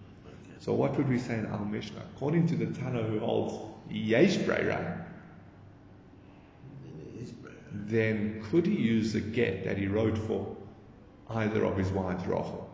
So 0.62 0.74
what 0.74 0.95
would 0.95 1.09
we 1.09 1.18
say 1.18 1.39
in 1.39 1.47
our 1.47 1.66
Mishnah? 1.66 2.03
According 2.16 2.45
to 2.49 2.55
the 2.55 2.68
Tana 2.68 3.01
who 3.01 3.20
holds 3.20 3.55
Yesh 3.89 4.38
Breira, 4.38 5.03
then 7.74 8.45
could 8.49 8.68
he 8.68 8.76
use 8.76 9.14
the 9.14 9.22
get 9.22 9.64
that 9.66 9.78
he 9.78 9.88
wrote 9.88 10.18
for 10.20 10.55
either 11.32 11.66
of 11.66 11.78
his 11.78 11.89
wives, 11.89 12.26
Rachel? 12.28 12.70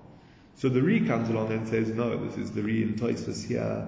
So 0.56 0.68
the 0.68 0.82
Ri 0.82 1.00
comes 1.08 1.30
along 1.30 1.54
and 1.54 1.66
says, 1.66 1.88
no, 1.90 2.18
this 2.26 2.38
is 2.38 2.52
the 2.52 2.62
Ri 2.62 2.84
in 2.84 2.96
Tosfos 2.96 3.48
here, 3.48 3.88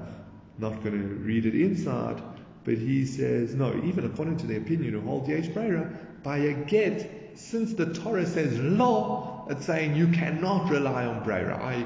not 0.59 0.81
going 0.81 0.97
to 0.97 1.15
read 1.15 1.45
it 1.45 1.55
inside, 1.55 2.21
but 2.63 2.75
he 2.75 3.05
says, 3.05 3.53
no, 3.53 3.75
even 3.83 4.05
according 4.05 4.37
to 4.37 4.47
the 4.47 4.55
opinion 4.55 4.93
who 4.93 5.01
holds 5.01 5.27
Yesh 5.27 5.47
Brera, 5.47 5.91
by 6.23 6.37
a 6.37 6.53
get, 6.53 7.37
since 7.37 7.73
the 7.73 7.93
Torah 7.93 8.25
says 8.25 8.57
law, 8.59 9.45
it's 9.49 9.65
saying 9.65 9.95
you 9.95 10.07
cannot 10.07 10.69
rely 10.69 11.05
on 11.05 11.21
Brera. 11.23 11.61
I, 11.61 11.85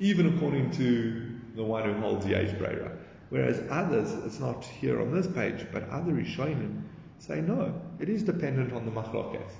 even 0.00 0.34
according 0.34 0.72
to 0.72 1.25
the 1.56 1.64
one 1.64 1.84
who 1.84 2.00
holds 2.00 2.24
the 2.24 2.32
Yesh 2.32 2.52
Brera. 2.58 2.92
Whereas 3.30 3.60
others, 3.70 4.12
it's 4.24 4.38
not 4.38 4.64
here 4.64 5.00
on 5.00 5.12
this 5.12 5.26
page, 5.26 5.66
but 5.72 5.88
other 5.88 6.12
Rishonim 6.12 6.82
say 7.18 7.40
no, 7.40 7.80
it 7.98 8.08
is 8.08 8.22
dependent 8.22 8.72
on 8.72 8.84
the 8.84 8.92
machlokes. 8.92 9.50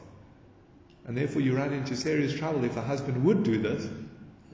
And 1.07 1.16
therefore 1.16 1.40
you 1.40 1.57
run 1.57 1.72
into 1.72 1.97
serious 1.97 2.34
trouble 2.34 2.64
if 2.64 2.76
a 2.76 2.82
husband 2.82 3.24
would 3.24 3.42
do 3.42 3.61
this. 3.61 3.88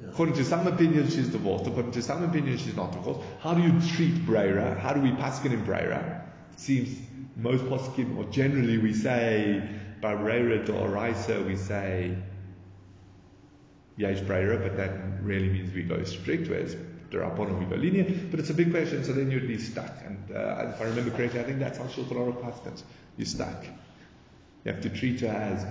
Yeah. 0.00 0.08
According 0.08 0.36
to 0.36 0.44
some 0.44 0.66
opinions, 0.66 1.14
she's 1.14 1.28
divorced. 1.28 1.66
According 1.66 1.92
to 1.92 2.02
some 2.02 2.22
opinions, 2.22 2.62
she's 2.62 2.76
not 2.76 2.92
divorced. 2.92 3.20
How 3.40 3.54
do 3.54 3.62
you 3.62 3.80
treat 3.94 4.24
Brera? 4.24 4.78
How 4.78 4.92
do 4.92 5.00
we 5.00 5.10
paskin 5.10 5.52
in 5.52 5.64
Brera? 5.64 6.30
Seems 6.56 6.96
most 7.36 7.64
poskim, 7.64 8.16
or 8.16 8.24
generally 8.30 8.78
we 8.78 8.92
say, 8.92 9.66
by 10.00 10.14
Brera 10.14 10.64
Doraisa, 10.64 11.46
we 11.46 11.56
say, 11.56 12.16
Yesh 13.96 14.20
Brera, 14.20 14.58
but 14.58 14.76
that 14.76 14.90
really 15.22 15.48
means 15.48 15.72
we 15.72 15.82
go 15.82 16.02
strict, 16.04 16.48
whereas 16.48 16.76
Daraponim 17.12 17.58
we 17.58 17.66
go 17.66 17.76
lenient. 17.76 18.30
But 18.30 18.40
it's 18.40 18.50
a 18.50 18.54
big 18.54 18.70
question, 18.70 19.04
so 19.04 19.12
then 19.12 19.30
you'd 19.30 19.46
be 19.46 19.58
stuck. 19.58 19.94
And 20.04 20.36
uh, 20.36 20.72
if 20.74 20.80
I 20.80 20.84
remember 20.84 21.10
correctly, 21.10 21.40
I 21.40 21.44
think 21.44 21.58
that's 21.58 21.78
how 21.78 21.84
Shulchan 21.84 22.16
Aruch 22.16 22.42
paskins. 22.42 22.82
You're 23.16 23.26
stuck. 23.26 23.64
You 24.64 24.72
have 24.72 24.80
to 24.82 24.90
treat 24.90 25.20
her 25.20 25.28
as 25.28 25.66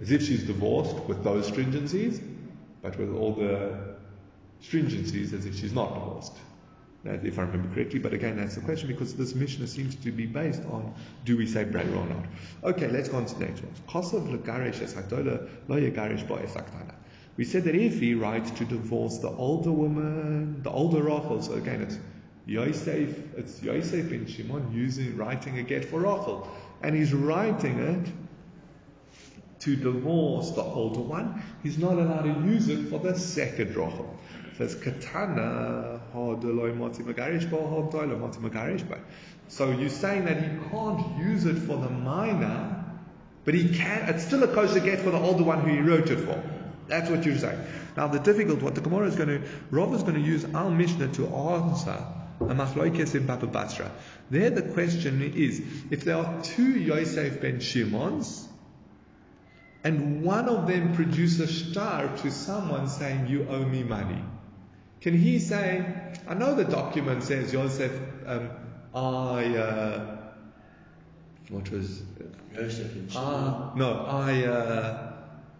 as 0.00 0.10
if 0.10 0.22
she's 0.22 0.44
divorced 0.44 0.96
with 1.04 1.22
those 1.22 1.50
stringencies, 1.50 2.22
but 2.80 2.98
with 2.98 3.14
all 3.14 3.34
the 3.34 3.96
stringencies 4.62 5.32
as 5.34 5.44
if 5.44 5.58
she's 5.58 5.74
not 5.74 5.94
divorced. 5.94 6.32
That, 7.04 7.24
if 7.24 7.38
I 7.38 7.42
remember 7.42 7.74
correctly, 7.74 7.98
but 7.98 8.12
again, 8.12 8.36
that's 8.36 8.56
the 8.56 8.60
question 8.60 8.88
because 8.88 9.14
this 9.14 9.34
Mishnah 9.34 9.66
seems 9.66 9.94
to 9.96 10.12
be 10.12 10.26
based 10.26 10.62
on 10.64 10.92
do 11.24 11.36
we 11.36 11.46
say 11.46 11.64
brera 11.64 11.90
or 11.90 12.06
not. 12.06 12.24
Okay, 12.64 12.88
let's 12.88 13.08
go 13.08 13.16
on 13.18 13.26
to 13.26 13.34
the 13.34 13.46
next 13.46 13.62
one. 13.62 13.72
We 17.36 17.44
said 17.44 17.64
that 17.64 17.74
if 17.74 18.00
he 18.00 18.14
writes 18.14 18.50
to 18.52 18.64
divorce 18.64 19.18
the 19.18 19.28
older 19.28 19.72
woman, 19.72 20.62
the 20.62 20.70
older 20.70 21.02
Rachel, 21.02 21.40
so 21.42 21.54
again, 21.54 21.82
it's 21.82 21.98
Yosef, 22.46 23.16
it's 23.36 23.62
Yosef 23.62 24.10
and 24.10 24.28
Shimon 24.28 24.72
using 24.72 25.16
writing 25.16 25.58
a 25.58 25.62
get 25.62 25.84
for 25.84 26.00
Rachel, 26.00 26.50
and 26.82 26.94
he's 26.94 27.14
writing 27.14 27.78
it 27.78 28.12
to 29.60 29.76
divorce 29.76 30.50
the 30.52 30.62
older 30.62 31.00
one, 31.00 31.42
he's 31.62 31.78
not 31.78 31.92
allowed 31.92 32.22
to 32.22 32.48
use 32.48 32.68
it 32.68 32.88
for 32.88 32.98
the 32.98 33.18
second 33.18 33.76
Rachel. 33.76 34.18
Says 34.56 34.74
Katana 34.74 36.00
So 39.48 39.70
you're 39.70 39.88
saying 39.88 40.24
that 40.24 40.42
he 40.42 40.48
can't 40.70 41.18
use 41.18 41.46
it 41.46 41.58
for 41.58 41.76
the 41.76 41.88
minor, 41.88 42.84
but 43.44 43.54
he 43.54 43.74
can. 43.74 44.08
It's 44.08 44.24
still 44.24 44.42
a 44.42 44.48
kosher 44.48 44.80
get 44.80 45.00
for 45.00 45.10
the 45.10 45.18
older 45.18 45.44
one 45.44 45.60
who 45.60 45.70
he 45.70 45.80
wrote 45.80 46.10
it 46.10 46.20
for. 46.20 46.42
That's 46.90 47.08
what 47.08 47.24
you're 47.24 47.38
saying. 47.38 47.58
Now 47.96 48.08
the 48.08 48.18
difficult, 48.18 48.62
what 48.62 48.74
the 48.74 48.80
Gemara 48.80 49.06
is 49.06 49.16
going 49.16 49.28
to, 49.28 49.48
Rav 49.70 49.94
is 49.94 50.02
going 50.02 50.14
to 50.14 50.20
use 50.20 50.44
Al 50.44 50.70
Mishnah 50.70 51.08
to 51.14 51.26
answer 51.28 52.04
a 52.40 52.54
machloikes 52.54 53.14
in 53.14 53.26
Baba 53.26 53.46
Basra. 53.46 53.90
There 54.30 54.50
the 54.50 54.62
question 54.62 55.22
is, 55.22 55.62
if 55.90 56.04
there 56.04 56.16
are 56.16 56.42
two 56.42 56.78
Yosef 56.78 57.40
ben 57.40 57.60
Shimons, 57.60 58.48
and 59.84 60.22
one 60.22 60.48
of 60.48 60.66
them 60.66 60.94
produces 60.94 61.40
a 61.40 61.46
shtar 61.46 62.16
to 62.18 62.30
someone 62.30 62.88
saying, 62.88 63.28
You 63.28 63.46
owe 63.48 63.64
me 63.64 63.82
money. 63.82 64.22
Can 65.00 65.16
he 65.16 65.38
say, 65.38 65.86
I 66.28 66.34
know 66.34 66.54
the 66.54 66.64
document 66.64 67.22
says, 67.22 67.52
Yosef, 67.52 67.92
um, 68.26 68.50
I, 68.94 69.56
uh, 69.56 70.16
what 71.48 71.70
was, 71.70 72.02
Yosef 72.54 73.16
uh, 73.16 73.70
no, 73.74 74.04
I, 74.06 74.44
uh, 74.44 75.09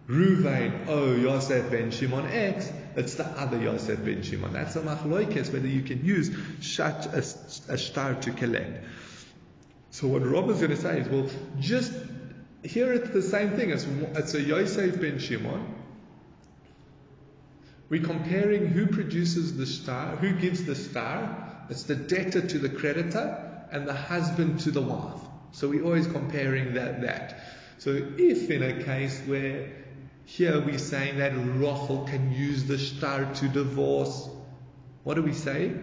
Ruvain 0.07 0.87
owe 0.87 1.15
Yosef 1.15 1.69
ben 1.71 1.91
Shimon 1.91 2.25
X, 2.25 2.71
it's 2.95 3.15
the 3.15 3.25
other 3.25 3.57
Yosef 3.61 4.03
ben 4.03 4.23
Shimon. 4.23 4.53
That's 4.53 4.75
a 4.75 4.81
machloikes, 4.81 5.53
whether 5.53 5.67
you 5.67 5.81
can 5.81 6.03
use 6.03 6.35
such 6.59 7.05
a, 7.05 7.23
a 7.71 7.77
shtar 7.77 8.15
to 8.15 8.31
collect. 8.31 8.83
So 9.91 10.07
what 10.07 10.25
Rav 10.25 10.49
is 10.49 10.57
going 10.57 10.71
to 10.71 10.77
say 10.77 10.99
is, 10.99 11.07
well, 11.07 11.29
just 11.59 11.93
here 12.63 12.93
it's 12.93 13.09
the 13.11 13.21
same 13.21 13.51
thing. 13.51 13.69
It's, 13.69 13.85
it's 14.15 14.33
a 14.33 14.41
Yosef 14.41 14.99
ben 14.99 15.19
Shimon. 15.19 15.75
We're 17.89 18.03
comparing 18.03 18.67
who 18.67 18.87
produces 18.87 19.57
the 19.57 19.65
shtar, 19.65 20.15
who 20.15 20.31
gives 20.33 20.63
the 20.63 20.75
shtar. 20.75 21.65
It's 21.69 21.83
the 21.83 21.95
debtor 21.95 22.47
to 22.47 22.59
the 22.59 22.69
creditor 22.69 23.67
and 23.71 23.87
the 23.87 23.93
husband 23.93 24.61
to 24.61 24.71
the 24.71 24.81
wife. 24.81 25.21
So 25.51 25.69
we're 25.69 25.83
always 25.83 26.07
comparing 26.07 26.73
that. 26.75 27.01
that. 27.01 27.39
So 27.79 27.91
if 28.17 28.49
in 28.49 28.63
a 28.63 28.83
case 28.83 29.21
where 29.25 29.67
here 30.37 30.61
we're 30.61 30.77
saying 30.77 31.17
that 31.17 31.33
Rachel 31.35 32.05
can 32.09 32.31
use 32.31 32.63
the 32.63 32.77
shtar 32.77 33.25
to 33.35 33.47
divorce, 33.49 34.29
what 35.03 35.15
do 35.15 35.21
we 35.21 35.33
say? 35.33 35.73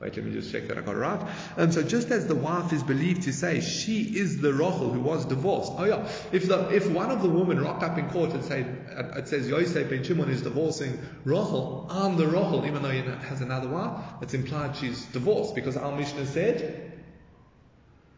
Wait, 0.00 0.16
let 0.16 0.26
me 0.26 0.32
just 0.32 0.50
check 0.50 0.66
that 0.66 0.76
I 0.76 0.80
got 0.80 0.96
it 0.96 0.98
right. 0.98 1.28
And 1.56 1.72
so, 1.72 1.82
just 1.82 2.10
as 2.10 2.26
the 2.26 2.34
wife 2.34 2.72
is 2.72 2.82
believed 2.82 3.22
to 3.22 3.32
say 3.32 3.60
she 3.60 4.02
is 4.02 4.40
the 4.40 4.52
Rachel 4.52 4.92
who 4.92 5.00
was 5.00 5.24
divorced. 5.24 5.72
Oh 5.76 5.84
yeah, 5.84 6.08
if 6.32 6.48
the 6.48 6.68
if 6.74 6.90
one 6.90 7.10
of 7.10 7.22
the 7.22 7.28
women 7.28 7.60
rocked 7.60 7.84
up 7.84 7.96
in 7.96 8.10
court 8.10 8.32
and 8.32 8.44
said 8.44 8.66
uh, 8.94 9.18
it 9.18 9.28
says 9.28 9.48
Yosef 9.48 9.88
ben 9.88 10.02
Shimon 10.02 10.28
is 10.28 10.42
divorcing 10.42 10.98
Rachel, 11.24 11.86
I'm 11.88 12.16
the 12.16 12.26
Rachel, 12.26 12.66
even 12.66 12.82
though 12.82 12.90
he 12.90 13.00
has 13.00 13.40
another 13.40 13.68
wife, 13.68 14.04
it's 14.22 14.34
implied 14.34 14.76
she's 14.76 15.04
divorced 15.06 15.54
because 15.54 15.76
our 15.76 15.96
Mishnah 15.96 16.26
said 16.26 16.92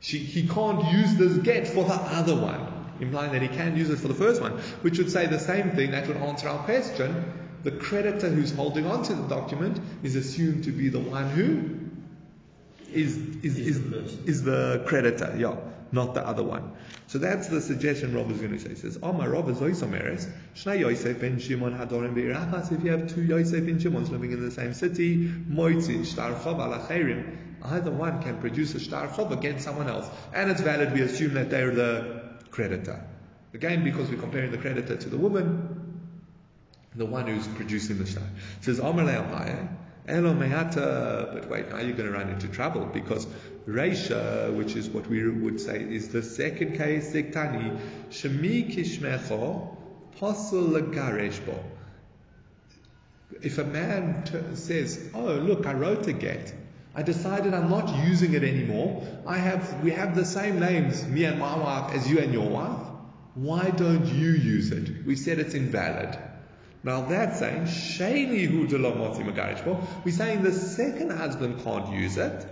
she 0.01 0.19
he 0.19 0.49
can't 0.49 0.91
use 0.91 1.17
this 1.17 1.37
get 1.39 1.69
for 1.69 1.85
the 1.85 1.95
other 1.95 2.35
one, 2.35 2.68
implying 3.01 3.33
that 3.33 3.43
he 3.43 3.49
can 3.49 3.77
use 3.77 3.91
it 3.91 3.99
for 3.99 4.09
the 4.09 4.15
first 4.15 4.41
one, 4.41 4.53
which 4.83 4.99
would 4.99 5.11
say 5.11 5.27
the 5.27 5.39
same 5.39 5.71
thing. 5.73 5.91
That 5.93 6.07
would 6.09 6.17
answer 6.17 6.49
our 6.49 6.65
question 6.65 7.33
the 7.65 7.73
creditor 7.73 8.29
who's 8.29 8.53
holding 8.53 8.87
on 8.87 9.03
to 9.05 9.15
the 9.15 9.27
document 9.29 9.81
is 10.03 10.15
assumed 10.17 10.65
to 10.65 10.71
be 10.71 10.89
the 10.89 11.01
one 11.01 11.29
who 11.31 11.89
is 12.93 13.17
is, 13.43 13.59
is, 13.59 13.79
is 14.27 14.43
the 14.43 14.85
creditor, 14.87 15.35
yeah, 15.37 15.57
not 15.93 16.15
the 16.15 16.27
other 16.27 16.43
one. 16.43 16.73
So 17.07 17.19
that's 17.19 17.49
the 17.49 17.61
suggestion 17.61 18.15
Rav 18.15 18.31
is 18.31 18.39
going 18.39 18.53
to 18.53 18.59
say. 18.59 18.71
He 18.71 18.75
says, 18.75 18.99
Omar 19.03 19.31
Rav 19.31 19.49
is 19.51 19.59
Oisomeres, 19.59 20.31
Shna 20.55 20.79
Yosef 20.79 21.21
ben 21.21 21.39
Shimon 21.39 21.77
Hadorim 21.77 22.15
Be'irachas, 22.15 22.73
if 22.73 22.85
you 22.85 22.91
have 22.91 23.13
two 23.13 23.23
Yosef 23.23 23.67
and 23.67 23.81
Shimons 23.81 24.11
living 24.11 24.33
in 24.33 24.43
the 24.43 24.51
same 24.51 24.73
city, 24.73 25.29
Moitzi, 25.29 26.07
Shtar 26.07 26.35
Chov 26.35 26.59
Alacherim, 26.59 27.37
either 27.65 27.91
one 27.91 28.23
can 28.23 28.39
produce 28.41 28.75
a 28.75 28.81
Shtar 28.81 29.09
Chov 29.09 29.33
against 29.33 29.65
someone 29.65 29.89
else. 29.89 30.09
And 30.33 30.51
it's 30.51 30.61
valid, 30.61 30.93
we 30.93 31.01
assume 31.03 31.35
that 31.35 31.51
they're 31.51 31.75
the 31.75 32.18
creditor. 32.51 33.05
Again, 33.55 33.85
because 33.85 34.11
we're 34.11 34.21
comparing 34.21 34.51
the 34.51 34.59
creditor 34.59 34.97
to 34.97 35.09
the 35.09 35.17
woman, 35.17 36.01
the 36.95 37.07
one 37.07 37.27
who's 37.27 37.47
producing 37.49 37.99
the. 37.99 38.05
It 38.05 38.21
says, 38.61 38.81
Elo 40.09 40.33
Me'ata, 40.33 41.31
but 41.35 41.49
wait, 41.51 41.69
now 41.69 41.79
you're 41.79 41.97
going 41.97 42.11
to 42.11 42.17
run 42.17 42.31
into 42.31 42.49
trouble 42.49 42.87
because 42.87 43.27
Reisha, 43.67 44.55
which 44.57 44.75
is 44.75 44.89
what 44.89 45.07
we 45.07 45.29
would 45.29 45.61
say 45.61 45.83
is 45.83 46.09
the 46.09 46.23
second 46.23 46.77
case, 46.79 47.13
Ziktani, 47.13 47.79
Shemi 48.11 48.75
Kishmecho, 48.75 49.77
Pasul 50.19 50.69
Lagareshbo. 50.71 51.63
If 53.43 53.59
a 53.59 53.65
man 53.65 54.25
t- 54.25 54.57
says, 54.57 55.11
Oh, 55.15 55.35
look, 55.35 55.67
I 55.67 55.75
wrote 55.75 56.07
a 56.07 56.15
get. 56.15 56.55
I 56.95 57.03
decided 57.03 57.55
I'm 57.55 57.71
not 57.71 58.07
using 58.07 58.35
it 58.35 58.43
anymore. 58.43 59.07
I 59.27 59.39
have, 59.39 59.83
we 59.83 59.93
have 59.93 60.17
the 60.17 60.25
same 60.25 60.59
names, 60.59 61.07
me 61.07 61.25
and 61.25 61.39
my 61.39 61.57
wife, 61.57 61.95
as 61.95 62.11
you 62.11 62.19
and 62.19 62.33
your 62.33 62.49
wife. 62.49 62.87
Why 63.35 63.71
don't 63.71 64.07
you 64.07 64.31
use 64.31 64.73
it? 64.73 65.07
We 65.07 65.15
said 65.15 65.39
it's 65.39 65.55
invalid. 65.55 66.19
Now 66.83 67.03
that's 67.03 67.39
saying 67.39 67.65
Sheni 67.65 68.47
hu 68.47 68.67
We're 70.05 70.13
saying 70.13 70.43
the 70.43 70.53
second 70.53 71.11
husband 71.11 71.63
can't 71.63 71.93
use 71.93 72.17
it. 72.17 72.47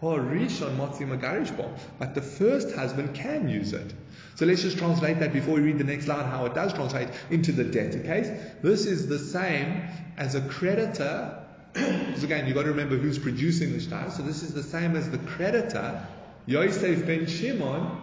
But 0.00 2.14
the 2.14 2.22
first 2.22 2.74
husband 2.74 3.14
can 3.14 3.48
use 3.48 3.72
it. 3.72 3.94
So 4.34 4.46
let's 4.46 4.62
just 4.62 4.78
translate 4.78 5.20
that 5.20 5.32
before 5.32 5.54
we 5.54 5.60
read 5.60 5.78
the 5.78 5.84
next 5.84 6.08
line, 6.08 6.24
how 6.24 6.46
it 6.46 6.54
does 6.54 6.72
translate 6.72 7.08
into 7.30 7.52
the 7.52 7.64
debtor 7.64 8.00
case. 8.00 8.28
This 8.62 8.86
is 8.86 9.06
the 9.06 9.18
same 9.18 9.82
as 10.16 10.34
a 10.34 10.40
creditor. 10.40 11.43
Because 11.74 12.22
again, 12.22 12.46
you've 12.46 12.54
got 12.54 12.62
to 12.62 12.70
remember 12.70 12.96
who's 12.96 13.18
producing 13.18 13.72
the 13.72 13.80
shtar. 13.80 14.10
So 14.10 14.22
this 14.22 14.42
is 14.42 14.54
the 14.54 14.62
same 14.62 14.96
as 14.96 15.10
the 15.10 15.18
creditor, 15.18 16.06
Yosef 16.46 17.04
ben 17.04 17.26
Shimon. 17.26 18.00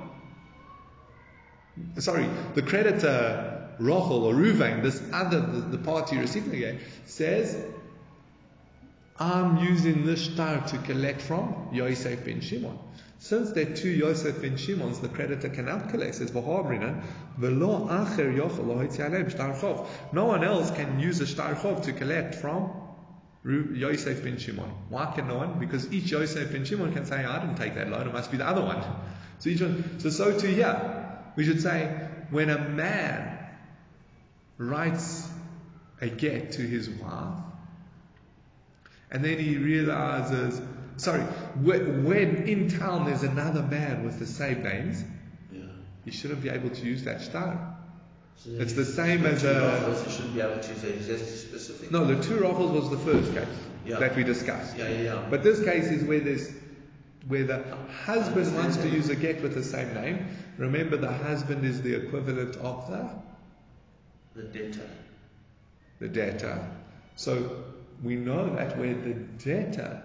Sorry, 1.97 2.27
the 2.53 2.61
creditor 2.61 3.69
Rachel 3.79 4.25
or 4.25 4.33
Ruvain, 4.33 4.83
this 4.83 5.01
other, 5.13 5.39
the, 5.39 5.61
the 5.61 5.77
party 5.77 6.17
receiving 6.17 6.51
the 6.51 6.77
says, 7.05 7.57
I'm 9.17 9.57
using 9.57 10.05
this 10.05 10.19
shtar 10.19 10.67
to 10.67 10.77
collect 10.79 11.21
from 11.21 11.69
Yosef 11.71 12.25
ben 12.25 12.41
Shimon. 12.41 12.77
Since 13.19 13.51
there 13.51 13.71
are 13.71 13.75
two 13.75 13.89
Yosef 13.89 14.41
ben 14.41 14.57
Shimons, 14.57 14.99
the 14.99 15.07
creditor 15.07 15.47
cannot 15.47 15.89
collect, 15.89 16.15
says 16.15 16.31
Vahamrinan, 16.31 17.03
Velo 17.37 17.87
acher 17.87 18.35
yochel 18.35 19.87
No 20.11 20.25
one 20.25 20.43
else 20.43 20.71
can 20.71 20.99
use 20.99 21.21
a 21.21 21.25
shtarchov 21.25 21.83
to 21.83 21.93
collect 21.93 22.35
from 22.35 22.71
Yosef 23.43 24.23
ben 24.23 24.37
Shimon. 24.37 24.69
Why 24.89 25.11
can 25.15 25.27
no 25.27 25.37
one? 25.37 25.57
Because 25.59 25.91
each 25.91 26.11
Yosef 26.11 26.51
ben 26.51 26.63
Shimon 26.65 26.93
can 26.93 27.05
say, 27.05 27.25
I 27.25 27.39
didn't 27.39 27.57
take 27.57 27.75
that 27.75 27.89
loan, 27.89 28.07
it 28.07 28.13
must 28.13 28.29
be 28.31 28.37
the 28.37 28.47
other 28.47 28.61
one. 28.61 28.83
So 29.39 29.49
each 29.49 29.61
one, 29.61 29.99
so 29.99 30.09
so 30.09 30.37
too 30.37 30.47
here. 30.47 30.97
We 31.35 31.45
should 31.45 31.61
say, 31.61 32.07
when 32.29 32.49
a 32.49 32.59
man 32.59 33.39
writes 34.57 35.27
a 36.01 36.07
get 36.09 36.53
to 36.53 36.61
his 36.61 36.89
wife, 36.89 37.39
and 39.09 39.25
then 39.25 39.39
he 39.39 39.57
realizes, 39.57 40.61
sorry, 40.97 41.21
when 41.21 42.47
in 42.47 42.69
town 42.69 43.05
there's 43.05 43.23
another 43.23 43.63
man 43.63 44.05
with 44.05 44.19
the 44.19 44.27
same 44.27 44.63
names, 44.63 45.03
Yeah. 45.51 45.63
he 46.05 46.11
shouldn't 46.11 46.41
be 46.41 46.49
able 46.49 46.69
to 46.69 46.81
use 46.85 47.03
that 47.03 47.21
shtar. 47.21 47.70
It's 48.45 48.73
the 48.73 48.85
same 48.85 49.25
as 49.25 49.43
a. 49.43 49.53
Raffles, 49.53 50.05
you 50.05 50.11
shouldn't 50.11 50.33
be 50.33 50.41
able 50.41 50.55
to 50.55 51.17
specific. 51.27 51.91
No, 51.91 52.05
the 52.05 52.21
two 52.23 52.39
ruffles 52.39 52.71
was 52.71 52.89
the 52.89 52.97
first 52.97 53.33
case 53.33 53.47
Yeah. 53.85 53.99
that 53.99 54.15
we 54.15 54.23
discussed. 54.23 54.77
Yeah, 54.77 54.89
yeah, 54.89 55.01
yeah. 55.01 55.27
But 55.29 55.43
this 55.43 55.63
case 55.63 55.85
is 55.91 56.03
where 56.03 56.19
there's 56.19 56.51
where 57.27 57.43
the 57.43 57.63
husband 58.03 58.55
wants 58.55 58.77
to 58.77 58.89
use 58.89 59.09
a 59.09 59.15
get 59.15 59.43
with 59.43 59.53
the 59.53 59.63
same 59.63 59.93
name. 59.93 60.27
Remember, 60.57 60.97
the 60.97 61.11
husband 61.11 61.63
is 61.65 61.81
the 61.83 61.93
equivalent 61.93 62.55
of 62.57 62.89
the 62.89 63.09
the 64.33 64.43
debtor. 64.47 64.89
the 65.99 66.07
debtor. 66.07 66.67
So 67.15 67.63
we 68.03 68.15
know 68.15 68.55
that 68.55 68.77
where 68.77 68.95
the 68.95 69.13
debtor 69.13 70.01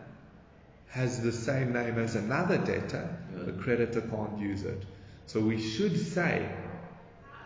has 0.88 1.22
the 1.22 1.32
same 1.32 1.72
name 1.72 1.98
as 1.98 2.16
another 2.16 2.58
debtor, 2.58 3.16
the 3.34 3.52
creditor 3.52 4.02
can't 4.02 4.38
use 4.38 4.62
it. 4.64 4.82
So 5.26 5.40
we 5.40 5.60
should 5.60 5.98
say 5.98 6.48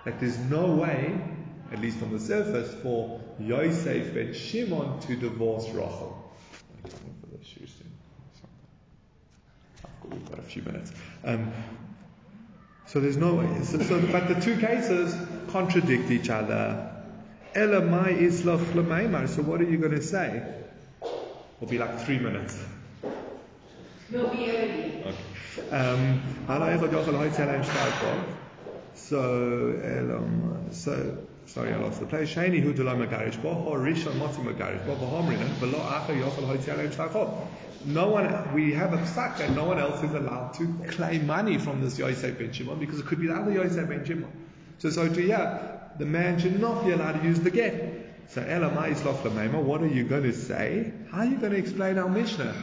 that 0.05 0.21
there's 0.21 0.39
no 0.39 0.67
way, 0.75 1.19
at 1.73 1.81
least 1.81 2.03
on 2.03 2.13
the 2.13 2.21
surface, 2.21 2.75
for 2.83 3.21
Yosef 3.39 4.15
ben 4.15 4.33
Shimon 4.33 5.01
to 5.01 5.17
divorce 5.17 5.67
Rachel. 5.69 6.33
I'm 6.85 6.91
coming 6.91 7.15
for 7.21 7.37
the 7.37 7.45
shoe 7.45 7.67
soon. 7.67 7.93
We've 10.11 10.29
got 10.29 10.39
a 10.39 10.43
few 10.43 10.63
minutes. 10.63 10.93
Um, 11.25 11.53
so 12.87 13.01
there's 13.01 13.17
no 13.17 13.35
way. 13.35 13.63
So, 13.63 13.79
so, 13.81 14.01
but 14.11 14.29
the 14.29 14.41
two 14.41 14.59
cases 14.59 15.15
contradict 15.51 16.11
each 16.11 16.29
other. 16.29 16.87
Elamai 17.55 18.19
islach 18.21 18.65
lemaimar. 18.73 19.29
So 19.29 19.43
what 19.43 19.61
are 19.61 19.71
you 19.71 19.79
going 19.79 19.93
to 19.93 20.03
say? 20.03 20.43
Will 21.61 21.69
be 21.69 21.79
like 21.79 22.01
three 22.01 22.19
minutes. 22.19 22.59
We'll 24.11 24.29
be 24.29 24.51
early. 24.51 25.05
Okay. 25.05 25.71
Um, 25.71 26.21
So, 28.95 29.81
Elam, 29.83 30.69
so, 30.73 31.19
sorry, 31.47 31.73
I 31.73 31.77
lost 31.79 32.01
the 32.01 32.07
place. 32.07 32.35
Shani 32.35 32.61
hu 32.61 32.73
delay 32.73 32.95
magarish 32.95 33.41
bo, 33.43 33.55
ho 33.55 33.73
rishon 33.73 34.13
motzi 34.15 34.45
magarish 34.45 34.85
bo, 34.87 34.95
v'homrinan, 34.95 35.49
v'lo 35.59 35.81
acha 35.81 36.09
yochel 36.09 36.47
hoitzi 36.47 36.75
aleim. 36.75 37.49
No 37.87 38.09
one, 38.09 38.55
we 38.55 38.73
have 38.75 38.93
a 38.93 38.99
psak 38.99 39.39
that 39.39 39.51
no 39.53 39.65
one 39.65 39.79
else 39.79 40.03
is 40.03 40.13
allowed 40.13 40.53
to 40.55 40.67
claim 40.89 41.27
money 41.27 41.57
from 41.57 41.81
this 41.81 41.99
Yosef 41.99 42.39
ben 42.39 42.53
Shimon 42.53 42.79
because 42.79 43.01
it 43.01 43.07
could 43.07 43.21
be 43.21 43.29
the 43.29 43.35
other 43.35 43.53
Yosef 43.53 43.89
ben 43.89 44.05
Shimon. 44.05 44.31
So, 44.79 44.91
so 44.91 45.09
to 45.09 45.23
yeah, 45.23 45.79
the 45.99 46.05
man 46.05 46.39
should 46.39 46.61
not 46.61 46.85
be 46.85 46.93
allowed 46.93 47.21
to 47.21 47.27
use 47.27 47.41
the 47.41 47.51
get. 47.51 48.27
So, 48.29 48.43
Elamai 48.43 48.95
islof 48.95 49.23
lamema, 49.23 49.63
what 49.63 49.83
are 49.83 49.89
you 49.89 50.05
going 50.05 50.25
to 50.25 50.33
say? 50.33 50.93
How 51.11 51.19
are 51.19 51.25
you 51.25 51.39
going 51.39 51.53
to 51.53 51.59
explain 51.59 51.99
our 51.99 52.09
Mishnah? 52.09 52.55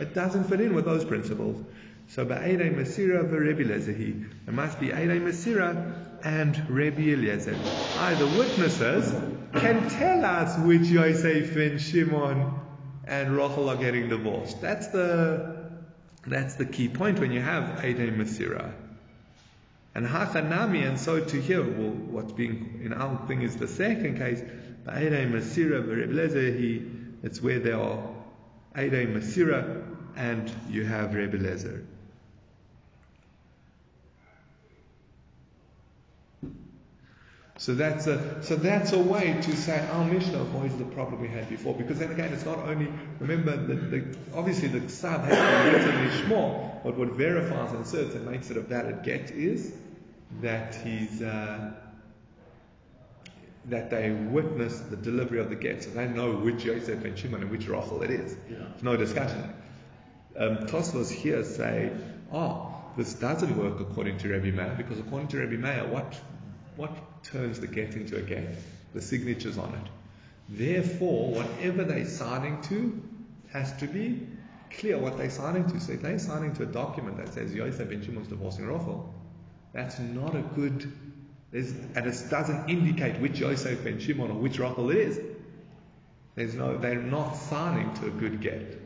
It 0.00 0.14
doesn't 0.14 0.44
fit 0.44 0.60
in 0.60 0.74
with 0.74 0.84
those 0.84 1.04
principles. 1.04 1.64
So 2.08 2.26
Ba'edei 2.26 2.74
Masira 2.74 3.24
v'Rebbe 3.24 3.64
Lezehi. 3.64 4.30
It 4.46 4.52
must 4.52 4.78
be 4.78 4.88
Eidei 4.88 5.20
Masira 5.20 5.94
and 6.24 6.68
Rebbe 6.68 7.00
Eliezer. 7.00 7.56
Either 7.98 8.26
witnesses 8.38 9.12
can 9.54 9.88
tell 9.88 10.24
us 10.24 10.58
which 10.58 10.82
Yosef 10.82 11.56
and 11.56 11.80
Shimon 11.80 12.54
and 13.06 13.36
Rachel 13.36 13.70
are 13.70 13.76
getting 13.76 14.08
divorced. 14.08 14.60
That's 14.60 14.88
the 14.88 15.70
that's 16.26 16.54
the 16.54 16.66
key 16.66 16.88
point 16.88 17.18
when 17.18 17.32
you 17.32 17.40
have 17.40 17.80
Eidei 17.80 18.16
Masira. 18.16 18.72
And 19.94 20.06
Hachanami, 20.06 20.86
and 20.86 20.98
so 20.98 21.22
to 21.22 21.40
here, 21.40 21.62
well, 21.62 21.90
what's 21.90 22.32
being 22.32 22.80
in 22.84 22.92
our 22.92 23.26
thing 23.26 23.42
is 23.42 23.56
the 23.56 23.68
second 23.68 24.18
case. 24.18 24.40
Ba'edei 24.84 25.30
Masira 25.30 25.82
v'Rebbe 25.82 26.14
Lezehi. 26.14 27.24
It's 27.24 27.40
where 27.40 27.58
there 27.58 27.80
are 27.80 28.02
Eidei 28.74 29.12
Masira 29.12 29.84
and 30.16 30.52
you 30.68 30.84
have 30.84 31.14
Rebbe 31.14 31.38
Lezer. 31.38 31.84
So 37.62 37.76
that's 37.76 38.08
a 38.08 38.42
so 38.42 38.56
that's 38.56 38.90
a 38.90 38.98
way 38.98 39.38
to 39.40 39.56
say 39.56 39.86
our 39.92 40.04
Mishnah 40.04 40.40
avoids 40.40 40.76
the 40.78 40.84
problem 40.84 41.20
we 41.20 41.28
had 41.28 41.48
before. 41.48 41.76
Because 41.76 42.00
then 42.00 42.10
again, 42.10 42.32
it's 42.32 42.44
not 42.44 42.58
only 42.58 42.92
remember 43.20 43.56
the, 43.56 43.74
the 43.74 44.18
obviously 44.34 44.66
the 44.66 44.80
ksab 44.80 45.22
has 45.26 45.36
to 45.38 45.70
be 45.70 45.94
written 45.94 46.08
lishmo, 46.08 46.82
but 46.82 46.98
what 46.98 47.10
verifies 47.12 47.70
and 47.70 47.86
asserts 47.86 48.16
and 48.16 48.28
makes 48.28 48.50
it 48.50 48.56
a 48.56 48.62
valid 48.62 49.04
get 49.04 49.30
is 49.30 49.74
that 50.40 50.74
he's 50.74 51.22
uh, 51.22 51.70
that 53.66 53.90
they 53.90 54.10
witness 54.10 54.80
the 54.80 54.96
delivery 54.96 55.38
of 55.38 55.48
the 55.48 55.54
get, 55.54 55.84
so 55.84 55.90
they 55.90 56.08
know 56.08 56.32
which 56.32 56.64
Yosef 56.64 57.04
and 57.04 57.16
Shimon 57.16 57.42
and 57.42 57.50
which 57.52 57.68
Rachel 57.68 58.02
it 58.02 58.10
is. 58.10 58.36
Yeah. 58.50 58.56
There's 58.70 58.82
no 58.82 58.96
discussion. 58.96 59.54
Um, 60.36 60.66
Tosfos 60.66 61.12
here 61.12 61.44
say, 61.44 61.92
oh, 62.32 62.74
this 62.96 63.14
doesn't 63.14 63.56
work 63.56 63.78
according 63.78 64.18
to 64.18 64.32
Rabbi 64.32 64.50
Meir 64.50 64.74
because 64.76 64.98
according 64.98 65.28
to 65.28 65.38
Rabbi 65.38 65.58
Meir, 65.58 65.86
what 65.86 66.18
what 66.74 66.90
turns 67.22 67.60
the 67.60 67.66
get 67.66 67.94
into 67.94 68.16
a 68.16 68.22
get? 68.22 68.56
The 68.94 69.00
signatures 69.00 69.58
on 69.58 69.72
it. 69.74 69.90
Therefore, 70.48 71.32
whatever 71.32 71.84
they're 71.84 72.06
signing 72.06 72.60
to 72.62 73.02
has 73.52 73.72
to 73.78 73.86
be 73.86 74.26
clear 74.70 74.98
what 74.98 75.16
they're 75.16 75.30
signing 75.30 75.66
to. 75.70 75.80
So 75.80 75.92
if 75.92 76.02
they're 76.02 76.18
signing 76.18 76.54
to 76.54 76.62
a 76.64 76.66
document 76.66 77.16
that 77.18 77.32
says 77.32 77.54
Yosef 77.54 77.88
ben 77.88 78.02
Shimon's 78.02 78.28
divorcing 78.28 78.66
Rachel, 78.66 79.12
that's 79.72 79.98
not 79.98 80.34
a 80.34 80.42
good. 80.42 80.92
And 81.52 82.06
it 82.06 82.24
doesn't 82.30 82.70
indicate 82.70 83.20
which 83.20 83.38
Yosef 83.38 83.84
ben 83.84 84.00
Shimon 84.00 84.30
or 84.30 84.34
which 84.34 84.58
Rachel 84.58 84.90
it 84.90 84.96
is. 84.96 85.20
There's 86.34 86.54
no. 86.54 86.78
They're 86.78 86.94
not 87.00 87.34
signing 87.34 87.92
to 87.94 88.06
a 88.06 88.10
good 88.10 88.40
get 88.40 88.80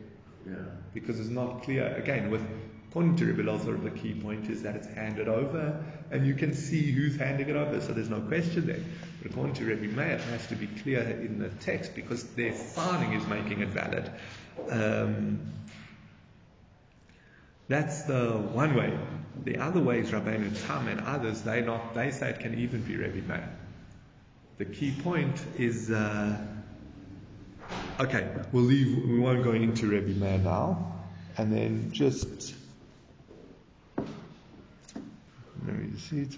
Yeah. 0.45 0.55
because 0.93 1.19
it's 1.19 1.29
not 1.29 1.63
clear. 1.63 1.95
Again, 1.95 2.29
with 2.29 2.41
according 2.89 3.15
to 3.17 3.25
Rebbe 3.25 3.43
Elazar, 3.43 3.81
the 3.83 3.91
key 3.91 4.13
point 4.13 4.49
is 4.49 4.63
that 4.63 4.75
it's 4.75 4.87
handed 4.87 5.27
over, 5.27 5.83
and 6.09 6.25
you 6.25 6.33
can 6.33 6.53
see 6.53 6.91
who's 6.91 7.17
handing 7.17 7.49
it 7.49 7.55
over, 7.55 7.81
so 7.81 7.93
there's 7.93 8.09
no 8.09 8.21
question 8.21 8.65
there. 8.65 8.79
But 9.21 9.31
according 9.31 9.55
to 9.55 9.65
Rebbe 9.65 9.93
Meir, 9.93 10.13
it 10.13 10.21
has 10.21 10.47
to 10.47 10.55
be 10.55 10.67
clear 10.67 11.01
in 11.01 11.39
the 11.39 11.49
text 11.49 11.95
because 11.95 12.23
their 12.35 12.55
signing 12.55 13.13
is 13.13 13.27
making 13.27 13.61
it 13.61 13.69
valid. 13.69 14.09
Um, 14.69 15.39
that's 17.67 18.03
the 18.03 18.31
one 18.31 18.75
way. 18.75 18.97
The 19.43 19.57
other 19.57 19.81
way 19.81 19.99
is 19.99 20.11
Rabbeinu 20.11 20.65
Tam 20.67 20.87
and 20.87 21.01
others. 21.01 21.41
They 21.41 21.61
not. 21.61 21.93
They 21.93 22.11
say 22.11 22.29
it 22.29 22.39
can 22.39 22.57
even 22.57 22.81
be 22.81 22.95
Rebbe 22.95 23.27
Meir. 23.27 23.49
The 24.57 24.65
key 24.65 24.95
point 25.03 25.39
is. 25.57 25.91
Uh, 25.91 26.37
okay, 27.99 28.29
we'll 28.53 28.63
leave. 28.63 29.05
We 29.05 29.19
won't 29.19 29.43
go 29.43 29.51
into 29.51 29.87
Rebbe 29.87 30.17
Meir 30.17 30.37
now, 30.37 30.93
and 31.37 31.51
then 31.51 31.91
just. 31.91 32.55
Let 35.65 35.75
me 35.75 35.97
see 35.97 36.21
it. 36.21 36.37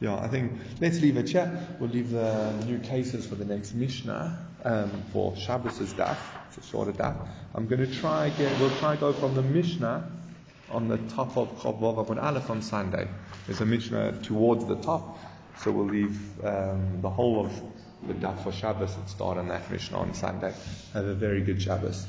Yeah, 0.00 0.16
I 0.16 0.28
think 0.28 0.52
let's 0.80 1.00
leave 1.00 1.16
it 1.16 1.30
here. 1.30 1.66
We'll 1.80 1.90
leave 1.90 2.10
the 2.10 2.52
new 2.66 2.78
cases 2.78 3.26
for 3.26 3.36
the 3.36 3.44
next 3.44 3.74
Mishnah 3.74 4.38
um, 4.64 4.90
for 5.12 5.36
Shabbos' 5.36 5.94
daf. 5.94 6.18
It's 6.48 6.58
a 6.58 6.70
shorter 6.70 6.92
daf. 6.92 7.16
I'm 7.54 7.66
going 7.66 7.80
to 7.86 8.00
try 8.00 8.26
again. 8.26 8.58
We'll 8.60 8.76
try 8.78 8.96
go 8.96 9.12
from 9.12 9.34
the 9.34 9.42
Mishnah 9.42 10.10
on 10.70 10.88
the 10.88 10.98
top 10.98 11.36
of 11.36 11.48
Chavov 11.60 12.06
Abun 12.06 12.22
Aleph 12.22 12.50
on 12.50 12.60
Sunday. 12.62 13.08
There's 13.46 13.60
a 13.60 13.66
Mishnah 13.66 14.20
towards 14.22 14.66
the 14.66 14.76
top, 14.76 15.18
so 15.58 15.70
we'll 15.70 15.86
leave 15.86 16.18
um, 16.44 17.00
the 17.00 17.10
whole 17.10 17.46
of 17.46 17.52
the 18.06 18.14
daf 18.14 18.42
for 18.42 18.52
Shabbos 18.52 18.94
and 18.96 19.08
start 19.08 19.38
on 19.38 19.48
that 19.48 19.70
Mishnah 19.70 19.96
on 19.96 20.12
Sunday. 20.14 20.52
Have 20.92 21.04
a 21.06 21.14
very 21.14 21.40
good 21.40 21.62
Shabbos. 21.62 22.06